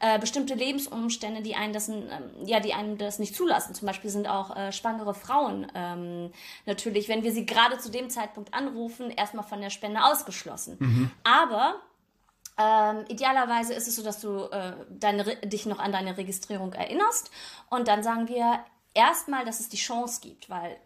äh, 0.00 0.18
bestimmte 0.18 0.54
Lebensumstände, 0.54 1.42
die 1.42 1.54
einen 1.54 1.72
das, 1.72 1.88
ähm, 1.88 2.08
ja, 2.44 2.58
die 2.58 2.74
einem 2.74 2.98
das 2.98 3.20
nicht 3.20 3.36
zulassen. 3.36 3.76
Zum 3.76 3.86
Beispiel 3.86 4.10
sind 4.10 4.28
auch 4.28 4.56
äh, 4.56 4.72
schwangere 4.72 5.14
Frauen 5.14 5.70
ähm, 5.76 6.32
natürlich, 6.66 7.08
wenn 7.08 7.22
wir 7.22 7.32
sie 7.32 7.46
gerade 7.46 7.78
zu 7.78 7.92
dem 7.92 8.10
Zeitpunkt 8.10 8.54
anrufen, 8.54 9.10
erstmal 9.10 9.44
von 9.44 9.60
der 9.60 9.70
Spende 9.70 10.02
ausgeschlossen. 10.02 10.76
Mhm. 10.80 11.10
Aber 11.22 11.76
ähm, 12.58 13.04
idealerweise 13.06 13.72
ist 13.72 13.86
es 13.86 13.94
so, 13.94 14.02
dass 14.02 14.20
du 14.20 14.50
äh, 14.50 14.72
deine, 14.90 15.24
dich 15.44 15.64
noch 15.66 15.78
an 15.78 15.92
deine 15.92 16.16
Registrierung 16.16 16.72
erinnerst 16.72 17.30
und 17.70 17.86
dann 17.86 18.02
sagen 18.02 18.26
wir 18.26 18.64
erstmal, 18.94 19.44
dass 19.44 19.60
es 19.60 19.68
die 19.68 19.76
Chance 19.76 20.20
gibt, 20.20 20.50
weil 20.50 20.76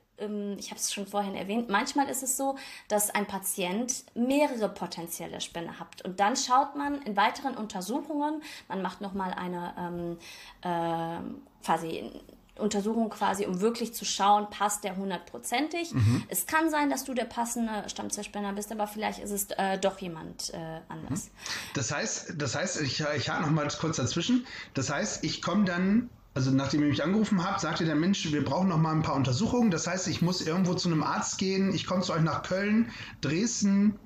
ich 0.59 0.71
habe 0.71 0.81
es 0.81 0.93
schon 0.93 1.07
vorhin 1.07 1.35
erwähnt, 1.35 1.69
manchmal 1.69 2.09
ist 2.09 2.23
es 2.23 2.37
so, 2.37 2.57
dass 2.89 3.11
ein 3.11 3.27
Patient 3.27 4.05
mehrere 4.14 4.69
potenzielle 4.69 5.41
Spender 5.41 5.79
hat. 5.79 6.03
Und 6.05 6.19
dann 6.19 6.37
schaut 6.37 6.77
man 6.77 7.01
in 7.03 7.16
weiteren 7.16 7.57
Untersuchungen, 7.57 8.43
man 8.69 8.83
macht 8.83 9.01
nochmal 9.01 9.33
eine 9.33 9.75
ähm, 9.79 10.19
äh, 10.62 11.64
quasi 11.64 12.11
Untersuchung 12.59 13.09
quasi, 13.09 13.47
um 13.47 13.61
wirklich 13.61 13.95
zu 13.95 14.05
schauen, 14.05 14.51
passt 14.51 14.85
der 14.85 14.97
hundertprozentig. 14.97 15.95
Mhm. 15.95 16.25
Es 16.29 16.47
kann 16.47 16.71
sein, 16.71 16.91
dass 16.91 17.05
du 17.05 17.14
der 17.14 17.25
passende 17.25 17.89
Stammzellspender 17.89 18.53
bist, 18.53 18.73
aber 18.73 18.87
vielleicht 18.87 19.21
ist 19.21 19.31
es 19.31 19.47
äh, 19.57 19.79
doch 19.79 19.99
jemand 19.99 20.53
äh, 20.53 20.81
anders. 20.89 21.27
Mhm. 21.27 21.31
Das 21.75 21.93
heißt, 21.93 22.35
das 22.37 22.55
heißt, 22.55 22.81
ich, 22.81 23.01
ich 23.01 23.31
hake 23.31 23.43
noch 23.43 23.51
mal 23.51 23.69
kurz 23.79 23.97
dazwischen. 23.97 24.47
Das 24.75 24.91
heißt, 24.91 25.25
ich 25.25 25.41
komme 25.41 25.64
dann 25.64 26.11
also 26.39 26.53
nachdem 26.53 26.82
ihr 26.82 26.89
mich 26.91 27.03
angerufen 27.03 27.45
habt, 27.45 27.61
sagte 27.61 27.84
der 27.84 27.97
Mensch, 27.97 28.30
wir 28.30 28.45
brauchen 28.45 28.68
noch 28.68 28.78
mal 28.78 28.93
ein 28.93 29.03
paar 29.03 29.16
Untersuchungen. 29.16 29.72
Das 29.72 29.89
heißt, 29.89 30.07
ich 30.07 30.22
muss 30.22 30.41
irgendwo 30.41 30.74
zu 30.74 30.89
einem 30.89 31.03
Arzt 31.03 31.36
gehen. 31.36 31.74
Ich 31.74 31.84
komme 31.84 32.03
zu 32.03 32.12
euch 32.12 32.22
nach 32.22 32.45
Köln, 32.45 32.93
Dresden. 33.20 33.99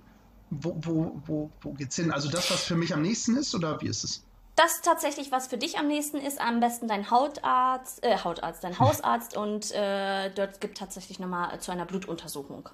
Wo, 0.49 0.75
wo, 0.81 1.21
wo, 1.27 1.51
wo 1.61 1.73
geht's 1.73 1.97
hin? 1.97 2.11
Also 2.11 2.31
das, 2.31 2.51
was 2.51 2.65
für 2.65 2.75
mich 2.75 2.95
am 2.95 3.03
nächsten 3.03 3.37
ist, 3.37 3.55
oder 3.55 3.83
wie 3.83 3.87
ist 3.87 4.03
es? 4.03 4.25
Das 4.57 4.81
tatsächlich, 4.81 5.31
was 5.31 5.47
für 5.49 5.59
dich 5.59 5.79
am 5.79 5.89
nächsten 5.89 6.17
ist. 6.17 6.41
Am 6.41 6.61
besten 6.61 6.89
dein 6.89 7.11
Hautarzt, 7.11 8.03
äh, 8.03 8.17
Hautarzt, 8.17 8.65
dein 8.65 8.79
Hausarzt 8.79 9.37
und 9.37 9.71
äh, 9.73 10.31
dort 10.31 10.63
gibt 10.63 10.79
tatsächlich 10.79 11.19
nochmal 11.19 11.61
zu 11.61 11.71
einer 11.71 11.85
Blutuntersuchung. 11.85 12.71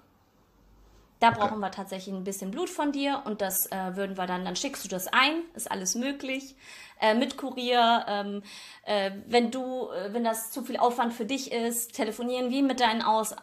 Da 1.18 1.30
okay. 1.30 1.38
brauchen 1.40 1.58
wir 1.58 1.72
tatsächlich 1.72 2.14
ein 2.14 2.22
bisschen 2.22 2.52
Blut 2.52 2.70
von 2.70 2.92
dir 2.92 3.22
und 3.24 3.40
das 3.40 3.66
äh, 3.72 3.96
würden 3.96 4.16
wir 4.16 4.26
dann, 4.26 4.44
dann 4.44 4.54
schickst 4.54 4.84
du 4.84 4.88
das 4.88 5.08
ein, 5.08 5.42
ist 5.54 5.68
alles 5.68 5.96
möglich 5.96 6.54
äh, 7.00 7.14
mit 7.14 7.36
Kurier. 7.36 8.04
Ähm, 8.08 8.42
äh, 8.84 9.10
wenn 9.26 9.50
du, 9.50 9.88
äh, 9.90 10.12
wenn 10.12 10.24
das 10.24 10.50
zu 10.50 10.62
viel 10.62 10.76
Aufwand 10.76 11.12
für 11.12 11.24
dich 11.24 11.52
ist, 11.52 11.94
telefonieren 11.94 12.50
wie 12.50 12.62
mit 12.62 12.80
deinem 12.80 13.02
Aus 13.02 13.34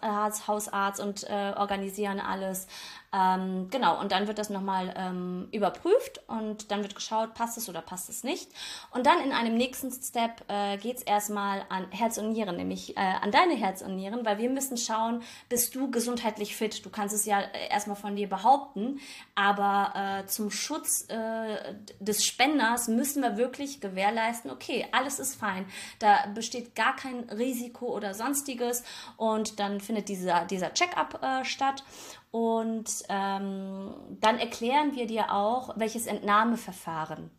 Hausarzt 0.48 1.00
und 1.00 1.24
äh, 1.30 1.54
organisieren 1.56 2.20
alles. 2.20 2.68
Ähm, 3.16 3.70
genau, 3.70 4.00
und 4.00 4.12
dann 4.12 4.28
wird 4.28 4.38
das 4.38 4.50
nochmal 4.50 4.94
ähm, 4.98 5.48
überprüft 5.52 6.22
und 6.28 6.70
dann 6.72 6.82
wird 6.82 6.96
geschaut, 6.96 7.34
passt 7.34 7.58
es 7.58 7.70
oder 7.70 7.82
passt 7.82 8.10
es 8.10 8.24
nicht. 8.24 8.50
Und 8.92 9.06
dann 9.06 9.22
in 9.22 9.32
einem 9.32 9.56
nächsten 9.56 9.92
Step 9.92 10.44
äh, 10.50 10.78
geht 10.78 10.98
es 10.98 11.04
erstmal 11.04 11.66
an 11.70 11.90
Herz 11.92 12.18
und 12.18 12.34
Nieren, 12.34 12.58
nämlich 12.58 12.98
äh, 12.98 13.00
an 13.00 13.32
deine 13.32 13.56
Herz 13.56 13.82
und 13.82 13.96
Nieren, 13.96 14.26
weil 14.26 14.38
wir 14.38 14.50
müssen 14.50 14.78
schauen, 14.78 15.22
bist 15.48 15.76
du 15.76 15.90
gesundheitlich 15.92 16.56
fit? 16.56 16.86
Du 16.86 16.90
kannst 16.90 17.16
es 17.16 17.26
ja 17.26 17.40
äh, 17.40 17.70
erstmal 17.70 17.96
von 17.96 18.18
dir 18.18 18.28
behaupten, 18.28 19.00
aber 19.34 19.94
äh, 19.96 20.26
zum 20.28 20.52
Schutz 20.52 21.08
äh, 21.08 21.76
des 22.00 22.26
Spenders 22.26 22.90
müssen 22.90 23.22
wir 23.22 23.38
wirklich 23.38 23.45
gewährleisten, 23.82 24.52
okay, 24.52 24.88
alles 24.92 25.20
ist 25.20 25.36
fein, 25.36 25.66
da 26.00 26.28
besteht 26.34 26.76
gar 26.76 26.96
kein 26.96 27.30
Risiko 27.30 27.88
oder 27.96 28.14
sonstiges. 28.14 28.84
Und 29.18 29.60
dann 29.60 29.80
findet 29.82 30.10
dieser, 30.10 30.46
dieser 30.46 30.74
Check-up 30.74 31.22
äh, 31.24 31.46
statt. 31.46 31.84
Und 32.32 32.90
ähm, 33.10 33.94
dann 34.20 34.40
erklären 34.40 34.96
wir 34.96 35.08
dir 35.08 35.32
auch, 35.32 35.78
welches 35.78 36.06
Entnahmeverfahren 36.06 37.32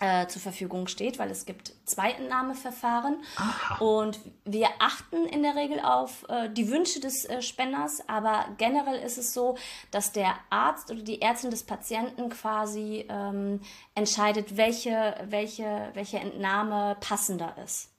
äh, 0.00 0.26
zur 0.26 0.42
Verfügung 0.42 0.88
steht, 0.88 1.18
weil 1.18 1.30
es 1.30 1.46
gibt 1.46 1.72
zwei 1.84 2.10
Entnahmeverfahren. 2.12 3.16
Aha. 3.36 3.76
Und 3.84 4.18
wir 4.44 4.68
achten 4.78 5.26
in 5.26 5.42
der 5.42 5.54
Regel 5.54 5.80
auf 5.80 6.24
äh, 6.28 6.48
die 6.50 6.68
Wünsche 6.70 7.00
des 7.00 7.24
äh, 7.26 7.42
Spenders, 7.42 8.02
aber 8.08 8.46
generell 8.58 9.00
ist 9.00 9.18
es 9.18 9.32
so, 9.32 9.56
dass 9.90 10.12
der 10.12 10.34
Arzt 10.48 10.90
oder 10.90 11.02
die 11.02 11.20
Ärztin 11.20 11.50
des 11.50 11.62
Patienten 11.62 12.30
quasi 12.30 13.04
ähm, 13.08 13.60
entscheidet, 13.94 14.56
welche, 14.56 15.14
welche, 15.28 15.90
welche 15.94 16.18
Entnahme 16.18 16.96
passender 17.00 17.54
ist. 17.64 17.90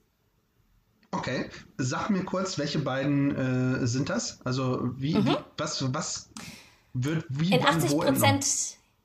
Okay, 1.12 1.50
sag 1.76 2.08
mir 2.10 2.24
kurz, 2.24 2.58
welche 2.58 2.78
beiden 2.78 3.82
äh, 3.82 3.86
sind 3.86 4.08
das? 4.08 4.40
Also 4.44 4.90
wie, 4.96 5.14
mhm. 5.14 5.26
wie, 5.26 5.36
was, 5.58 5.92
was 5.94 6.30
wird 6.94 7.24
wie 7.28 7.54
in 7.54 7.64
80 7.64 7.90
Prozent, 7.90 8.46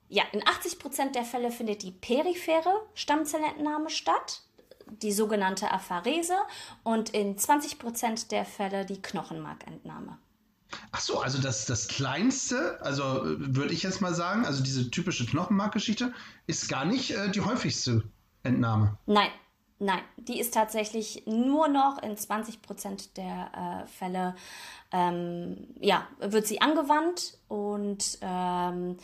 ja, 0.09 0.23
in 0.31 0.45
80 0.47 0.79
Prozent 0.79 1.15
der 1.15 1.23
Fälle 1.23 1.51
findet 1.51 1.83
die 1.83 1.91
periphere 1.91 2.81
Stammzellentnahme 2.93 3.89
statt, 3.89 4.41
die 4.85 5.11
sogenannte 5.11 5.71
Apharese, 5.71 6.37
und 6.83 7.09
in 7.09 7.37
20 7.37 7.77
Prozent 7.77 8.31
der 8.31 8.45
Fälle 8.45 8.85
die 8.85 9.01
Knochenmarkentnahme. 9.01 10.17
Ach 10.91 10.99
so, 10.99 11.19
also 11.19 11.41
das, 11.41 11.65
das 11.65 11.87
kleinste, 11.87 12.79
also 12.81 13.21
würde 13.23 13.73
ich 13.73 13.83
jetzt 13.83 14.01
mal 14.01 14.13
sagen, 14.13 14.45
also 14.45 14.63
diese 14.63 14.89
typische 14.91 15.25
Knochenmarkgeschichte, 15.25 16.13
ist 16.45 16.69
gar 16.69 16.85
nicht 16.85 17.11
äh, 17.11 17.29
die 17.29 17.41
häufigste 17.41 18.03
Entnahme? 18.43 18.97
Nein, 19.05 19.29
nein. 19.79 20.01
Die 20.17 20.39
ist 20.39 20.53
tatsächlich 20.53 21.23
nur 21.25 21.67
noch 21.67 22.01
in 22.01 22.17
20 22.17 22.61
Prozent 22.61 23.17
der 23.17 23.83
äh, 23.85 23.87
Fälle, 23.87 24.35
ähm, 24.91 25.67
ja, 25.79 26.07
wird 26.19 26.47
sie 26.47 26.61
angewandt 26.61 27.37
und 27.47 28.17
ähm, 28.21 28.97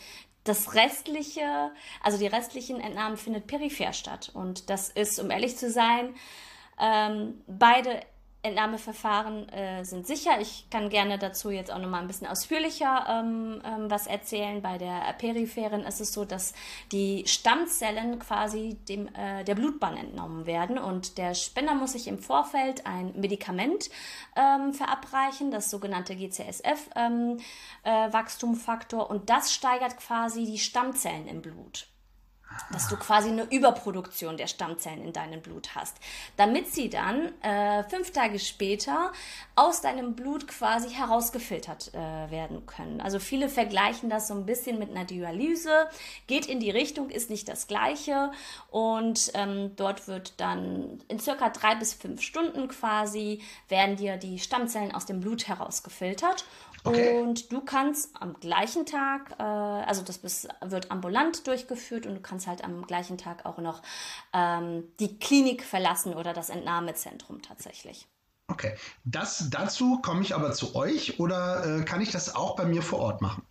das 0.43 0.75
restliche, 0.75 1.71
also 2.01 2.17
die 2.17 2.27
restlichen 2.27 2.79
Entnahmen 2.79 3.17
findet 3.17 3.47
peripher 3.47 3.93
statt. 3.93 4.31
Und 4.33 4.69
das 4.69 4.89
ist, 4.89 5.19
um 5.19 5.31
ehrlich 5.31 5.57
zu 5.57 5.71
sein, 5.71 6.15
ähm, 6.79 7.41
beide 7.47 8.01
Entnahmeverfahren 8.43 9.49
äh, 9.49 9.83
sind 9.85 10.05
sicher. 10.05 10.41
Ich 10.41 10.69
kann 10.69 10.89
gerne 10.89 11.17
dazu 11.17 11.49
jetzt 11.49 11.71
auch 11.71 11.79
noch 11.79 11.89
mal 11.89 12.01
ein 12.01 12.07
bisschen 12.07 12.27
ausführlicher 12.27 13.05
ähm, 13.09 13.61
ähm, 13.65 13.89
was 13.89 14.05
erzählen. 14.05 14.61
Bei 14.61 14.77
der 14.77 15.13
peripheren 15.17 15.85
ist 15.85 16.01
es 16.01 16.11
so, 16.11 16.25
dass 16.25 16.53
die 16.91 17.23
Stammzellen 17.25 18.19
quasi 18.19 18.75
dem, 18.89 19.07
äh, 19.15 19.45
der 19.45 19.55
Blutbahn 19.55 19.95
entnommen 19.95 20.45
werden 20.45 20.77
und 20.77 21.17
der 21.17 21.35
Spender 21.35 21.73
muss 21.73 21.93
sich 21.93 22.09
im 22.09 22.19
Vorfeld 22.19 22.85
ein 22.85 23.13
Medikament 23.15 23.89
ähm, 24.35 24.73
verabreichen, 24.73 25.49
das 25.49 25.69
sogenannte 25.69 26.17
GCSF-Wachstumfaktor 26.17 29.03
äh, 29.03 29.13
und 29.13 29.29
das 29.29 29.53
steigert 29.53 29.95
quasi 29.95 30.43
die 30.43 30.59
Stammzellen 30.59 31.29
im 31.29 31.41
Blut 31.41 31.87
dass 32.71 32.87
du 32.87 32.97
quasi 32.97 33.29
eine 33.29 33.43
Überproduktion 33.43 34.37
der 34.37 34.47
Stammzellen 34.47 35.03
in 35.03 35.13
deinem 35.13 35.41
Blut 35.41 35.75
hast, 35.75 35.97
damit 36.37 36.73
sie 36.73 36.89
dann 36.89 37.31
äh, 37.41 37.83
fünf 37.83 38.11
Tage 38.11 38.39
später 38.39 39.11
aus 39.55 39.81
deinem 39.81 40.15
Blut 40.15 40.47
quasi 40.47 40.89
herausgefiltert 40.89 41.93
äh, 41.93 42.31
werden 42.31 42.65
können. 42.65 43.01
Also 43.01 43.19
viele 43.19 43.49
vergleichen 43.49 44.09
das 44.09 44.27
so 44.27 44.33
ein 44.33 44.45
bisschen 44.45 44.79
mit 44.79 44.89
einer 44.89 45.05
Dialyse, 45.05 45.87
geht 46.27 46.45
in 46.45 46.59
die 46.59 46.71
Richtung, 46.71 47.09
ist 47.09 47.29
nicht 47.29 47.47
das 47.47 47.67
gleiche. 47.67 48.31
Und 48.71 49.31
ähm, 49.35 49.75
dort 49.75 50.07
wird 50.07 50.39
dann 50.39 51.01
in 51.07 51.19
circa 51.19 51.49
drei 51.49 51.75
bis 51.75 51.93
fünf 51.93 52.21
Stunden 52.21 52.67
quasi 52.67 53.41
werden 53.69 53.95
dir 53.95 54.17
die 54.17 54.39
Stammzellen 54.39 54.93
aus 54.93 55.05
dem 55.05 55.19
Blut 55.19 55.47
herausgefiltert 55.47 56.45
Okay. 56.85 57.21
Und 57.21 57.51
du 57.51 57.61
kannst 57.61 58.09
am 58.19 58.33
gleichen 58.39 58.85
Tag, 58.85 59.35
äh, 59.39 59.43
also 59.43 60.01
das 60.01 60.17
bis, 60.17 60.47
wird 60.61 60.91
ambulant 60.91 61.47
durchgeführt 61.47 62.05
und 62.05 62.15
du 62.15 62.21
kannst 62.21 62.45
halt 62.45 62.63
am 62.63 62.85
gleichen 62.85 63.17
Tag 63.17 63.45
auch 63.45 63.57
noch 63.59 63.81
ähm, 64.33 64.83
die 64.99 65.17
Klinik 65.17 65.63
verlassen 65.63 66.13
oder 66.13 66.33
das 66.33 66.49
Entnahmezentrum 66.49 67.41
tatsächlich. 67.41 68.07
Okay, 68.47 68.75
das, 69.05 69.49
dazu 69.49 70.01
komme 70.01 70.21
ich 70.21 70.35
aber 70.35 70.51
zu 70.51 70.75
euch 70.75 71.19
oder 71.19 71.79
äh, 71.79 71.83
kann 71.85 72.01
ich 72.01 72.11
das 72.11 72.35
auch 72.35 72.57
bei 72.57 72.65
mir 72.65 72.81
vor 72.81 72.99
Ort 72.99 73.21
machen? 73.21 73.43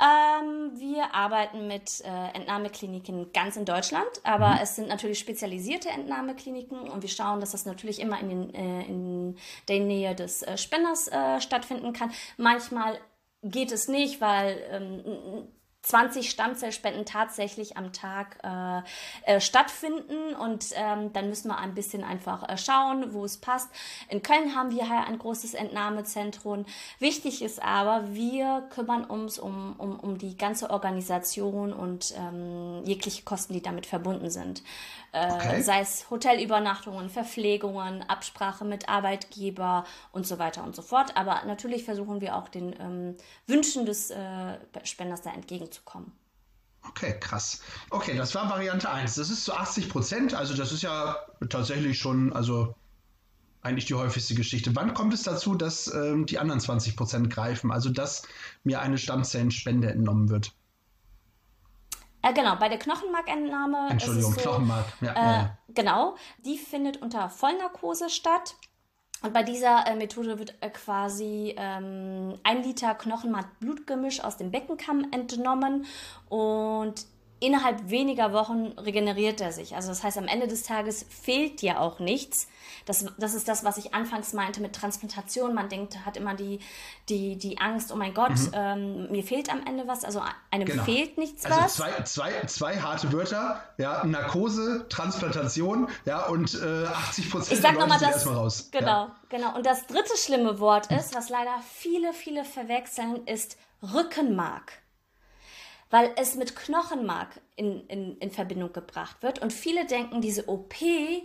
Ähm, 0.00 0.72
wir 0.78 1.14
arbeiten 1.14 1.66
mit 1.66 2.00
äh, 2.00 2.36
Entnahmekliniken 2.36 3.32
ganz 3.32 3.56
in 3.56 3.64
Deutschland, 3.64 4.08
aber 4.24 4.48
mhm. 4.48 4.58
es 4.62 4.76
sind 4.76 4.88
natürlich 4.88 5.18
spezialisierte 5.18 5.90
Entnahmekliniken 5.90 6.88
und 6.88 7.02
wir 7.02 7.08
schauen, 7.08 7.40
dass 7.40 7.52
das 7.52 7.66
natürlich 7.66 8.00
immer 8.00 8.18
in, 8.20 8.28
den, 8.28 8.54
äh, 8.54 8.82
in 8.86 9.36
der 9.68 9.80
Nähe 9.80 10.14
des 10.14 10.42
äh, 10.42 10.56
Spenders 10.56 11.08
äh, 11.08 11.40
stattfinden 11.40 11.92
kann. 11.92 12.12
Manchmal 12.36 12.98
geht 13.42 13.72
es 13.72 13.88
nicht, 13.88 14.20
weil 14.20 14.58
ähm, 14.70 15.48
20 15.82 16.30
Stammzellspenden 16.30 17.04
tatsächlich 17.04 17.76
am 17.76 17.92
Tag 17.92 18.38
äh, 18.44 18.82
äh, 19.24 19.40
stattfinden 19.40 20.34
und 20.36 20.66
ähm, 20.74 21.12
dann 21.12 21.28
müssen 21.28 21.48
wir 21.48 21.58
ein 21.58 21.74
bisschen 21.74 22.04
einfach 22.04 22.48
äh, 22.48 22.56
schauen, 22.56 23.12
wo 23.12 23.24
es 23.24 23.38
passt. 23.38 23.68
In 24.08 24.22
Köln 24.22 24.54
haben 24.54 24.70
wir 24.70 24.84
ein 24.90 25.18
großes 25.18 25.54
Entnahmezentrum. 25.54 26.66
Wichtig 27.00 27.42
ist 27.42 27.60
aber, 27.60 28.14
wir 28.14 28.68
kümmern 28.70 29.04
uns 29.04 29.40
um, 29.40 29.74
um, 29.78 29.98
um 29.98 30.18
die 30.18 30.36
ganze 30.36 30.70
Organisation 30.70 31.72
und 31.72 32.14
ähm, 32.16 32.82
jegliche 32.84 33.22
Kosten, 33.24 33.52
die 33.52 33.62
damit 33.62 33.86
verbunden 33.86 34.30
sind. 34.30 34.62
Äh, 35.12 35.30
okay. 35.30 35.62
Sei 35.62 35.80
es 35.80 36.08
Hotelübernachtungen, 36.10 37.10
Verpflegungen, 37.10 38.02
Absprache 38.02 38.64
mit 38.64 38.88
Arbeitgeber 38.88 39.84
und 40.10 40.26
so 40.26 40.38
weiter 40.38 40.64
und 40.64 40.74
so 40.74 40.82
fort. 40.82 41.16
Aber 41.16 41.42
natürlich 41.46 41.84
versuchen 41.84 42.20
wir 42.22 42.34
auch 42.34 42.48
den 42.48 42.74
ähm, 42.80 43.16
Wünschen 43.46 43.84
des 43.84 44.10
äh, 44.10 44.58
Spenders 44.84 45.20
da 45.20 45.30
entgegenzukommen. 45.32 46.12
Okay, 46.88 47.14
krass. 47.20 47.60
Okay, 47.90 48.16
das 48.16 48.34
war 48.34 48.50
Variante 48.50 48.90
1. 48.90 49.14
Das 49.14 49.30
ist 49.30 49.44
zu 49.44 49.54
80 49.54 49.88
Prozent, 49.88 50.34
also 50.34 50.54
das 50.54 50.72
ist 50.72 50.82
ja 50.82 51.16
tatsächlich 51.48 51.98
schon, 51.98 52.32
also 52.32 52.74
eigentlich 53.60 53.84
die 53.84 53.94
häufigste 53.94 54.34
Geschichte. 54.34 54.74
Wann 54.74 54.92
kommt 54.94 55.14
es 55.14 55.22
dazu, 55.22 55.54
dass 55.54 55.92
ähm, 55.94 56.26
die 56.26 56.38
anderen 56.38 56.60
20 56.60 56.96
Prozent 56.96 57.30
greifen, 57.30 57.70
also 57.70 57.90
dass 57.90 58.22
mir 58.64 58.80
eine 58.80 58.98
Stammzellenspende 58.98 59.90
entnommen 59.90 60.30
wird? 60.30 60.52
Äh, 62.22 62.32
genau, 62.32 62.56
bei 62.56 62.68
der 62.68 62.78
Knochenmarkentnahme. 62.78 63.88
Entschuldigung, 63.90 64.32
so, 64.32 64.40
Knochenmark. 64.40 64.86
Ja, 65.00 65.12
äh, 65.12 65.14
ja. 65.14 65.58
Genau, 65.68 66.16
die 66.38 66.56
findet 66.58 67.02
unter 67.02 67.28
Vollnarkose 67.28 68.08
statt. 68.08 68.54
Und 69.22 69.32
bei 69.32 69.42
dieser 69.44 69.86
äh, 69.86 69.94
Methode 69.94 70.38
wird 70.38 70.54
äh, 70.60 70.70
quasi 70.70 71.54
ähm, 71.56 72.34
ein 72.42 72.62
Liter 72.62 72.94
Knochenmark-Blutgemisch 72.94 74.20
aus 74.20 74.36
dem 74.36 74.50
Beckenkamm 74.50 75.06
entnommen 75.12 75.86
und 76.28 77.06
innerhalb 77.42 77.90
weniger 77.90 78.32
Wochen 78.32 78.68
regeneriert 78.78 79.40
er 79.40 79.52
sich. 79.52 79.74
Also 79.74 79.88
das 79.88 80.04
heißt, 80.04 80.16
am 80.16 80.28
Ende 80.28 80.46
des 80.46 80.62
Tages 80.62 81.04
fehlt 81.08 81.60
dir 81.60 81.80
auch 81.80 81.98
nichts. 81.98 82.46
Das, 82.86 83.04
das 83.18 83.34
ist 83.34 83.48
das, 83.48 83.64
was 83.64 83.76
ich 83.78 83.94
anfangs 83.94 84.32
meinte 84.32 84.60
mit 84.60 84.74
Transplantation. 84.74 85.52
Man 85.52 85.68
denkt, 85.68 86.06
hat 86.06 86.16
immer 86.16 86.34
die, 86.34 86.60
die, 87.08 87.36
die 87.36 87.58
Angst, 87.58 87.92
oh 87.92 87.96
mein 87.96 88.14
Gott, 88.14 88.30
mhm. 88.30 88.50
ähm, 88.52 89.10
mir 89.10 89.24
fehlt 89.24 89.50
am 89.50 89.66
Ende 89.66 89.88
was. 89.88 90.04
Also 90.04 90.22
einem 90.50 90.66
genau. 90.66 90.84
fehlt 90.84 91.18
nichts 91.18 91.44
also 91.44 91.60
was. 91.60 91.74
Zwei, 91.74 92.02
zwei, 92.04 92.46
zwei 92.46 92.76
harte 92.80 93.12
Wörter, 93.12 93.60
ja, 93.76 94.04
Narkose, 94.04 94.86
Transplantation, 94.88 95.88
ja, 96.04 96.26
und 96.26 96.54
äh, 96.54 96.86
80 96.86 97.30
Prozent 97.30 97.64
der 97.64 97.72
Leute 97.72 97.98
sind 97.98 98.02
erstmal 98.02 98.36
raus. 98.36 98.68
Genau, 98.70 98.86
ja. 98.86 99.16
genau. 99.28 99.56
Und 99.56 99.66
das 99.66 99.86
dritte 99.86 100.16
schlimme 100.16 100.60
Wort 100.60 100.90
ist, 100.92 101.14
was 101.14 101.28
leider 101.28 101.56
viele, 101.74 102.12
viele 102.12 102.44
verwechseln, 102.44 103.26
ist 103.26 103.56
Rückenmark 103.82 104.81
weil 105.92 106.10
es 106.16 106.36
mit 106.36 106.56
Knochenmark 106.56 107.38
in, 107.54 107.86
in, 107.86 108.16
in 108.16 108.30
Verbindung 108.30 108.72
gebracht 108.72 109.22
wird. 109.22 109.40
Und 109.40 109.52
viele 109.52 109.84
denken, 109.84 110.22
diese 110.22 110.48
OP, 110.48 110.80
äh, 110.80 111.20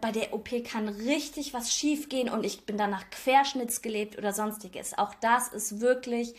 bei 0.00 0.10
der 0.10 0.34
OP 0.34 0.50
kann 0.64 0.88
richtig 0.88 1.54
was 1.54 1.72
schiefgehen 1.72 2.28
und 2.28 2.44
ich 2.44 2.66
bin 2.66 2.76
danach 2.76 3.08
querschnittsgelebt 3.10 4.18
oder 4.18 4.32
sonstiges. 4.32 4.98
Auch 4.98 5.14
das 5.14 5.48
ist 5.48 5.80
wirklich 5.80 6.34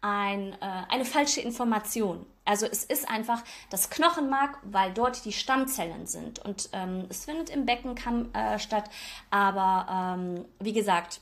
ein, 0.00 0.52
äh, 0.52 0.56
eine 0.60 1.04
falsche 1.04 1.40
Information. 1.40 2.24
Also 2.44 2.66
es 2.66 2.84
ist 2.84 3.10
einfach 3.10 3.42
das 3.68 3.90
Knochenmark, 3.90 4.58
weil 4.62 4.92
dort 4.92 5.24
die 5.24 5.32
Stammzellen 5.32 6.06
sind. 6.06 6.38
Und 6.38 6.68
ähm, 6.72 7.06
es 7.08 7.24
findet 7.24 7.50
im 7.50 7.66
Beckenkamm 7.66 8.32
äh, 8.32 8.60
statt. 8.60 8.88
Aber 9.30 10.14
ähm, 10.16 10.44
wie 10.60 10.72
gesagt, 10.72 11.20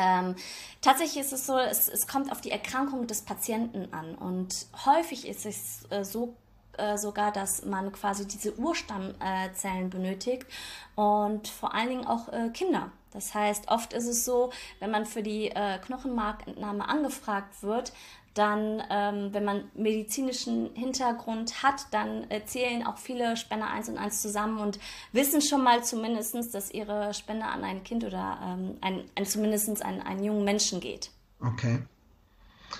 ähm, 0.00 0.34
tatsächlich 0.80 1.24
ist 1.24 1.32
es 1.32 1.46
so, 1.46 1.58
es, 1.58 1.88
es, 1.88 2.06
kommt 2.06 2.32
auf 2.32 2.40
die 2.40 2.50
Erkrankung 2.50 3.06
des 3.06 3.22
Patienten 3.22 3.92
an 3.92 4.14
und 4.14 4.66
häufig 4.86 5.28
ist 5.28 5.44
es 5.44 5.82
äh, 5.90 6.04
so 6.04 6.34
äh, 6.78 6.96
sogar, 6.96 7.32
dass 7.32 7.64
man 7.64 7.92
quasi 7.92 8.26
diese 8.26 8.58
Urstammzellen 8.58 9.90
benötigt 9.90 10.46
und 10.94 11.48
vor 11.48 11.74
allen 11.74 11.88
Dingen 11.88 12.06
auch 12.06 12.28
äh, 12.32 12.48
Kinder. 12.50 12.90
Das 13.12 13.34
heißt, 13.34 13.68
oft 13.68 13.92
ist 13.92 14.06
es 14.06 14.24
so, 14.24 14.50
wenn 14.78 14.90
man 14.90 15.04
für 15.04 15.22
die 15.22 15.48
äh, 15.48 15.78
Knochenmarkentnahme 15.78 16.88
angefragt 16.88 17.62
wird, 17.62 17.92
dann, 18.34 18.82
ähm, 18.90 19.34
wenn 19.34 19.44
man 19.44 19.64
medizinischen 19.74 20.70
Hintergrund 20.74 21.62
hat, 21.62 21.86
dann 21.90 22.30
äh, 22.30 22.44
zählen 22.44 22.86
auch 22.86 22.98
viele 22.98 23.36
Spender 23.36 23.68
eins 23.68 23.88
und 23.88 23.98
eins 23.98 24.22
zusammen 24.22 24.58
und 24.58 24.78
wissen 25.12 25.40
schon 25.42 25.64
mal 25.64 25.82
zumindest, 25.82 26.54
dass 26.54 26.70
ihre 26.70 27.12
Spende 27.12 27.46
an 27.46 27.64
ein 27.64 27.82
Kind 27.82 28.04
oder 28.04 28.38
ähm, 28.44 28.76
ein, 28.80 29.04
ein, 29.16 29.26
zumindest 29.26 29.84
an 29.84 30.00
einen 30.00 30.22
jungen 30.22 30.44
Menschen 30.44 30.80
geht. 30.80 31.10
Okay. 31.40 31.82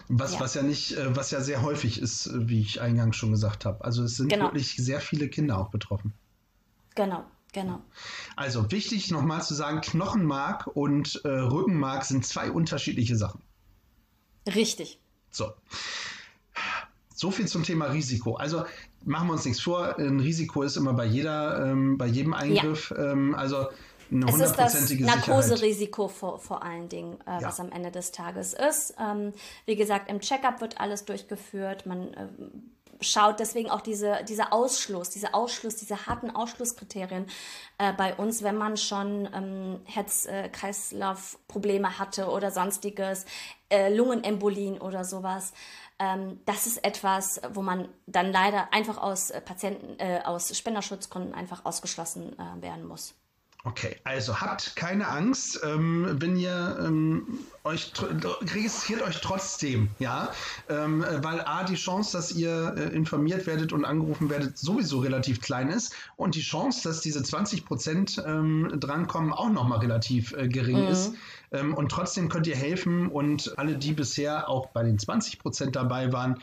Was 0.09 0.35
ja. 0.35 0.41
was 0.41 0.55
ja 0.55 0.63
nicht, 0.63 0.93
äh, 0.93 1.17
was 1.17 1.33
ja 1.33 1.41
sehr 1.41 1.63
häufig 1.63 2.01
ist, 2.01 2.31
wie 2.33 2.61
ich 2.61 2.81
eingangs 2.81 3.17
schon 3.17 3.33
gesagt 3.33 3.65
habe. 3.65 3.85
Also 3.85 4.05
es 4.05 4.17
sind 4.17 4.29
genau. 4.29 4.47
wirklich 4.47 4.77
sehr 4.77 5.01
viele 5.01 5.29
Kinder 5.29 5.59
auch 5.59 5.71
betroffen. 5.71 6.15
Genau. 6.95 7.25
Genau. 7.53 7.81
Also 8.37 8.71
wichtig 8.71 9.11
nochmal 9.11 9.43
zu 9.43 9.55
sagen, 9.55 9.81
Knochenmark 9.81 10.69
und 10.69 11.21
äh, 11.25 11.29
Rückenmark 11.29 12.05
sind 12.05 12.25
zwei 12.25 12.49
unterschiedliche 12.53 13.17
Sachen. 13.17 13.43
Richtig. 14.47 15.01
So. 15.31 15.53
So 17.15 17.31
viel 17.31 17.47
zum 17.47 17.65
Thema 17.65 17.87
Risiko. 17.87 18.35
Also 18.35 18.65
machen 19.05 19.29
wir 19.29 19.35
uns 19.35 19.45
nichts 19.45 19.61
vor, 19.61 19.99
ein 19.99 20.21
Risiko 20.21 20.63
ist 20.63 20.77
immer 20.77 20.95
bei 20.95 21.05
jeder, 21.05 21.67
ähm, 21.67 21.99
bei 21.99 22.07
jedem 22.07 22.35
Eingriff. 22.35 22.91
Ja. 22.91 23.13
Ähm, 23.13 23.35
also 23.35 23.69
eine 24.11 24.27
es 24.27 24.41
ist 24.41 24.57
das 24.57 24.91
Narkoserisiko 24.99 26.09
vor, 26.09 26.39
vor 26.39 26.63
allen 26.63 26.89
Dingen, 26.89 27.19
äh, 27.27 27.41
ja. 27.41 27.43
was 27.43 27.61
am 27.61 27.71
Ende 27.71 27.91
des 27.91 28.11
Tages 28.11 28.55
ist. 28.55 28.95
Ähm, 28.99 29.33
wie 29.67 29.77
gesagt, 29.77 30.11
im 30.11 30.21
Checkup 30.21 30.61
wird 30.61 30.81
alles 30.81 31.05
durchgeführt. 31.05 31.87
Man 31.87 32.13
äh, 32.15 32.27
schaut 33.01 33.41
deswegen 33.41 33.71
auch 33.71 33.81
diese, 33.81 34.25
dieser 34.29 34.53
Ausschluss, 34.53 35.11
diese 35.11 35.35
Ausschluss, 35.35 35.77
diese 35.77 36.07
harten 36.07 36.31
Ausschlusskriterien 36.31 37.27
äh, 37.79 37.93
bei 37.93 38.15
uns, 38.15 38.43
wenn 38.43 38.57
man 38.57 38.77
schon 38.77 39.29
ähm, 39.35 39.81
Herz-Kreislauf-Probleme 39.85 41.99
hatte 41.99 42.29
oder 42.29 42.51
sonstiges, 42.51 43.25
äh, 43.71 43.95
Lungenembolien 43.95 44.81
oder 44.81 45.05
sowas. 45.05 45.53
Ähm, 45.99 46.41
das 46.47 46.67
ist 46.67 46.85
etwas, 46.85 47.41
wo 47.53 47.63
man 47.63 47.89
dann 48.07 48.33
leider 48.33 48.73
einfach 48.73 48.99
aus 48.99 49.31
äh, 49.31 49.41
Patienten, 49.41 49.99
äh, 49.99 50.21
aus 50.25 50.57
Spenderschutzgründen 50.57 51.35
einfach 51.35 51.65
ausgeschlossen 51.65 52.37
äh, 52.39 52.63
werden 52.63 52.87
muss. 52.87 53.15
Okay, 53.63 53.97
also 54.05 54.41
habt 54.41 54.75
keine 54.75 55.09
Angst, 55.09 55.61
ähm, 55.63 56.17
wenn 56.19 56.35
ihr 56.37 56.79
ähm, 56.81 57.27
euch 57.63 57.93
registriert 58.55 59.03
euch 59.03 59.21
trotzdem, 59.21 59.91
ja, 59.99 60.33
ähm, 60.71 61.05
weil 61.19 61.43
a 61.43 61.65
die 61.65 61.75
Chance, 61.75 62.17
dass 62.17 62.33
ihr 62.33 62.75
äh, 62.75 62.95
informiert 62.95 63.47
werdet 63.47 63.75
und 63.75 63.85
angerufen 63.85 64.31
werdet, 64.31 64.57
sowieso 64.57 65.01
relativ 65.01 65.43
klein 65.43 65.69
ist 65.69 65.95
und 66.17 66.37
die 66.37 66.41
Chance, 66.41 66.89
dass 66.89 67.03
diese 67.03 67.23
20 67.23 67.67
Prozent 67.67 68.23
ähm, 68.27 68.73
drankommen, 68.81 69.35
auch 69.35 69.51
noch 69.51 69.69
mal 69.69 69.79
relativ 69.79 70.33
äh, 70.33 70.49
gering 70.49 70.85
mhm. 70.85 70.89
ist. 70.89 71.13
Ähm, 71.53 71.75
und 71.75 71.91
trotzdem 71.91 72.31
könnt 72.31 72.47
ihr 72.47 72.57
helfen 72.57 73.09
und 73.09 73.59
alle, 73.59 73.77
die 73.77 73.93
bisher 73.93 74.49
auch 74.49 74.69
bei 74.69 74.85
den 74.85 74.99
20 74.99 75.39
Prozent 75.39 75.77
dabei 75.77 76.15
waren, 76.15 76.41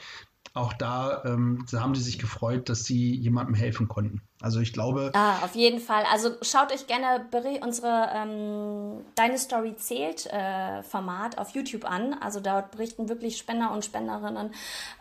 auch 0.57 0.73
da, 0.73 1.23
ähm, 1.25 1.65
haben 1.73 1.93
die 1.93 1.99
sich 1.99 2.19
gefreut, 2.19 2.69
dass 2.69 2.83
sie 2.83 3.15
jemandem 3.15 3.55
helfen 3.55 3.87
konnten. 3.87 4.21
Also 4.41 4.59
ich 4.59 4.73
glaube. 4.73 5.11
Ah, 5.13 5.39
auf 5.43 5.55
jeden 5.55 5.79
Fall. 5.79 6.03
Also 6.11 6.31
schaut 6.41 6.71
euch 6.71 6.85
gerne 6.85 7.25
unsere 7.61 8.09
ähm, 8.13 9.05
Deine 9.15 9.37
Story 9.37 9.75
zählt 9.77 10.27
äh, 10.27 10.83
Format 10.83 11.37
auf 11.37 11.49
YouTube 11.51 11.85
an. 11.85 12.13
Also 12.13 12.39
dort 12.39 12.71
berichten 12.71 13.09
wirklich 13.09 13.37
Spender 13.37 13.71
und 13.71 13.83
Spenderinnen, 13.83 14.51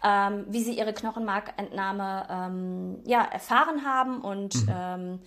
ähm, 0.03 0.45
wie 0.49 0.63
sie 0.63 0.79
ihre 0.79 0.95
Knochenmarkentnahme 0.95 2.27
ähm, 2.31 2.99
ja, 3.05 3.23
erfahren 3.25 3.85
haben 3.85 4.21
und 4.21 4.55
mhm. 4.55 4.73
Ähm, 4.77 5.19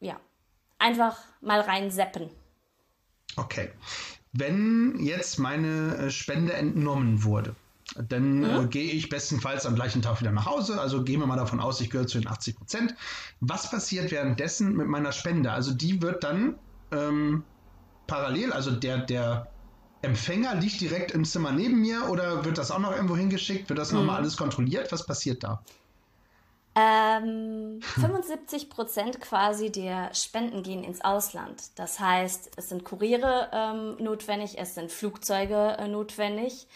ja, 0.00 0.16
einfach 0.78 1.18
mal 1.40 1.60
reinseppen. 1.60 2.28
Okay. 3.36 3.70
Wenn 4.32 4.98
jetzt 5.00 5.38
meine 5.38 5.96
äh, 5.96 6.10
Spende 6.10 6.54
entnommen 6.54 7.22
wurde, 7.22 7.54
dann 7.96 8.38
mhm. 8.38 8.44
äh, 8.44 8.66
gehe 8.66 8.90
ich 8.90 9.08
bestenfalls 9.08 9.66
am 9.66 9.74
gleichen 9.74 10.02
Tag 10.02 10.20
wieder 10.20 10.32
nach 10.32 10.46
Hause. 10.46 10.80
Also 10.80 11.02
gehen 11.04 11.20
wir 11.20 11.26
mal 11.26 11.36
davon 11.36 11.60
aus, 11.60 11.80
ich 11.80 11.90
gehöre 11.90 12.06
zu 12.06 12.18
den 12.18 12.28
80 12.28 12.56
Prozent. 12.56 12.94
Was 13.40 13.70
passiert 13.70 14.10
währenddessen 14.10 14.76
mit 14.76 14.86
meiner 14.86 15.12
Spende? 15.12 15.52
Also 15.52 15.72
die 15.72 16.00
wird 16.02 16.24
dann 16.24 16.56
ähm, 16.90 17.44
parallel, 18.06 18.52
also 18.52 18.70
der, 18.70 18.98
der 18.98 19.48
Empfänger 20.02 20.54
liegt 20.54 20.80
direkt 20.80 21.12
im 21.12 21.24
Zimmer 21.24 21.52
neben 21.52 21.80
mir 21.80 22.08
oder 22.08 22.44
wird 22.44 22.58
das 22.58 22.70
auch 22.70 22.78
noch 22.78 22.92
irgendwo 22.92 23.16
hingeschickt? 23.16 23.68
Wird 23.68 23.78
das 23.78 23.92
mhm. 23.92 23.98
nochmal 23.98 24.16
alles 24.16 24.36
kontrolliert? 24.36 24.90
Was 24.92 25.06
passiert 25.06 25.44
da? 25.44 25.62
Ähm, 26.74 27.80
75 27.82 28.70
Prozent 28.70 29.20
quasi 29.20 29.70
der 29.70 30.14
Spenden 30.14 30.62
gehen 30.62 30.84
ins 30.84 31.02
Ausland. 31.02 31.62
Das 31.74 32.00
heißt, 32.00 32.52
es 32.56 32.70
sind 32.70 32.84
Kuriere 32.84 33.50
ähm, 33.52 33.96
notwendig, 34.02 34.58
es 34.58 34.74
sind 34.74 34.90
Flugzeuge 34.90 35.76
äh, 35.78 35.88
notwendig. 35.88 36.66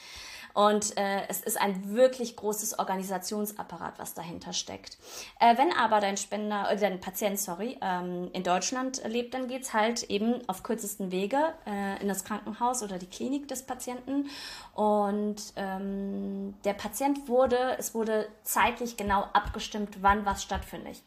Und 0.57 0.97
äh, 0.97 1.21
es 1.29 1.43
ist 1.43 1.61
ein 1.61 1.95
wirklich 1.95 2.35
großes 2.35 2.79
Organisationsapparat, 2.79 3.99
was 3.99 4.15
dahinter 4.15 4.55
steckt. 4.55 4.97
Äh, 5.39 5.59
wenn 5.59 5.71
aber 5.71 6.01
dein 6.01 6.17
Spender, 6.17 6.71
äh, 6.71 6.79
dein 6.79 6.99
Patient, 6.99 7.39
sorry, 7.39 7.77
ähm, 7.83 8.31
in 8.33 8.43
Deutschland 8.43 9.03
lebt, 9.07 9.35
dann 9.35 9.49
geht's 9.49 9.75
halt 9.75 10.05
eben 10.05 10.49
auf 10.49 10.63
kürzesten 10.63 11.13
Wege 11.13 11.37
äh, 11.67 12.01
in 12.01 12.09
das 12.09 12.25
Krankenhaus 12.25 12.83
oder 12.83 12.97
die 12.97 13.07
Klinik 13.07 13.49
des 13.49 13.65
Patienten. 13.65 14.31
Und 14.73 15.37
ähm, 15.57 16.55
der 16.65 16.73
Patient 16.73 17.29
wurde, 17.29 17.77
es 17.79 17.95
wurde 17.95 18.27
zeitlich 18.43 18.97
genau 18.97 19.27
abgestimmt, 19.35 19.99
wann 20.01 20.25
was 20.25 20.43
stattfindet. 20.43 21.03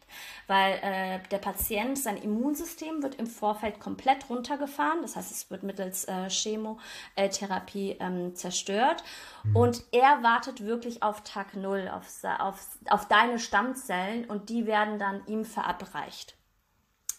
Weil 0.46 0.74
äh, 0.84 1.20
der 1.32 1.40
Patient, 1.40 1.98
sein 1.98 2.18
Immunsystem 2.18 3.02
wird 3.02 3.16
im 3.16 3.26
Vorfeld 3.26 3.80
komplett 3.80 4.30
runtergefahren. 4.30 5.02
Das 5.02 5.16
heißt, 5.16 5.32
es 5.32 5.50
wird 5.50 5.64
mittels 5.64 6.06
äh, 6.06 6.30
Chemotherapie 6.30 7.98
ähm, 8.00 8.36
zerstört. 8.36 9.04
Mhm. 9.44 9.56
Und 9.56 9.84
er 9.92 10.24
wartet 10.24 10.64
wirklich 10.64 11.04
auf 11.04 11.22
Tag 11.24 11.56
Null, 11.56 11.90
auf, 11.92 12.08
auf, 12.40 12.78
auf 12.90 13.08
deine 13.08 13.40
Stammzellen 13.40 14.26
und 14.26 14.50
die 14.50 14.66
werden 14.66 15.00
dann 15.00 15.26
ihm 15.28 15.46
verabreicht. 15.46 16.36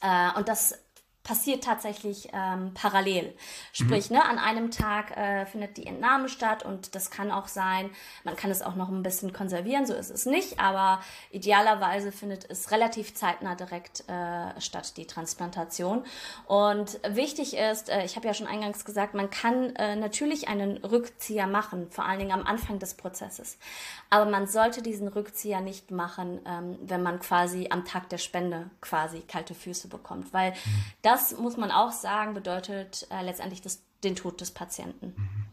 Äh, 0.01 0.33
und 0.37 0.49
das 0.49 0.79
passiert 1.23 1.65
tatsächlich 1.65 2.29
ähm, 2.33 2.73
parallel. 2.75 3.35
Sprich, 3.73 4.11
mhm. 4.11 4.17
ne, 4.17 4.25
an 4.25 4.39
einem 4.39 4.71
Tag 4.71 5.17
äh, 5.17 5.45
findet 5.45 5.77
die 5.77 5.87
Entnahme 5.87 6.29
statt 6.29 6.65
und 6.65 6.95
das 6.95 7.11
kann 7.11 7.31
auch 7.31 7.47
sein, 7.47 7.91
man 8.25 8.37
kann 8.37 8.51
es 8.51 8.63
auch 8.63 8.75
noch 8.75 8.89
ein 8.89 9.03
bisschen 9.03 9.33
konservieren, 9.33 9.87
so 9.87 9.95
ist 9.95 10.11
es 10.11 10.25
nicht, 10.25 10.59
aber 10.59 11.01
idealerweise 11.31 12.11
findet 12.11 12.51
es 12.51 12.71
relativ 12.71 13.15
zeitnah 13.15 13.55
direkt 13.55 14.09
äh, 14.09 14.59
statt, 14.61 14.97
die 14.97 15.07
Transplantation. 15.07 16.05
Und 16.47 16.99
wichtig 17.07 17.55
ist, 17.55 17.91
äh, 17.91 18.05
ich 18.05 18.17
habe 18.17 18.27
ja 18.27 18.33
schon 18.33 18.47
eingangs 18.47 18.85
gesagt, 18.85 19.13
man 19.13 19.29
kann 19.29 19.77
äh, 19.77 19.97
natürlich 19.97 20.49
einen 20.49 20.79
Rückzieher 20.79 21.47
machen, 21.47 21.91
vor 21.91 22.07
allen 22.07 22.19
Dingen 22.19 22.33
am 22.33 22.47
Anfang 22.47 22.79
des 22.79 22.95
Prozesses. 22.95 23.59
Aber 24.09 24.29
man 24.29 24.47
sollte 24.47 24.83
diesen 24.83 25.09
Rückzieher 25.09 25.61
nicht 25.61 25.91
machen, 25.91 26.41
ähm, 26.47 26.79
wenn 26.83 27.03
man 27.03 27.21
quasi 27.21 27.69
am 27.71 27.85
Tag 27.85 28.09
der 28.09 28.19
Spende 28.19 28.71
quasi 28.81 29.21
kalte 29.21 29.55
Füße 29.55 29.89
bekommt, 29.89 30.33
weil 30.33 30.53
mhm. 30.53 31.10
Das 31.11 31.37
muss 31.37 31.57
man 31.57 31.73
auch 31.73 31.91
sagen, 31.91 32.35
bedeutet 32.35 33.07
äh, 33.11 33.23
letztendlich 33.25 33.61
das, 33.61 33.83
den 34.05 34.15
Tod 34.15 34.41
des 34.41 34.53
Patienten. 34.53 35.15
Mhm. 35.17 35.47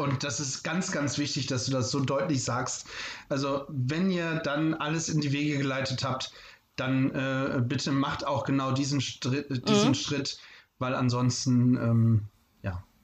Und 0.00 0.24
das 0.24 0.40
ist 0.40 0.64
ganz, 0.64 0.90
ganz 0.90 1.18
wichtig, 1.18 1.46
dass 1.46 1.66
du 1.66 1.72
das 1.72 1.90
so 1.90 2.00
deutlich 2.00 2.42
sagst. 2.42 2.88
Also, 3.28 3.66
wenn 3.68 4.10
ihr 4.10 4.36
dann 4.40 4.74
alles 4.74 5.08
in 5.08 5.20
die 5.20 5.32
Wege 5.32 5.58
geleitet 5.58 6.04
habt, 6.04 6.32
dann 6.74 7.10
äh, 7.10 7.60
bitte 7.60 7.92
macht 7.92 8.26
auch 8.26 8.44
genau 8.44 8.72
diesen, 8.72 9.00
Str 9.00 9.42
diesen 9.42 9.88
mhm. 9.88 9.94
Schritt, 9.94 10.38
weil 10.78 10.94
ansonsten 10.94 11.76
ähm, 11.76 12.22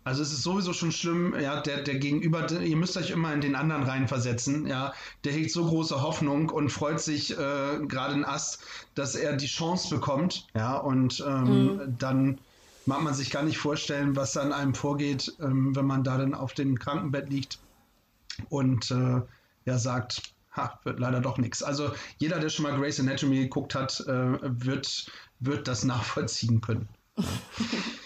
also 0.06 0.22
es 0.22 0.32
ist 0.32 0.44
sowieso 0.44 0.72
schon 0.72 0.92
schlimm, 0.92 1.34
ja, 1.36 1.60
der, 1.60 1.82
der 1.82 1.96
Gegenüber, 1.96 2.48
ihr 2.60 2.76
müsst 2.76 2.96
euch 2.96 3.10
immer 3.10 3.34
in 3.34 3.40
den 3.40 3.56
anderen 3.56 3.82
reinversetzen, 3.82 4.68
ja, 4.68 4.94
der 5.24 5.32
hegt 5.32 5.50
so 5.50 5.66
große 5.66 6.00
Hoffnung 6.00 6.48
und 6.48 6.70
freut 6.70 7.00
sich 7.00 7.32
äh, 7.32 7.80
gerade 7.88 8.14
ein 8.14 8.24
Ast, 8.24 8.60
dass 8.94 9.16
er 9.16 9.32
die 9.32 9.48
Chance 9.48 9.92
bekommt, 9.92 10.46
ja, 10.54 10.76
und 10.76 11.24
ähm, 11.26 11.42
mhm. 11.42 11.98
dann 11.98 12.38
mag 12.84 13.02
man 13.02 13.14
sich 13.14 13.32
gar 13.32 13.42
nicht 13.42 13.58
vorstellen, 13.58 14.14
was 14.14 14.34
da 14.34 14.42
an 14.42 14.52
einem 14.52 14.76
vorgeht, 14.76 15.34
ähm, 15.40 15.74
wenn 15.74 15.86
man 15.86 16.04
da 16.04 16.18
dann 16.18 16.34
auf 16.34 16.54
dem 16.54 16.78
Krankenbett 16.78 17.28
liegt 17.28 17.58
und 18.48 18.92
äh, 18.92 19.22
ja 19.64 19.78
sagt, 19.78 20.22
ha, 20.52 20.78
wird 20.84 21.00
leider 21.00 21.20
doch 21.20 21.36
nichts. 21.36 21.64
Also 21.64 21.90
jeder, 22.18 22.38
der 22.38 22.50
schon 22.50 22.62
mal 22.62 22.78
Grace 22.78 23.00
Anatomy 23.00 23.38
geguckt 23.38 23.74
hat, 23.74 23.98
äh, 24.06 24.38
wird, 24.40 25.10
wird 25.40 25.66
das 25.66 25.82
nachvollziehen 25.82 26.60
können. 26.60 26.88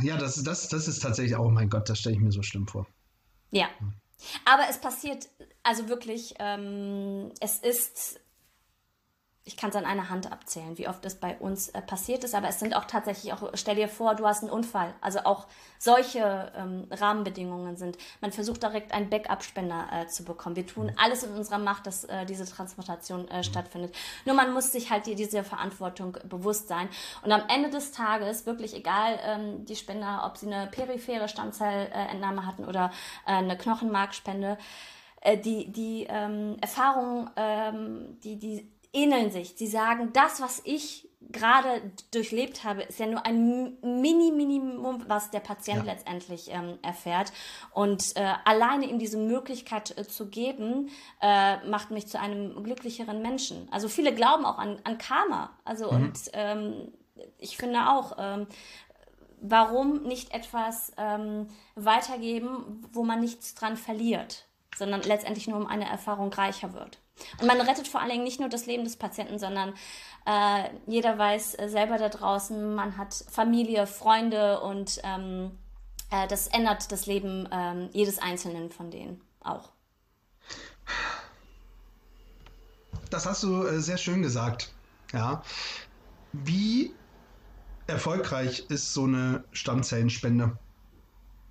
Ja, 0.00 0.16
das, 0.16 0.42
das, 0.42 0.68
das 0.68 0.88
ist 0.88 1.00
tatsächlich, 1.00 1.36
oh 1.36 1.48
mein 1.48 1.68
Gott, 1.68 1.88
das 1.88 1.98
stelle 2.00 2.16
ich 2.16 2.20
mir 2.20 2.32
so 2.32 2.42
schlimm 2.42 2.66
vor. 2.66 2.86
Ja. 3.50 3.68
Aber 4.44 4.64
es 4.68 4.78
passiert, 4.78 5.28
also 5.62 5.88
wirklich, 5.88 6.34
ähm, 6.38 7.30
es 7.40 7.58
ist 7.58 8.20
ich 9.48 9.56
kann 9.56 9.70
es 9.70 9.76
an 9.76 9.86
einer 9.86 10.10
Hand 10.10 10.30
abzählen, 10.30 10.76
wie 10.76 10.88
oft 10.88 11.02
es 11.06 11.14
bei 11.14 11.34
uns 11.38 11.70
äh, 11.70 11.80
passiert 11.80 12.22
ist, 12.22 12.34
aber 12.34 12.48
es 12.48 12.60
sind 12.60 12.76
auch 12.76 12.84
tatsächlich 12.84 13.32
auch, 13.32 13.50
stell 13.54 13.76
dir 13.76 13.88
vor, 13.88 14.14
du 14.14 14.26
hast 14.26 14.42
einen 14.42 14.52
Unfall. 14.52 14.92
Also 15.00 15.20
auch 15.20 15.46
solche 15.78 16.52
ähm, 16.54 16.86
Rahmenbedingungen 16.90 17.76
sind. 17.76 17.96
Man 18.20 18.30
versucht 18.30 18.62
direkt 18.62 18.92
einen 18.92 19.08
Backup-Spender 19.08 19.88
äh, 19.90 20.06
zu 20.06 20.22
bekommen. 20.24 20.54
Wir 20.54 20.66
tun 20.66 20.92
alles 20.98 21.22
in 21.22 21.32
unserer 21.32 21.56
Macht, 21.56 21.86
dass 21.86 22.04
äh, 22.04 22.26
diese 22.26 22.44
Transplantation 22.44 23.26
äh, 23.28 23.42
stattfindet. 23.42 23.94
Nur 24.26 24.34
man 24.34 24.52
muss 24.52 24.70
sich 24.70 24.90
halt 24.90 25.06
dieser 25.06 25.44
Verantwortung 25.44 26.18
bewusst 26.28 26.68
sein. 26.68 26.90
Und 27.22 27.32
am 27.32 27.44
Ende 27.48 27.70
des 27.70 27.90
Tages, 27.90 28.44
wirklich 28.44 28.76
egal, 28.76 29.18
ähm, 29.24 29.64
die 29.64 29.76
Spender, 29.76 30.24
ob 30.26 30.36
sie 30.36 30.52
eine 30.52 30.66
periphere 30.66 31.26
Stammzellentnahme 31.26 32.44
hatten 32.44 32.66
oder 32.66 32.92
äh, 33.26 33.30
eine 33.30 33.56
Knochenmarkspende, 33.56 34.58
äh, 35.22 35.38
die, 35.38 35.72
die 35.72 36.06
ähm, 36.08 36.56
Erfahrung, 36.60 37.30
ähm, 37.36 38.18
die, 38.22 38.38
die 38.38 38.70
ähneln 38.92 39.30
sich. 39.30 39.54
Sie 39.56 39.66
sagen, 39.66 40.10
das, 40.12 40.40
was 40.40 40.62
ich 40.64 41.08
gerade 41.30 41.92
durchlebt 42.12 42.64
habe, 42.64 42.82
ist 42.82 42.98
ja 42.98 43.06
nur 43.06 43.24
ein 43.26 43.76
Mini-Minimum, 43.82 45.04
was 45.08 45.30
der 45.30 45.40
Patient 45.40 45.84
ja. 45.84 45.92
letztendlich 45.92 46.50
ähm, 46.50 46.78
erfährt. 46.82 47.32
Und 47.72 48.16
äh, 48.16 48.32
alleine 48.44 48.86
ihm 48.86 48.98
diese 48.98 49.18
Möglichkeit 49.18 49.96
äh, 49.98 50.06
zu 50.06 50.28
geben, 50.28 50.90
äh, 51.20 51.58
macht 51.66 51.90
mich 51.90 52.06
zu 52.06 52.18
einem 52.18 52.62
glücklicheren 52.62 53.20
Menschen. 53.20 53.68
Also 53.70 53.88
viele 53.88 54.14
glauben 54.14 54.44
auch 54.44 54.58
an, 54.58 54.80
an 54.84 54.96
Karma. 54.96 55.50
Also 55.64 55.90
mhm. 55.90 55.96
und 55.96 56.18
ähm, 56.32 56.92
ich 57.38 57.56
finde 57.56 57.90
auch, 57.90 58.16
ähm, 58.18 58.46
warum 59.40 60.02
nicht 60.04 60.32
etwas 60.32 60.92
ähm, 60.96 61.48
weitergeben, 61.74 62.86
wo 62.92 63.04
man 63.04 63.20
nichts 63.20 63.54
dran 63.54 63.76
verliert, 63.76 64.46
sondern 64.76 65.02
letztendlich 65.02 65.46
nur 65.46 65.58
um 65.58 65.66
eine 65.66 65.88
Erfahrung 65.88 66.32
reicher 66.32 66.72
wird. 66.72 66.98
Und 67.40 67.46
man 67.46 67.60
rettet 67.60 67.88
vor 67.88 68.00
allen 68.00 68.10
Dingen 68.10 68.24
nicht 68.24 68.40
nur 68.40 68.48
das 68.48 68.66
Leben 68.66 68.84
des 68.84 68.96
Patienten, 68.96 69.38
sondern 69.38 69.74
äh, 70.26 70.70
jeder 70.86 71.18
weiß 71.18 71.58
äh, 71.58 71.68
selber 71.68 71.98
da 71.98 72.08
draußen, 72.08 72.74
man 72.74 72.96
hat 72.96 73.24
Familie, 73.30 73.86
Freunde 73.86 74.60
und 74.60 75.00
ähm, 75.04 75.52
äh, 76.10 76.26
das 76.28 76.48
ändert 76.48 76.90
das 76.92 77.06
Leben 77.06 77.48
ähm, 77.50 77.88
jedes 77.92 78.18
Einzelnen 78.18 78.70
von 78.70 78.90
denen 78.90 79.20
auch. 79.40 79.70
Das 83.10 83.26
hast 83.26 83.42
du 83.42 83.64
äh, 83.64 83.80
sehr 83.80 83.96
schön 83.96 84.22
gesagt. 84.22 84.72
Ja. 85.12 85.42
Wie 86.32 86.92
erfolgreich 87.86 88.66
ist 88.68 88.92
so 88.92 89.04
eine 89.04 89.44
Stammzellenspende? 89.52 90.58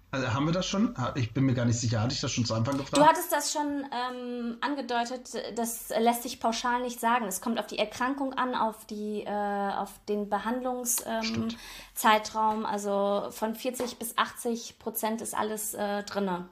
Also 0.10 0.34
haben 0.34 0.46
wir 0.46 0.54
das 0.54 0.66
schon? 0.66 0.96
Ich 1.16 1.34
bin 1.34 1.44
mir 1.44 1.54
gar 1.54 1.66
nicht 1.66 1.80
sicher. 1.80 2.00
Hatte 2.00 2.14
ich 2.14 2.22
das 2.22 2.32
schon 2.32 2.46
zu 2.46 2.54
Anfang 2.54 2.78
gefragt? 2.78 2.98
Du 2.98 3.06
hattest 3.06 3.30
das 3.30 3.52
schon 3.52 3.86
ähm, 3.92 4.56
angedeutet. 4.62 5.32
Das 5.56 5.90
lässt 5.90 6.24
sich 6.24 6.40
pauschal 6.40 6.82
nicht 6.82 7.02
sagen. 7.02 7.26
Es 7.26 7.42
kommt 7.42 7.60
auf 7.60 7.68
die 7.68 7.78
Erkrankung 7.78 8.32
an, 8.34 8.56
auf, 8.56 8.86
die, 8.86 9.24
äh, 9.24 9.30
auf 9.30 9.92
den 10.08 10.30
Behandlungszeitraum. 10.30 12.60
Ähm, 12.60 12.66
also 12.66 13.28
von 13.32 13.54
40 13.54 13.98
bis 13.98 14.18
80 14.18 14.80
Prozent 14.80 15.22
ist 15.22 15.36
alles 15.36 15.74
äh, 15.74 16.04
drinne. 16.04 16.48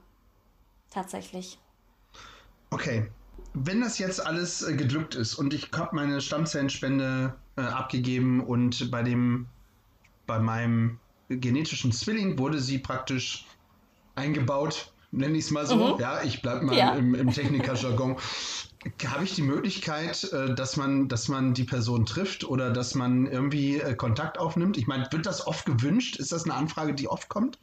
Tatsächlich. 0.89 1.57
Okay. 2.71 3.09
Wenn 3.53 3.79
das 3.79 3.99
jetzt 3.99 4.25
alles 4.25 4.63
äh, 4.63 4.75
gedrückt 4.75 5.15
ist 5.15 5.35
und 5.35 5.53
ich 5.53 5.71
habe 5.73 5.95
meine 5.95 6.19
Stammzellenspende 6.19 7.35
äh, 7.55 7.61
abgegeben 7.61 8.41
und 8.41 8.91
bei 8.91 9.01
dem, 9.01 9.47
bei 10.27 10.39
meinem 10.39 10.99
genetischen 11.29 11.91
Zwilling 11.91 12.37
wurde 12.37 12.59
sie 12.59 12.79
praktisch 12.79 13.45
eingebaut, 14.15 14.91
nenne 15.11 15.37
ich 15.37 15.45
es 15.45 15.51
mal 15.51 15.65
so. 15.65 15.95
Mhm. 15.95 16.01
Ja, 16.01 16.23
ich 16.23 16.41
bleibe 16.41 16.65
mal 16.65 16.77
ja. 16.77 16.95
im, 16.95 17.15
im 17.15 17.31
Technikerjargon. 17.31 18.17
Habe 19.07 19.23
ich 19.23 19.33
die 19.33 19.41
Möglichkeit, 19.41 20.31
äh, 20.31 20.53
dass 20.53 20.77
man, 20.77 21.07
dass 21.07 21.27
man 21.27 21.55
die 21.55 21.63
Person 21.63 22.05
trifft 22.05 22.43
oder 22.43 22.71
dass 22.71 22.93
man 22.93 23.25
irgendwie 23.25 23.77
äh, 23.77 23.95
Kontakt 23.95 24.37
aufnimmt? 24.37 24.77
Ich 24.77 24.85
meine, 24.85 25.07
wird 25.11 25.25
das 25.25 25.47
oft 25.47 25.65
gewünscht? 25.65 26.17
Ist 26.17 26.31
das 26.31 26.43
eine 26.43 26.53
Anfrage, 26.53 26.93
die 26.93 27.07
oft 27.07 27.27
kommt? 27.27 27.57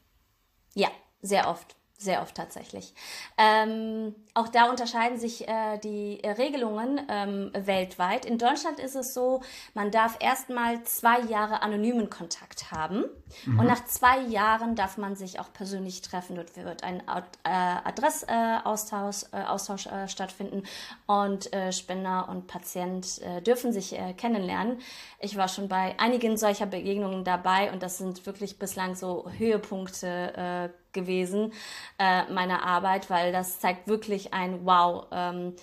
Ja, 0.74 0.88
sehr 1.20 1.48
oft. 1.48 1.76
Sehr 1.96 2.20
oft 2.20 2.34
tatsächlich. 2.34 2.94
Ähm, 3.38 4.16
auch 4.34 4.48
da 4.48 4.70
unterscheiden 4.70 5.18
sich 5.18 5.46
äh, 5.46 5.78
die 5.78 6.20
Regelungen 6.24 7.00
ähm, 7.08 7.50
weltweit. 7.54 8.24
In 8.24 8.38
Deutschland 8.38 8.80
ist 8.80 8.94
es 8.94 9.12
so, 9.12 9.42
man 9.74 9.90
darf 9.90 10.16
erstmal 10.20 10.82
zwei 10.84 11.20
Jahre 11.20 11.60
anonymen 11.60 12.08
Kontakt 12.08 12.70
haben 12.70 13.04
mhm. 13.44 13.58
und 13.58 13.66
nach 13.66 13.84
zwei 13.84 14.20
Jahren 14.20 14.74
darf 14.74 14.96
man 14.96 15.16
sich 15.16 15.38
auch 15.38 15.52
persönlich 15.52 16.00
treffen. 16.00 16.36
Dort 16.36 16.56
wird 16.56 16.82
ein 16.82 17.00
äh, 17.00 17.50
Adressaustausch 17.84 19.24
äh, 19.32 19.42
Austausch, 19.42 19.86
äh, 19.86 20.08
stattfinden 20.08 20.62
und 21.06 21.52
äh, 21.52 21.70
Spender 21.70 22.28
und 22.30 22.46
Patient 22.46 23.20
äh, 23.20 23.42
dürfen 23.42 23.72
sich 23.72 23.98
kennenlernen. 24.16 24.78
Ich 25.20 25.36
war 25.36 25.48
schon 25.48 25.68
bei 25.68 25.94
einigen 25.98 26.38
solcher 26.38 26.66
Begegnungen 26.66 27.24
dabei 27.24 27.70
und 27.70 27.82
das 27.82 27.98
sind 27.98 28.24
wirklich 28.24 28.58
bislang 28.58 28.94
so 28.94 29.30
Höhepunkte 29.36 30.72
gewesen, 30.92 31.52
äh, 31.98 32.24
meiner 32.32 32.64
Arbeit, 32.64 33.10
weil 33.10 33.32
das 33.32 33.60
zeigt 33.60 33.88
wirklich 33.88 34.21
ein 34.30 34.64
Wow, 34.64 35.06
ähm, 35.10 35.54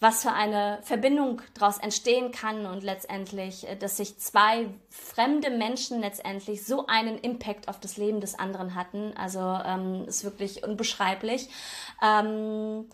was 0.00 0.22
für 0.22 0.32
eine 0.32 0.80
Verbindung 0.82 1.40
daraus 1.54 1.78
entstehen 1.78 2.32
kann 2.32 2.66
und 2.66 2.82
letztendlich, 2.82 3.68
äh, 3.68 3.76
dass 3.76 3.96
sich 3.96 4.18
zwei 4.18 4.68
fremde 4.90 5.50
Menschen 5.50 6.00
letztendlich 6.00 6.66
so 6.66 6.86
einen 6.86 7.18
Impact 7.18 7.68
auf 7.68 7.80
das 7.80 7.96
Leben 7.96 8.20
des 8.20 8.38
anderen 8.38 8.74
hatten. 8.74 9.16
Also 9.16 9.40
ähm, 9.40 10.04
ist 10.06 10.24
wirklich 10.24 10.64
unbeschreiblich. 10.64 11.48
Ähm, 12.02 12.86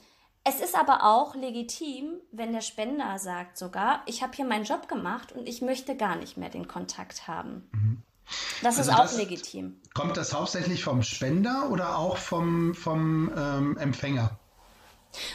es 0.45 0.61
ist 0.61 0.75
aber 0.75 1.05
auch 1.05 1.35
legitim, 1.35 2.15
wenn 2.33 2.53
der 2.53 2.63
Spender 2.63 3.19
sagt 3.19 3.59
sogar, 3.59 4.03
ich 4.07 4.23
habe 4.23 4.33
hier 4.35 4.47
meinen 4.47 4.65
Job 4.65 4.89
gemacht 4.89 5.33
und 5.33 5.49
ich 5.49 5.61
möchte 5.61 5.97
gar 5.97 6.17
nicht 6.17 6.37
mehr 6.37 6.49
den 6.49 6.67
Kontakt 6.67 7.29
haben. 7.29 7.69
Mhm. 7.73 8.03
Das 8.63 8.79
also 8.79 8.91
ist 8.91 8.97
auch 8.97 9.03
das, 9.03 9.17
legitim. 9.17 9.81
Kommt 9.95 10.17
das 10.17 10.33
hauptsächlich 10.33 10.85
vom 10.85 11.03
Spender 11.03 11.69
oder 11.71 11.99
auch 11.99 12.17
vom, 12.17 12.75
vom 12.75 13.31
ähm, 13.37 13.77
Empfänger? 13.77 14.39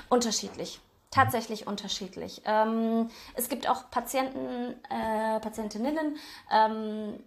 Unterschiedlich. 0.10 0.80
Tatsächlich 1.12 1.66
unterschiedlich. 1.66 2.42
Ähm, 2.46 3.10
es 3.36 3.48
gibt 3.48 3.70
auch 3.70 3.90
Patienten, 3.90 4.76
äh, 4.90 5.40
Patientinnen, 5.40 6.18
ähm, 6.52 7.20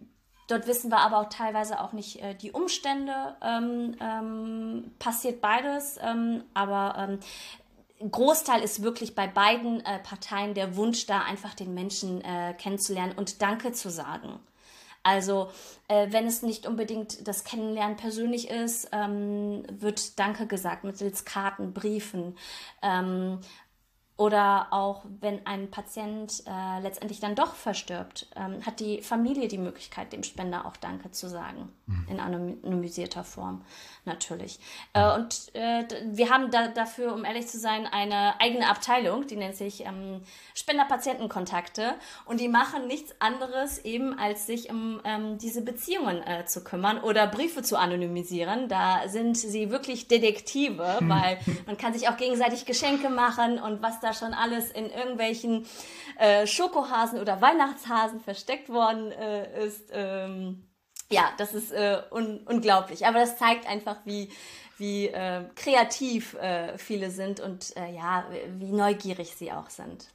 Dort 0.49 0.67
wissen 0.67 0.91
wir 0.91 0.99
aber 1.01 1.19
auch 1.19 1.29
teilweise 1.29 1.79
auch 1.79 1.93
nicht 1.93 2.23
äh, 2.23 2.35
die 2.35 2.53
Umstände. 2.53 3.37
Ähm, 3.43 3.95
ähm, 4.01 4.93
passiert 4.99 5.43
beides, 5.43 5.99
ähm, 6.03 6.43
aber 6.55 6.95
ähm, 6.99 8.11
Großteil 8.11 8.63
ist 8.63 8.83
wirklich 8.83 9.15
bei 9.15 9.27
beiden 9.27 9.85
äh, 9.85 9.99
Parteien 9.99 10.55
der 10.55 10.77
Wunsch 10.77 11.05
da, 11.05 11.21
einfach 11.21 11.55
den 11.55 11.75
Menschen 11.75 12.25
äh, 12.25 12.55
kennenzulernen 12.57 13.13
und 13.17 13.43
Danke 13.43 13.73
zu 13.73 13.91
sagen. 13.91 14.41
Also 15.09 15.49
äh, 15.89 16.09
wenn 16.11 16.27
es 16.27 16.43
nicht 16.43 16.67
unbedingt 16.67 17.27
das 17.27 17.43
Kennenlernen 17.43 17.97
persönlich 17.97 18.51
ist, 18.51 18.91
ähm, 18.93 19.63
wird 19.71 20.19
Danke 20.19 20.47
gesagt 20.47 20.85
mittels 20.85 21.25
Karten, 21.25 21.73
Briefen. 21.73 22.37
Ähm, 22.83 23.41
oder 24.19 24.67
auch 24.73 25.05
wenn 25.21 25.47
ein 25.47 25.71
Patient 25.71 26.43
äh, 26.45 26.81
letztendlich 26.83 27.21
dann 27.21 27.37
doch 27.37 27.55
verstirbt, 27.55 28.27
ähm, 28.35 28.67
hat 28.67 28.81
die 28.81 29.01
Familie 29.01 29.47
die 29.47 29.59
Möglichkeit, 29.59 30.13
dem 30.13 30.25
Spender 30.25 30.67
auch 30.67 30.77
Danke 30.77 31.13
zu 31.13 31.29
sagen. 31.29 31.73
Mhm. 31.87 32.07
In 32.11 32.21
anonymisierter 32.21 33.23
Form 33.23 33.63
natürlich. 34.05 34.59
Mhm. 34.93 35.01
Äh, 35.01 35.15
und 35.15 35.55
äh, 35.55 35.85
wir 36.07 36.31
haben 36.31 36.51
da, 36.51 36.67
dafür, 36.67 37.15
um 37.15 37.25
ehrlich 37.25 37.47
zu 37.47 37.61
sein, 37.61 37.87
eine 37.87 38.41
eigene 38.41 38.69
Abteilung, 38.69 39.29
die 39.29 39.37
nennt 39.37 39.55
sich 39.55 39.87
ähm, 39.87 40.21
Spender-Patienten-Kontakte. 40.57 41.95
Und 42.25 42.41
die 42.41 42.49
machen 42.49 42.89
nichts 42.89 43.15
anderes 43.21 43.79
eben, 43.85 44.19
als 44.19 44.49
sich 44.49 44.69
um 44.69 45.01
ähm, 45.05 45.39
diese 45.39 45.63
Beziehungen 45.63 46.27
äh, 46.27 46.45
zu 46.45 46.65
kümmern 46.65 46.99
oder 46.99 47.29
Briefe 47.29 47.63
zu 47.63 47.77
anonymisieren. 47.77 48.69
Da 48.69 49.07
sind 49.07 49.37
sie 49.37 49.71
wirklich 49.71 50.09
Detektive, 50.09 50.99
mhm. 51.01 51.09
weil 51.09 51.39
man 51.67 51.77
kann 51.77 51.93
sich 51.93 52.09
auch 52.09 52.17
gegenseitig 52.17 52.67
Geschenke 52.67 53.11
machen 53.11 53.61
und 53.61 53.81
was 53.81 54.01
da 54.01 54.08
da 54.09 54.15
schon 54.15 54.35
alles 54.35 54.71
in 54.71 54.91
irgendwelchen 54.91 55.67
äh, 56.19 56.47
Schokohasen 56.47 57.21
oder 57.21 57.41
Weihnachtshasen 57.41 58.21
versteckt 58.21 58.69
worden 58.69 59.13
äh, 59.13 59.67
ist. 59.67 59.91
Ähm, 59.93 60.65
ja, 61.11 61.31
das 61.39 61.55
ist 61.55 61.73
äh, 61.73 62.03
un 62.11 62.41
unglaublich. 62.47 63.07
Aber 63.07 63.19
das 63.19 63.39
zeigt 63.39 63.67
einfach, 63.67 63.97
wie, 64.05 64.31
wie 64.77 65.09
äh, 65.09 65.45
kreativ 65.55 66.35
äh, 66.35 66.77
viele 66.77 67.11
sind 67.11 67.41
und 67.41 67.77
äh, 67.77 67.95
ja, 67.95 68.27
wie 68.59 68.73
neugierig 68.73 69.35
sie 69.35 69.53
auch 69.53 69.71
sind. 69.71 70.09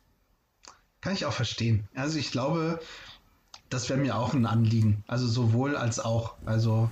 Kann 1.01 1.13
ich 1.13 1.25
auch 1.25 1.33
verstehen. 1.33 1.87
Also 1.95 2.17
ich 2.17 2.31
glaube, 2.31 2.79
das 3.69 3.89
wäre 3.89 3.99
mir 3.99 4.15
auch 4.17 4.33
ein 4.33 4.45
Anliegen. 4.45 5.03
Also 5.07 5.27
sowohl 5.27 5.75
als 5.75 5.99
auch. 5.99 6.35
Also 6.45 6.89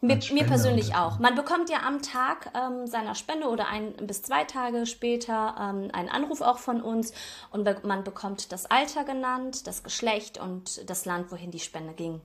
mir, 0.00 0.18
mir, 0.32 0.44
persönlich 0.44 0.94
auch. 0.94 1.18
Man 1.18 1.34
bekommt 1.34 1.70
ja 1.70 1.82
am 1.82 2.02
Tag 2.02 2.52
ähm, 2.54 2.86
seiner 2.86 3.14
Spende 3.14 3.48
oder 3.48 3.68
ein 3.68 3.94
bis 4.06 4.22
zwei 4.22 4.44
Tage 4.44 4.86
später 4.86 5.56
ähm, 5.58 5.90
einen 5.92 6.08
Anruf 6.08 6.40
auch 6.40 6.58
von 6.58 6.80
uns 6.80 7.12
und 7.50 7.64
be 7.64 7.76
man 7.82 8.04
bekommt 8.04 8.52
das 8.52 8.66
Alter 8.66 9.04
genannt, 9.04 9.66
das 9.66 9.82
Geschlecht 9.82 10.38
und 10.38 10.88
das 10.88 11.04
Land, 11.04 11.32
wohin 11.32 11.50
die 11.50 11.60
Spende 11.60 11.94
ging. 11.94 12.20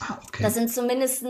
Ah, 0.00 0.18
okay. 0.26 0.42
Das 0.42 0.54
sind 0.54 0.72
zumindest 0.72 1.24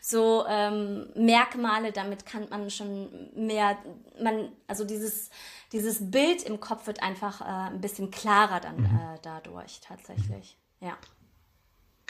so 0.00 0.44
ähm, 0.48 1.08
Merkmale, 1.14 1.92
damit 1.92 2.26
kann 2.26 2.48
man 2.48 2.68
schon 2.70 3.30
mehr, 3.34 3.78
man, 4.20 4.50
also 4.66 4.84
dieses, 4.84 5.30
dieses 5.72 6.10
Bild 6.10 6.42
im 6.42 6.58
Kopf 6.58 6.86
wird 6.86 7.02
einfach 7.02 7.40
äh, 7.40 7.70
ein 7.70 7.80
bisschen 7.80 8.10
klarer 8.10 8.60
dann 8.60 8.78
mhm. 8.78 8.86
äh, 8.86 9.18
dadurch 9.22 9.80
tatsächlich. 9.80 10.58
Ja. 10.80 10.96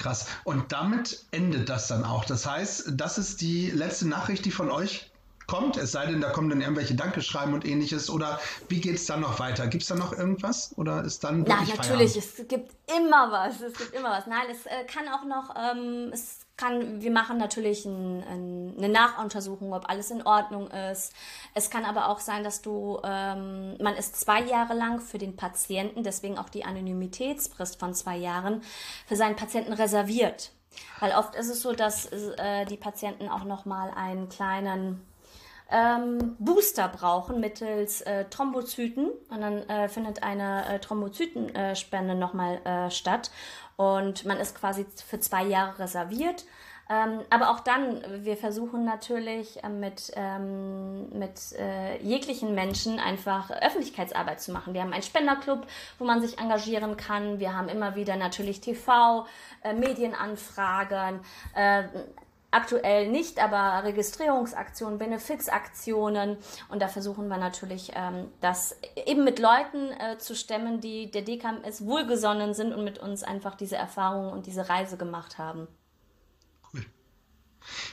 Krass. 0.01 0.27
Und 0.45 0.73
damit 0.73 1.25
endet 1.31 1.69
das 1.69 1.87
dann 1.87 2.05
auch. 2.05 2.25
Das 2.25 2.47
heißt, 2.47 2.93
das 2.95 3.19
ist 3.19 3.43
die 3.43 3.71
letzte 3.71 4.09
Nachricht, 4.09 4.47
die 4.47 4.51
von 4.51 4.71
euch 4.71 5.11
kommt. 5.47 5.77
Es 5.77 5.93
sei 5.93 6.07
denn, 6.07 6.23
da 6.23 6.31
kommen 6.31 6.49
dann 6.49 6.63
irgendwelche 6.63 6.95
Dankeschreiben 6.95 7.53
und 7.53 7.67
ähnliches. 7.67 8.09
Oder 8.09 8.41
wie 8.69 8.81
geht 8.81 8.95
es 8.95 9.05
dann 9.05 9.21
noch 9.21 9.39
weiter? 9.41 9.67
Gibt 9.67 9.83
es 9.83 9.89
da 9.89 9.97
noch 9.97 10.17
irgendwas? 10.17 10.73
Oder 10.77 11.05
ist 11.05 11.23
dann 11.23 11.45
Na, 11.47 11.57
natürlich, 11.57 12.13
Feierabend? 12.13 12.17
es 12.17 12.49
gibt 12.49 12.73
immer 12.97 13.31
was. 13.31 13.61
Es 13.61 13.75
gibt 13.77 13.93
immer 13.93 14.11
was. 14.11 14.27
Nein, 14.27 14.47
es 14.51 14.65
äh, 14.65 14.85
kann 14.87 15.07
auch 15.09 15.25
noch, 15.25 15.55
ähm, 15.55 16.11
es 16.15 16.47
kann, 16.61 17.01
wir 17.01 17.11
machen 17.11 17.39
natürlich 17.39 17.85
ein, 17.85 18.23
ein, 18.23 18.75
eine 18.77 18.89
Nachuntersuchung, 18.89 19.73
ob 19.73 19.89
alles 19.89 20.11
in 20.11 20.27
Ordnung 20.27 20.69
ist. 20.69 21.13
Es 21.55 21.71
kann 21.71 21.85
aber 21.85 22.09
auch 22.09 22.21
sein, 22.21 22.45
dass 22.45 22.61
du, 22.61 23.01
ähm, 23.03 23.77
man 23.79 23.95
ist 23.97 24.21
zwei 24.21 24.43
Jahre 24.43 24.75
lang 24.75 25.01
für 25.01 25.19
den 25.19 25.37
Patienten, 25.37 26.03
deswegen 26.03 26.39
auch 26.39 26.51
die 26.51 26.65
Anonymitätsfrist 26.65 27.81
von 27.81 27.95
zwei 27.95 28.17
Jahren, 28.17 28.63
für 29.07 29.17
seinen 29.17 29.37
Patienten 29.37 29.73
reserviert. 29.73 30.53
Weil 31.01 31.13
oft 31.13 31.35
ist 31.35 31.49
es 31.49 31.63
so, 31.63 31.73
dass 31.73 32.07
äh, 32.07 32.65
die 32.67 32.77
Patienten 32.77 33.29
auch 33.29 33.45
nochmal 33.45 33.91
einen 33.97 34.29
kleinen 34.29 35.05
ähm, 35.71 36.37
Booster 36.39 36.89
brauchen 36.89 37.41
mittels 37.41 38.01
äh, 38.03 38.25
Thrombozyten 38.29 39.11
und 39.29 39.41
dann 39.41 39.69
äh, 39.69 39.89
findet 39.89 40.23
eine 40.23 40.67
äh, 40.69 40.79
Thrombozytenspende 40.81 42.15
nochmal 42.15 42.61
äh, 42.65 42.91
statt 42.91 43.31
und 43.81 44.27
man 44.27 44.37
ist 44.37 44.55
quasi 44.55 44.85
für 45.07 45.21
zwei 45.21 45.43
Jahre 45.45 45.79
reserviert. 45.79 46.45
Ähm, 46.91 47.21
aber 47.31 47.51
auch 47.51 47.61
dann, 47.61 48.03
wir 48.25 48.37
versuchen 48.37 48.85
natürlich 48.85 49.65
äh, 49.65 49.71
mit, 49.71 50.13
ähm, 50.17 51.09
mit 51.19 51.53
äh, 51.59 51.97
jeglichen 52.03 52.55
Menschen 52.55 52.99
einfach 52.99 53.51
Öffentlichkeitsarbeit 53.51 54.43
zu 54.43 54.53
machen. 54.53 54.75
Wir 54.75 54.83
haben 54.83 54.93
einen 54.93 55.03
Spenderclub, 55.03 55.67
wo 55.99 56.05
man 56.05 56.21
sich 56.21 56.39
engagieren 56.39 56.99
kann. 56.99 57.39
Wir 57.39 57.57
haben 57.57 57.69
immer 57.69 57.95
wieder 57.95 58.17
natürlich 58.17 58.61
TV, 58.61 59.27
äh, 59.63 59.73
Medienanfragen, 59.73 61.21
äh, 61.55 61.85
aktuell 62.51 63.09
nicht, 63.09 63.43
aber 63.43 63.85
Registrierungsaktionen, 63.85 64.99
Benefizaktionen 64.99 66.37
und 66.69 66.83
da 66.83 66.89
versuchen 66.89 67.29
wir 67.29 67.39
natürlich, 67.39 67.93
ähm, 67.95 68.29
das 68.41 68.77
eben 69.07 69.25
mit 69.25 69.39
Leuten 69.39 69.91
äh, 69.93 70.19
zu 70.19 70.35
stemmen, 70.35 70.81
die 70.81 71.11
der 71.11 71.23
DKMS 71.23 71.85
wohlgesonnen 71.85 72.55
sind 72.55 72.73
und 72.73 72.85
mit 72.85 72.99
uns 72.99 73.23
einfach 73.23 73.55
diese 73.55 73.77
Erfahrungen 73.77 74.31
und 74.31 74.47
diese 74.47 74.69
Reise 74.69 74.97
gemacht 74.97 75.39
haben. 75.39 75.69
Cool. 76.73 76.85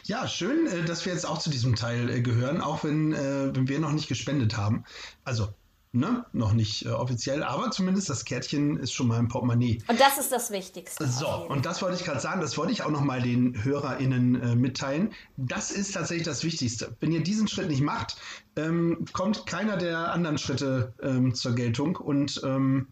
Ja, 0.03 0.27
schön, 0.27 0.67
äh, 0.67 0.85
dass 0.85 1.05
wir 1.05 1.13
jetzt 1.13 1.25
auch 1.25 1.37
zu 1.37 1.49
diesem 1.49 1.75
Teil 1.75 2.09
äh, 2.09 2.21
gehören, 2.21 2.61
auch 2.61 2.83
wenn, 2.83 3.13
äh, 3.13 3.55
wenn 3.55 3.67
wir 3.67 3.79
noch 3.79 3.91
nicht 3.91 4.07
gespendet 4.07 4.57
haben. 4.57 4.85
Also, 5.23 5.49
ne, 5.97 6.25
noch 6.33 6.53
nicht 6.53 6.85
äh, 6.85 6.89
offiziell, 6.89 7.43
aber 7.43 7.71
zumindest 7.71 8.09
das 8.09 8.25
Kärtchen 8.25 8.77
ist 8.77 8.93
schon 8.93 9.07
mal 9.07 9.19
im 9.19 9.27
Portemonnaie. 9.27 9.79
Und 9.87 9.99
das 9.99 10.17
ist 10.17 10.31
das 10.31 10.51
Wichtigste. 10.51 11.05
So, 11.07 11.27
und 11.27 11.65
das 11.65 11.81
wollte 11.81 11.97
ich 11.97 12.03
gerade 12.03 12.19
sagen, 12.19 12.41
das 12.41 12.57
wollte 12.57 12.71
ich 12.71 12.83
auch 12.83 12.91
noch 12.91 13.01
mal 13.01 13.21
den 13.21 13.63
HörerInnen 13.63 14.41
äh, 14.41 14.55
mitteilen. 14.55 15.13
Das 15.35 15.71
ist 15.71 15.93
tatsächlich 15.93 16.25
das 16.25 16.43
Wichtigste. 16.43 16.95
Wenn 16.99 17.11
ihr 17.11 17.23
diesen 17.23 17.47
Schritt 17.47 17.69
nicht 17.69 17.81
macht, 17.81 18.17
ähm, 18.55 19.05
kommt 19.13 19.45
keiner 19.45 19.77
der 19.77 20.11
anderen 20.11 20.37
Schritte 20.37 20.93
ähm, 21.01 21.33
zur 21.33 21.55
Geltung. 21.55 21.95
Und 21.95 22.41
ähm, 22.43 22.87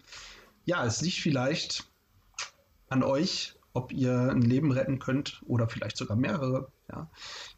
ja, 0.66 0.86
es 0.86 1.02
liegt 1.02 1.18
vielleicht 1.18 1.86
an 2.90 3.04
euch, 3.04 3.56
ob 3.74 3.92
ihr 3.92 4.32
ein 4.32 4.42
Leben 4.42 4.72
retten 4.72 5.00
könnt 5.00 5.42
oder 5.46 5.68
vielleicht 5.68 5.98
sogar 5.98 6.18
mehrere. 6.18 6.72
Ja. 6.92 7.10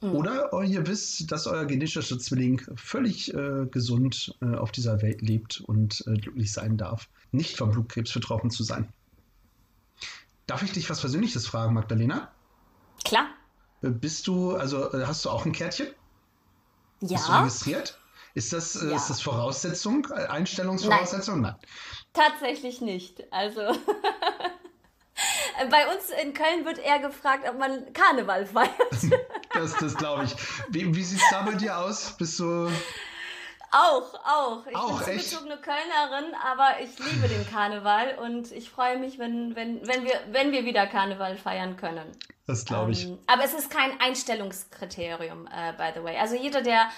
Mhm. 0.02 0.16
Oder 0.16 0.64
ihr 0.64 0.88
wisst, 0.88 1.32
dass 1.32 1.48
euer 1.48 1.66
genetischer 1.66 2.18
Zwilling 2.18 2.62
völlig 2.76 3.34
äh, 3.34 3.66
gesund 3.70 4.36
äh, 4.42 4.56
auf 4.56 4.72
dieser 4.72 5.02
Welt 5.02 5.22
lebt 5.22 5.62
und 5.62 6.04
äh, 6.08 6.14
glücklich 6.14 6.52
sein 6.52 6.78
darf, 6.78 7.10
nicht 7.32 7.58
vom 7.58 7.72
Blutkrebs 7.72 8.14
betroffen 8.14 8.50
zu 8.52 8.64
sein. 8.64 8.92
Darf 10.46 10.64
ich 10.64 10.72
dich 10.72 10.90
was 10.90 11.02
Persönliches 11.02 11.46
fragen, 11.46 11.74
Magdalena? 11.74 12.32
Klar. 13.04 13.28
Äh, 13.82 13.90
bist 13.90 14.28
du, 14.28 14.56
also 14.56 14.94
äh, 14.94 15.06
hast 15.06 15.26
du 15.26 15.30
auch 15.30 15.46
ein 15.46 15.52
Kärtchen? 15.52 15.88
Ja. 17.02 17.18
Bist 17.18 17.28
du 17.28 17.32
registriert? 17.34 18.00
Ist 18.34 18.54
das, 18.54 18.76
äh, 18.76 18.90
ja. 18.90 18.96
ist 18.96 19.10
das 19.10 19.22
Voraussetzung, 19.22 20.06
Einstellungsvoraussetzung? 20.06 21.42
Nein. 21.42 21.56
Nein. 21.60 21.68
Tatsächlich 22.14 22.82
nicht. 22.82 23.32
Also 23.32 23.62
Bei 25.70 25.94
uns 25.94 26.10
in 26.22 26.34
Köln 26.34 26.66
wird 26.66 26.80
eher 26.80 27.00
gefragt, 27.00 27.48
ob 27.50 27.58
man 27.58 27.92
Karneval 27.94 28.46
feiert. 28.46 28.72
das 29.54 29.76
das 29.76 29.96
glaube 29.96 30.26
ich. 30.26 30.36
Wie, 30.70 30.96
wie 30.96 31.04
sieht 31.04 31.20
es 31.20 31.30
da 31.32 31.44
bei 31.44 31.54
dir 31.54 31.78
aus? 31.78 32.16
Bist 32.18 32.40
du. 32.40 32.70
Auch, 33.72 34.14
auch. 34.24 34.66
Ich 34.66 34.76
auch, 34.76 35.04
bin 35.04 35.20
zugezogene 35.20 35.58
Kölnerin, 35.58 36.34
aber 36.42 36.80
ich 36.82 36.98
liebe 37.00 37.28
den 37.28 37.50
Karneval 37.50 38.18
und 38.18 38.52
ich 38.52 38.70
freue 38.70 38.98
mich, 38.98 39.20
wenn, 39.20 39.56
wenn, 39.56 39.86
wenn, 39.86 40.06
wir, 40.06 40.22
wenn 40.32 40.52
wir 40.52 40.64
wieder 40.64 40.88
Karneval 40.88 41.36
feiern 41.36 41.76
können. 41.76 42.12
Das 42.46 42.64
glaube 42.64 42.92
ich. 42.92 43.06
Ähm, 43.06 43.20
aber 43.28 43.44
es 43.44 43.54
ist 43.54 43.70
kein 43.70 44.00
Einstellungskriterium, 44.00 45.48
uh, 45.48 45.78
by 45.78 45.92
the 45.94 46.04
way. 46.04 46.18
Also 46.18 46.36
jeder, 46.36 46.62
der 46.62 46.90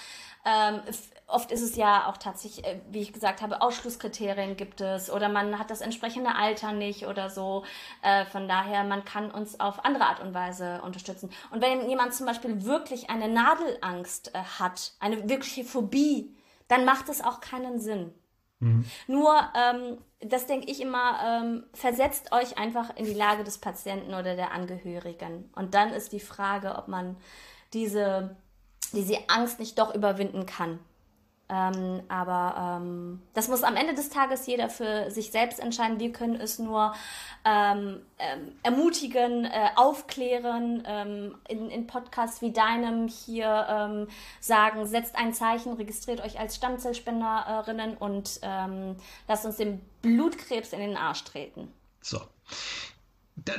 ähm, 0.45 0.81
oft 1.29 1.51
ist 1.51 1.61
es 1.61 1.75
ja 1.75 2.07
auch 2.07 2.17
tatsächlich, 2.17 2.65
äh, 2.65 2.81
wie 2.89 3.01
ich 3.01 3.13
gesagt 3.13 3.41
habe, 3.41 3.61
Ausschlusskriterien 3.61 4.57
gibt 4.57 4.81
es 4.81 5.09
oder 5.09 5.29
man 5.29 5.57
hat 5.57 5.69
das 5.69 5.81
entsprechende 5.81 6.35
Alter 6.35 6.71
nicht 6.71 7.05
oder 7.07 7.29
so. 7.29 7.63
Äh, 8.01 8.25
von 8.25 8.47
daher, 8.47 8.83
man 8.83 9.05
kann 9.05 9.31
uns 9.31 9.59
auf 9.59 9.85
andere 9.85 10.05
Art 10.05 10.19
und 10.21 10.33
Weise 10.33 10.81
unterstützen. 10.81 11.29
Und 11.51 11.61
wenn 11.61 11.89
jemand 11.89 12.13
zum 12.13 12.25
Beispiel 12.25 12.65
wirklich 12.65 13.09
eine 13.09 13.27
Nadelangst 13.27 14.33
äh, 14.35 14.39
hat, 14.59 14.93
eine 14.99 15.29
wirkliche 15.29 15.63
Phobie, 15.63 16.35
dann 16.67 16.85
macht 16.85 17.09
es 17.09 17.23
auch 17.23 17.39
keinen 17.41 17.79
Sinn. 17.79 18.13
Mhm. 18.59 18.85
Nur, 19.07 19.35
ähm, 19.55 19.97
das 20.19 20.47
denke 20.47 20.69
ich 20.69 20.81
immer, 20.81 21.19
ähm, 21.23 21.63
versetzt 21.73 22.31
euch 22.33 22.57
einfach 22.57 22.95
in 22.97 23.05
die 23.05 23.13
Lage 23.13 23.43
des 23.43 23.57
Patienten 23.57 24.13
oder 24.13 24.35
der 24.35 24.51
Angehörigen. 24.51 25.49
Und 25.55 25.73
dann 25.73 25.93
ist 25.93 26.11
die 26.11 26.19
Frage, 26.19 26.75
ob 26.75 26.87
man 26.87 27.15
diese 27.73 28.35
diese 28.93 29.17
Angst 29.27 29.59
nicht 29.59 29.77
doch 29.77 29.93
überwinden 29.93 30.45
kann. 30.45 30.79
Ähm, 31.51 32.03
aber 32.09 32.79
ähm, 32.79 33.21
das 33.33 33.47
muss 33.47 33.63
am 33.63 33.75
Ende 33.75 33.95
des 33.95 34.09
Tages 34.09 34.45
jeder 34.45 34.69
für 34.69 35.09
sich 35.09 35.31
selbst 35.31 35.59
entscheiden. 35.59 35.99
Wir 35.99 36.11
können 36.11 36.35
es 36.35 36.59
nur 36.59 36.93
ähm, 37.43 38.01
ähm 38.19 38.51
ermutigen, 38.61 39.45
äh, 39.45 39.69
aufklären, 39.75 40.83
ähm, 40.85 41.35
in, 41.47 41.71
in 41.71 41.87
Podcasts 41.87 42.43
wie 42.43 42.51
deinem 42.51 43.07
hier 43.07 43.65
ähm, 43.67 44.07
sagen, 44.39 44.85
setzt 44.85 45.15
ein 45.15 45.33
Zeichen, 45.33 45.73
registriert 45.73 46.21
euch 46.21 46.39
als 46.39 46.55
Stammzellspenderinnen 46.55 47.97
und 47.97 48.41
lasst 49.27 49.45
uns 49.45 49.57
den 49.57 49.81
Blutkrebs 50.01 50.73
in 50.73 50.79
den 50.79 50.97
Arsch 50.97 51.23
treten. 51.23 51.71
So. 52.01 52.21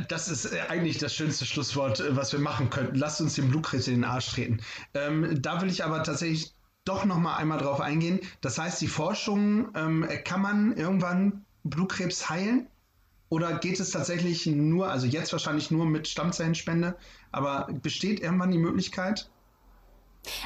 Das 0.08 0.28
ist 0.28 0.52
äh, 0.52 0.60
eigentlich 0.68 0.98
das 0.98 1.14
schönste 1.14 1.46
Schlusswort, 1.46 2.00
äh, 2.00 2.14
was 2.14 2.32
wir 2.32 2.40
machen 2.40 2.70
könnten. 2.70 2.96
Lasst 2.96 3.20
uns 3.20 3.34
den 3.34 3.48
Blutkrebs 3.48 3.88
in 3.88 3.94
den 3.94 4.04
Arsch 4.04 4.30
treten. 4.30 4.60
Da 4.92 5.60
will 5.60 5.70
ich 5.70 5.84
aber 5.84 6.02
tatsächlich 6.02 6.52
doch 6.90 7.04
noch 7.04 7.18
mal 7.18 7.36
einmal 7.36 7.58
drauf 7.58 7.80
eingehen. 7.80 8.20
Das 8.40 8.58
heißt, 8.58 8.80
die 8.80 8.88
Forschung, 8.88 9.68
ähm, 9.74 10.08
kann 10.24 10.42
man 10.42 10.76
irgendwann 10.76 11.44
Blutkrebs 11.64 12.28
heilen? 12.28 12.66
Oder 13.28 13.58
geht 13.58 13.78
es 13.78 13.90
tatsächlich 13.90 14.46
nur, 14.46 14.90
also 14.90 15.06
jetzt 15.06 15.30
wahrscheinlich 15.30 15.70
nur 15.70 15.86
mit 15.86 16.08
Stammzellenspende, 16.08 16.96
aber 17.30 17.68
besteht 17.70 18.18
irgendwann 18.18 18.50
die 18.50 18.58
Möglichkeit? 18.58 19.30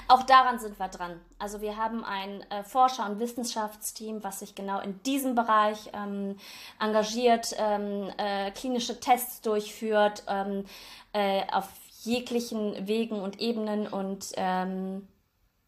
Auch 0.06 0.22
daran 0.22 0.58
sind 0.58 0.78
wir 0.78 0.88
dran. 0.88 1.18
Also 1.38 1.62
wir 1.62 1.78
haben 1.78 2.04
ein 2.04 2.42
äh, 2.50 2.62
Forscher- 2.62 3.10
und 3.10 3.18
Wissenschaftsteam, 3.18 4.22
was 4.22 4.40
sich 4.40 4.54
genau 4.54 4.80
in 4.80 5.02
diesem 5.02 5.34
Bereich 5.34 5.90
ähm, 5.94 6.36
engagiert, 6.78 7.54
ähm, 7.58 8.10
äh, 8.18 8.50
klinische 8.50 9.00
Tests 9.00 9.40
durchführt, 9.40 10.22
ähm, 10.28 10.64
äh, 11.12 11.42
auf 11.50 11.68
jeglichen 12.02 12.86
Wegen 12.86 13.20
und 13.20 13.40
Ebenen. 13.40 13.86
Und 13.88 14.26
ähm, 14.36 15.08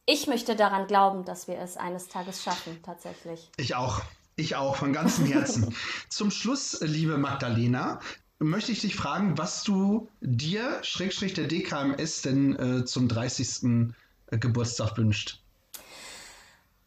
ich 0.07 0.29
möchte 0.29 0.55
daran 0.55 0.87
glauben, 0.87 1.25
dass 1.25 1.49
wir 1.49 1.59
es 1.59 1.77
eines 1.77 2.09
Tages 2.09 2.43
schaffen, 2.43 2.81
tatsächlich. 2.85 3.51
Ich 3.57 3.75
auch. 3.75 4.01
Ich 4.37 4.55
auch, 4.55 4.77
von 4.77 4.93
ganzem 4.93 5.27
Herzen. 5.27 5.75
Zum 6.09 6.31
Schluss, 6.31 6.79
liebe 6.81 7.19
Magdalena, 7.19 8.01
möchte 8.39 8.71
ich 8.71 8.81
dich 8.81 8.95
fragen, 8.95 9.37
was 9.39 9.65
du 9.65 10.09
dir, 10.21 10.79
Schrägstrich 10.83 11.35
der 11.35 11.47
DKMS, 11.47 12.23
denn 12.23 12.57
äh, 12.57 12.85
zum 12.85 13.09
30. 13.09 13.95
Äh, 14.31 14.39
Geburtstag 14.39 14.97
wünscht. 14.97 15.41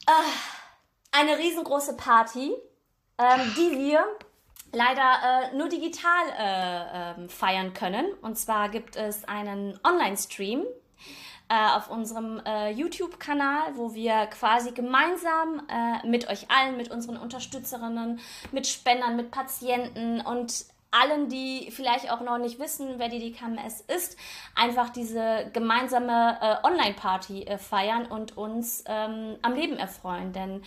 Äh, 0.05 0.11
eine 1.11 1.37
riesengroße 1.37 1.97
Party, 1.97 2.53
ähm, 3.17 3.53
die 3.57 3.79
wir 3.79 4.05
leider 4.71 5.51
äh, 5.51 5.57
nur 5.57 5.67
digital 5.69 6.23
äh, 6.37 7.21
ähm, 7.21 7.29
feiern 7.29 7.73
können. 7.73 8.05
Und 8.21 8.37
zwar 8.37 8.69
gibt 8.69 8.95
es 8.95 9.23
einen 9.25 9.79
Online-Stream 9.83 10.65
äh, 11.49 11.75
auf 11.75 11.89
unserem 11.89 12.41
äh, 12.45 12.71
YouTube-Kanal, 12.71 13.75
wo 13.75 13.93
wir 13.93 14.27
quasi 14.27 14.71
gemeinsam 14.71 15.61
äh, 15.67 16.07
mit 16.07 16.29
euch 16.29 16.49
allen, 16.49 16.77
mit 16.77 16.91
unseren 16.91 17.17
Unterstützerinnen, 17.17 18.19
mit 18.51 18.67
Spendern, 18.67 19.15
mit 19.15 19.31
Patienten 19.31 20.21
und 20.21 20.65
allen, 20.91 21.29
die 21.29 21.69
vielleicht 21.71 22.11
auch 22.11 22.21
noch 22.21 22.37
nicht 22.37 22.59
wissen, 22.59 22.95
wer 22.97 23.09
die 23.09 23.19
DKMS 23.19 23.81
ist, 23.81 24.17
einfach 24.55 24.89
diese 24.89 25.49
gemeinsame 25.53 26.37
äh, 26.41 26.67
Online-Party 26.67 27.43
äh, 27.43 27.57
feiern 27.57 28.05
und 28.05 28.37
uns 28.37 28.83
ähm, 28.87 29.35
am 29.41 29.53
Leben 29.53 29.77
erfreuen. 29.77 30.33
Denn 30.33 30.63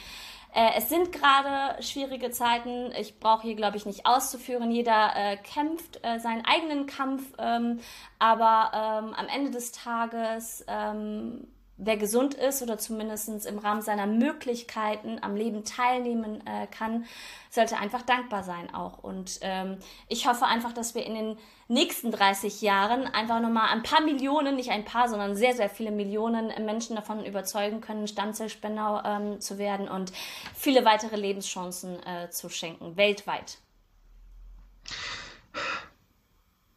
äh, 0.55 0.71
es 0.77 0.89
sind 0.89 1.13
gerade 1.13 1.83
schwierige 1.83 2.31
Zeiten. 2.31 2.93
Ich 2.99 3.19
brauche 3.19 3.43
hier, 3.43 3.57
glaube 3.57 3.77
ich, 3.77 3.87
nicht 3.87 4.07
auszuführen. 4.07 4.71
Jeder 4.71 5.13
äh, 5.15 5.37
kämpft 5.37 6.01
äh, 6.03 6.19
seinen 6.19 6.45
eigenen 6.45 6.87
Kampf, 6.87 7.23
ähm, 7.39 7.81
aber 8.19 8.71
ähm, 8.75 9.15
am 9.15 9.29
Ende 9.29 9.51
des 9.51 9.73
Tages 9.73 10.65
ähm, 10.69 11.47
wer 11.85 11.97
gesund 11.97 12.35
ist 12.35 12.62
oder 12.62 12.78
zumindest 12.78 13.47
im 13.47 13.59
Rahmen 13.59 13.83
seiner 13.83 14.07
Möglichkeiten 14.07 15.18
am 15.20 15.35
Leben 15.35 15.64
teilnehmen 15.64 16.47
äh, 16.47 16.66
kann, 16.68 17.05
sollte 17.51 17.76
einfach 17.76 18.03
dankbar 18.03 18.45
sein 18.45 18.72
auch. 18.72 18.99
Und 18.99 19.39
ähm, 19.43 19.78
ich 20.09 20.26
hoffe 20.26 20.47
einfach, 20.47 20.72
dass 20.72 20.95
wir 20.95 21.05
in 21.05 21.14
den 21.14 21.39
nächsten 21.68 22.12
30 22.12 22.62
Jahren 22.62 23.07
einfach 23.07 23.41
nochmal 23.41 23.70
ein 23.70 23.83
paar 23.83 24.01
Millionen, 24.01 24.57
nicht 24.57 24.70
ein 24.70 24.85
paar, 24.85 25.09
sondern 25.09 25.35
sehr, 25.35 25.55
sehr 25.55 25.68
viele 25.68 25.91
Millionen 25.91 26.53
Menschen 26.64 26.97
davon 26.97 27.24
überzeugen 27.24 27.80
können, 27.80 28.07
Stammzellspender 28.07 29.03
ähm, 29.05 29.41
zu 29.41 29.59
werden 29.59 29.89
und 29.89 30.12
viele 30.55 30.85
weitere 30.85 31.16
Lebenschancen 31.16 32.01
äh, 32.07 32.30
zu 32.30 32.49
schenken, 32.49 32.97
weltweit. 32.97 33.59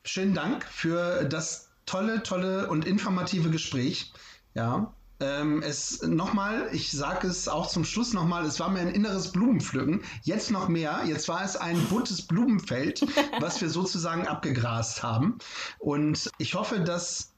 Schönen 0.03 0.33
Dank 0.33 0.63
für 0.63 1.25
das 1.25 1.69
tolle, 1.85 2.23
tolle 2.23 2.69
und 2.69 2.85
informative 2.85 3.49
Gespräch. 3.49 4.11
Ja. 4.55 4.94
Ähm, 5.19 5.61
es 5.61 6.01
nochmal, 6.01 6.67
ich 6.73 6.91
sage 6.91 7.27
es 7.27 7.47
auch 7.47 7.67
zum 7.67 7.85
Schluss 7.85 8.13
nochmal, 8.13 8.45
es 8.45 8.59
war 8.59 8.69
mir 8.69 8.79
ein 8.79 8.89
inneres 8.89 9.31
Blumenpflücken. 9.31 10.01
Jetzt 10.23 10.51
noch 10.51 10.67
mehr. 10.67 11.03
Jetzt 11.05 11.27
war 11.29 11.43
es 11.43 11.55
ein 11.55 11.79
buntes 11.85 12.21
Blumenfeld, 12.21 13.05
was 13.39 13.61
wir 13.61 13.69
sozusagen 13.69 14.27
abgegrast 14.27 15.03
haben. 15.03 15.37
Und 15.79 16.31
ich 16.37 16.55
hoffe, 16.55 16.81
dass 16.81 17.31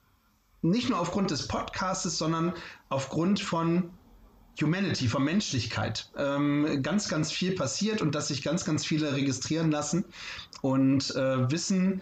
nicht 0.63 0.89
nur 0.89 0.99
aufgrund 0.99 1.29
des 1.29 1.47
Podcasts, 1.47 2.17
sondern 2.17 2.53
aufgrund 2.89 3.39
von 3.39 3.91
Humanity, 4.59 5.07
von 5.07 5.23
Menschlichkeit, 5.23 6.09
ähm, 6.17 6.81
ganz, 6.81 7.09
ganz 7.09 7.31
viel 7.31 7.53
passiert 7.53 8.01
und 8.01 8.15
dass 8.15 8.29
sich 8.29 8.41
ganz, 8.41 8.65
ganz 8.65 8.85
viele 8.85 9.13
registrieren 9.13 9.69
lassen 9.69 10.05
und 10.61 11.15
äh, 11.15 11.51
wissen, 11.51 12.01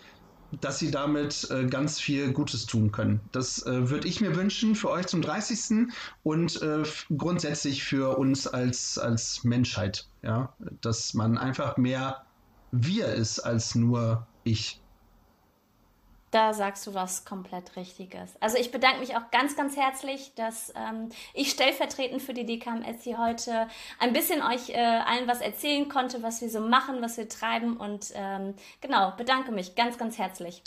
dass 0.62 0.80
sie 0.80 0.92
damit 0.92 1.48
äh, 1.52 1.66
ganz 1.66 2.00
viel 2.00 2.32
Gutes 2.32 2.66
tun 2.66 2.92
können. 2.92 3.22
Das 3.32 3.66
äh, 3.66 3.90
würde 3.90 4.08
ich 4.08 4.22
mir 4.22 4.36
wünschen 4.36 4.76
für 4.76 4.90
euch 4.90 5.08
zum 5.08 5.22
30. 5.22 5.88
und 6.24 6.62
äh, 6.62 6.84
grundsätzlich 7.18 7.84
für 7.84 8.18
uns 8.18 8.48
als, 8.48 8.98
als 8.98 9.44
Menschheit. 9.44 10.08
Ja? 10.22 10.54
Dass 10.82 11.14
man 11.14 11.38
einfach 11.38 11.78
mehr 11.78 12.26
wir 12.72 13.08
ist 13.08 13.40
als 13.40 13.76
nur 13.76 14.28
ich. 14.44 14.82
Da 16.36 16.54
sagst 16.54 16.86
du 16.86 16.94
was 16.94 17.24
komplett 17.24 17.78
Richtiges. 17.78 18.30
Also 18.42 18.58
ich 18.58 18.70
bedanke 18.70 19.00
mich 19.00 19.16
auch 19.16 19.32
ganz, 19.32 19.56
ganz 19.56 19.78
herzlich, 19.78 20.34
dass 20.36 20.74
ähm, 20.76 21.08
ich 21.34 21.50
stellvertretend 21.50 22.22
für 22.22 22.34
die 22.34 22.46
DKMS 22.46 23.04
hier 23.04 23.20
heute 23.20 23.70
ein 24.00 24.12
bisschen 24.12 24.42
euch 24.42 24.68
äh, 24.72 24.76
allen 24.76 25.30
was 25.30 25.40
erzählen 25.40 25.88
konnte, 25.88 26.24
was 26.24 26.42
wir 26.42 26.50
so 26.50 26.60
machen, 26.60 27.02
was 27.02 27.16
wir 27.16 27.30
treiben 27.30 27.78
und 27.78 28.12
ähm, 28.16 28.54
genau, 28.82 29.14
bedanke 29.16 29.54
mich 29.54 29.76
ganz, 29.76 29.98
ganz 29.98 30.18
herzlich. 30.18 30.62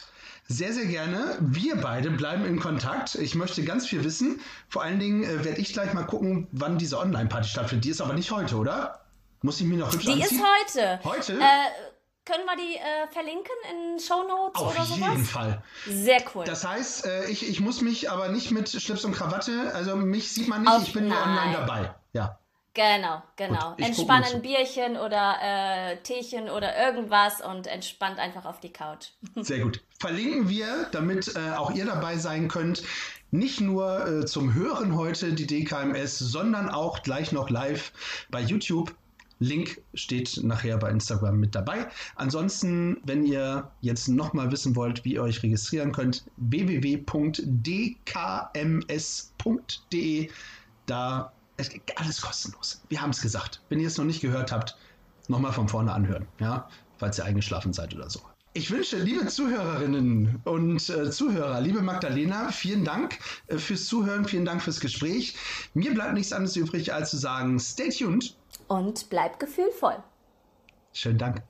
Sehr, 0.47 0.73
sehr 0.73 0.87
gerne. 0.87 1.37
Wir 1.39 1.77
beide 1.77 2.13
bleiben 2.13 2.47
in 2.47 2.59
Kontakt. 2.59 3.17
Ich 3.17 3.35
möchte 3.35 3.63
ganz 3.63 3.87
viel 3.87 4.03
wissen. 4.05 4.41
Vor 4.71 4.83
allen 4.83 4.99
Dingen 4.99 5.23
äh, 5.23 5.45
werde 5.45 5.61
ich 5.61 5.75
gleich 5.75 5.93
mal 5.93 6.07
gucken, 6.07 6.49
wann 6.51 6.79
diese 6.79 6.99
Online-Party 6.99 7.47
stattfindet. 7.47 7.85
Die 7.85 7.91
ist 7.91 8.01
aber 8.01 8.15
nicht 8.15 8.31
heute, 8.31 8.57
oder? 8.57 9.05
Muss 9.43 9.61
ich 9.61 9.67
mir 9.67 9.77
noch 9.77 9.93
hübsch 9.93 10.07
Die 10.07 10.13
anziehen? 10.13 10.39
ist 10.39 10.79
heute. 10.79 11.01
Heute? 11.05 11.33
Äh, 11.35 11.98
können 12.29 12.45
wir 12.45 12.57
die 12.57 12.77
äh, 12.77 13.09
verlinken 13.11 13.55
in 13.73 13.99
Show 13.99 14.23
Notes 14.23 14.61
Auf 14.61 14.75
oder 14.75 14.85
sowas? 14.85 15.11
jeden 15.11 15.25
Fall. 15.25 15.63
Sehr 15.87 16.23
cool. 16.35 16.45
Das 16.45 16.67
heißt, 16.67 17.07
äh, 17.07 17.25
ich, 17.31 17.49
ich 17.49 17.61
muss 17.61 17.81
mich 17.81 18.11
aber 18.11 18.29
nicht 18.29 18.51
mit 18.51 18.69
Schlips 18.69 19.05
und 19.05 19.13
Krawatte, 19.13 19.73
also 19.75 19.97
mich 19.97 20.31
sieht 20.31 20.47
man 20.49 20.63
nicht, 20.63 20.71
Auf- 20.73 20.83
ich 20.83 20.93
bin 20.93 21.09
nur 21.09 21.19
nein. 21.19 21.29
online 21.39 21.53
dabei. 21.55 21.95
Ja. 22.13 22.39
Genau, 22.75 23.23
genau. 23.35 23.71
Gut, 23.71 23.85
Entspannen 23.85 24.35
ein 24.35 24.43
Bierchen 24.43 24.97
oder 24.99 25.37
äh, 25.43 25.97
Teechen 26.03 26.49
oder 26.49 26.79
irgendwas 26.79 27.41
und 27.41 27.67
entspannt 27.67 28.19
einfach 28.21 28.45
auf 28.45 28.61
die 28.61 28.73
Couch. 28.73 29.09
Sehr 29.35 29.61
gut. 29.61 29.83
Verlinken 29.99 30.49
wir, 30.49 30.87
damit 30.93 31.35
äh, 31.35 31.57
auch 31.57 31.73
ihr 31.73 31.87
dabei 31.87 32.19
sein 32.19 32.47
könnt. 32.47 32.83
Nicht 33.31 33.61
nur 33.61 34.07
äh, 34.07 34.27
zum 34.27 34.55
Hören 34.55 34.97
heute 34.97 35.33
die 35.33 35.47
DKMS, 35.47 36.19
sondern 36.19 36.69
auch 36.69 37.03
gleich 37.03 37.33
noch 37.33 37.51
live 37.51 37.93
bei 38.31 38.41
YouTube. 38.41 38.95
Link 39.41 39.81
steht 39.95 40.41
nachher 40.43 40.79
bei 40.79 40.91
Instagram 40.91 41.39
mit 41.39 41.55
dabei. 41.55 41.89
Ansonsten, 42.17 42.99
wenn 43.05 43.25
ihr 43.25 43.71
jetzt 43.81 44.09
nochmal 44.09 44.51
wissen 44.51 44.75
wollt, 44.77 45.05
wie 45.05 45.15
ihr 45.15 45.23
euch 45.23 45.43
registrieren 45.43 45.93
könnt, 45.93 46.25
www.dkms.de. 46.37 47.09
Da 50.87 51.33
ist 51.57 51.73
alles 51.97 52.21
kostenlos. 52.21 52.83
Wir 52.89 53.01
haben 53.03 53.11
es 53.11 53.21
gesagt. 53.21 53.61
Wenn 53.69 53.81
ihr 53.81 53.89
es 53.89 53.99
noch 53.99 54.05
nicht 54.05 54.21
gehört 54.21 54.53
habt, 54.53 54.77
nochmal 55.29 55.53
von 55.53 55.69
vorne 55.69 55.93
anhören, 55.93 56.27
ja, 56.41 56.69
falls 56.97 57.19
ihr 57.19 57.25
eingeschlafen 57.25 57.73
seid 57.73 57.95
oder 57.95 58.09
so. 58.09 58.21
Ich 58.55 58.71
wünsche, 58.71 58.97
liebe 58.97 59.27
Zuhörerinnen 59.27 60.41
und 60.45 60.89
äh, 60.89 61.11
Zuhörer, 61.11 61.61
liebe 61.61 61.83
Magdalena, 61.83 62.51
vielen 62.51 62.85
Dank 62.85 63.19
äh, 63.47 63.59
fürs 63.59 63.85
Zuhören, 63.85 64.25
vielen 64.25 64.47
Dank 64.47 64.63
fürs 64.63 64.81
Gespräch. 64.81 65.37
Mir 65.75 65.93
bleibt 65.93 66.15
nichts 66.15 66.33
anderes 66.33 66.57
übrig, 66.57 66.93
als 66.93 67.11
zu 67.11 67.19
sagen, 67.19 67.61
stay 67.61 67.91
tuned. 67.91 68.38
Und 68.67 69.09
bleib 69.11 69.39
gefühlvoll. 69.39 70.03
Schönen 70.93 71.19
Dank. 71.19 71.43